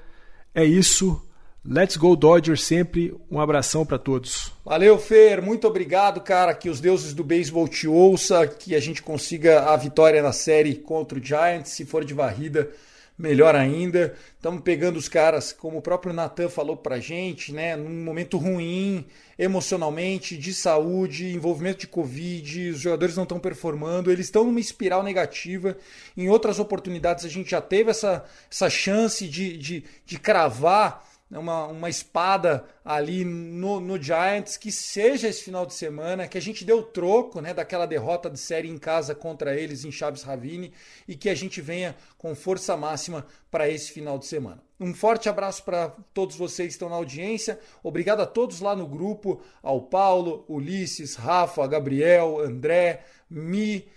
É 0.53 0.63
isso. 0.63 1.19
Let's 1.67 1.97
go 1.97 2.15
Dodgers 2.15 2.63
sempre. 2.63 3.15
Um 3.29 3.39
abração 3.39 3.83
para 3.83 3.97
todos. 3.97 4.51
Valeu, 4.63 4.99
Fer. 4.99 5.41
Muito 5.41 5.67
obrigado, 5.67 6.21
cara. 6.21 6.53
Que 6.53 6.69
os 6.69 6.79
deuses 6.79 7.11
do 7.11 7.23
beisebol 7.23 7.67
te 7.67 7.87
ouça, 7.87 8.45
que 8.45 8.75
a 8.75 8.79
gente 8.79 9.01
consiga 9.01 9.61
a 9.71 9.75
vitória 9.75 10.21
na 10.21 10.31
série 10.31 10.75
contra 10.75 11.17
o 11.17 11.23
Giants, 11.23 11.71
se 11.71 11.85
for 11.85 12.05
de 12.05 12.13
varrida 12.13 12.69
melhor 13.17 13.55
ainda. 13.55 14.15
Estamos 14.35 14.61
pegando 14.61 14.97
os 14.97 15.07
caras, 15.07 15.51
como 15.51 15.77
o 15.77 15.81
próprio 15.81 16.13
Natan 16.13 16.49
falou 16.49 16.77
pra 16.77 16.99
gente, 16.99 17.53
né, 17.53 17.75
num 17.75 18.03
momento 18.03 18.37
ruim 18.37 19.05
emocionalmente, 19.37 20.37
de 20.37 20.53
saúde, 20.53 21.33
envolvimento 21.33 21.79
de 21.79 21.87
Covid, 21.87 22.69
os 22.69 22.79
jogadores 22.79 23.15
não 23.15 23.23
estão 23.23 23.39
performando, 23.39 24.11
eles 24.11 24.27
estão 24.27 24.45
numa 24.45 24.59
espiral 24.59 25.03
negativa. 25.03 25.77
Em 26.15 26.29
outras 26.29 26.59
oportunidades 26.59 27.25
a 27.25 27.29
gente 27.29 27.51
já 27.51 27.61
teve 27.61 27.91
essa, 27.91 28.23
essa 28.49 28.69
chance 28.69 29.27
de, 29.27 29.57
de, 29.57 29.83
de 30.05 30.19
cravar 30.19 31.05
uma, 31.31 31.67
uma 31.67 31.89
espada 31.89 32.63
ali 32.83 33.25
no, 33.25 33.79
no 33.79 34.01
Giants, 34.01 34.57
que 34.57 34.71
seja 34.71 35.27
esse 35.27 35.43
final 35.43 35.65
de 35.65 35.73
semana, 35.73 36.27
que 36.27 36.37
a 36.37 36.41
gente 36.41 36.63
deu 36.63 36.83
troco 36.83 37.41
né, 37.41 37.53
daquela 37.53 37.85
derrota 37.85 38.29
de 38.29 38.39
série 38.39 38.69
em 38.69 38.77
casa 38.77 39.15
contra 39.15 39.55
eles 39.55 39.83
em 39.83 39.91
Chaves 39.91 40.23
Ravine 40.23 40.71
e 41.07 41.15
que 41.15 41.29
a 41.29 41.35
gente 41.35 41.61
venha 41.61 41.95
com 42.17 42.35
força 42.35 42.77
máxima 42.77 43.25
para 43.49 43.67
esse 43.67 43.91
final 43.91 44.19
de 44.19 44.27
semana. 44.27 44.61
Um 44.79 44.93
forte 44.93 45.29
abraço 45.29 45.63
para 45.63 45.95
todos 46.13 46.35
vocês 46.35 46.67
que 46.67 46.73
estão 46.73 46.89
na 46.89 46.95
audiência. 46.95 47.59
Obrigado 47.81 48.21
a 48.21 48.25
todos 48.25 48.59
lá 48.59 48.75
no 48.75 48.85
grupo, 48.85 49.41
ao 49.63 49.81
Paulo, 49.81 50.45
Ulisses, 50.47 51.15
Rafa, 51.15 51.65
Gabriel, 51.65 52.39
André, 52.39 53.03
Mi, 53.29 53.87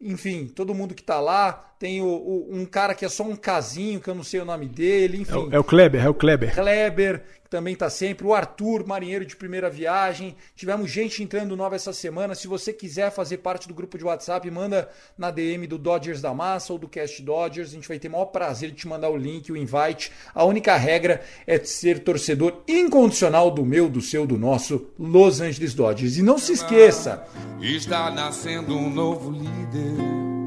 enfim, 0.00 0.48
todo 0.48 0.74
mundo 0.74 0.94
que 0.94 1.02
tá 1.02 1.20
lá. 1.20 1.71
Tem 1.82 2.00
o, 2.00 2.06
o, 2.06 2.48
um 2.52 2.64
cara 2.64 2.94
que 2.94 3.04
é 3.04 3.08
só 3.08 3.24
um 3.24 3.34
casinho, 3.34 3.98
que 4.00 4.08
eu 4.08 4.14
não 4.14 4.22
sei 4.22 4.38
o 4.38 4.44
nome 4.44 4.68
dele, 4.68 5.22
enfim. 5.22 5.32
É 5.32 5.36
o, 5.36 5.54
é 5.54 5.58
o 5.58 5.64
Kleber, 5.64 6.04
é 6.04 6.08
o 6.08 6.14
Kleber. 6.14 6.54
Kleber, 6.54 7.24
que 7.42 7.50
também 7.50 7.74
tá 7.74 7.90
sempre. 7.90 8.24
O 8.24 8.32
Arthur, 8.32 8.86
marinheiro 8.86 9.26
de 9.26 9.34
primeira 9.34 9.68
viagem. 9.68 10.36
Tivemos 10.54 10.88
gente 10.88 11.24
entrando 11.24 11.56
nova 11.56 11.74
essa 11.74 11.92
semana. 11.92 12.36
Se 12.36 12.46
você 12.46 12.72
quiser 12.72 13.10
fazer 13.10 13.38
parte 13.38 13.66
do 13.66 13.74
grupo 13.74 13.98
de 13.98 14.04
WhatsApp, 14.04 14.48
manda 14.48 14.88
na 15.18 15.32
DM 15.32 15.66
do 15.66 15.76
Dodgers 15.76 16.22
da 16.22 16.32
Massa 16.32 16.72
ou 16.72 16.78
do 16.78 16.86
Cast 16.86 17.20
Dodgers. 17.20 17.70
A 17.70 17.74
gente 17.74 17.88
vai 17.88 17.98
ter 17.98 18.06
o 18.06 18.12
maior 18.12 18.26
prazer 18.26 18.70
de 18.70 18.76
te 18.76 18.86
mandar 18.86 19.10
o 19.10 19.16
link, 19.16 19.50
o 19.50 19.56
invite. 19.56 20.12
A 20.32 20.44
única 20.44 20.76
regra 20.76 21.20
é 21.48 21.58
ser 21.58 22.04
torcedor 22.04 22.62
incondicional 22.68 23.50
do 23.50 23.66
meu, 23.66 23.88
do 23.88 24.00
seu, 24.00 24.24
do 24.24 24.38
nosso 24.38 24.86
Los 24.96 25.40
Angeles 25.40 25.74
Dodgers. 25.74 26.16
E 26.16 26.22
não 26.22 26.38
se 26.38 26.52
esqueça. 26.52 27.26
Está 27.60 28.08
nascendo 28.08 28.72
um 28.76 28.88
novo 28.88 29.32
líder. 29.32 30.41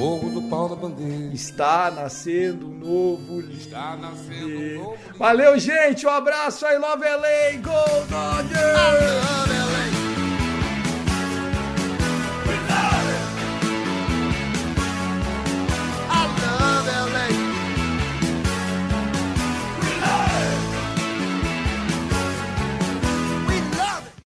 Morro 0.00 0.30
do 0.30 0.40
pau 0.48 0.66
da 0.66 0.74
bandeira. 0.74 1.34
Está 1.34 1.90
nascendo 1.90 2.68
um 2.68 2.70
novo 2.70 3.38
líder. 3.38 3.58
Está 3.58 3.96
nascendo 3.96 4.46
um 4.46 4.78
novo 4.78 4.96
líder. 4.96 5.18
Valeu, 5.18 5.58
gente. 5.58 6.06
Um 6.06 6.10
abraço 6.10 6.64
aí, 6.64 6.78
Love 6.78 7.04
LA. 7.04 7.60
Go 7.60 8.06
Dodgers! 8.08 10.09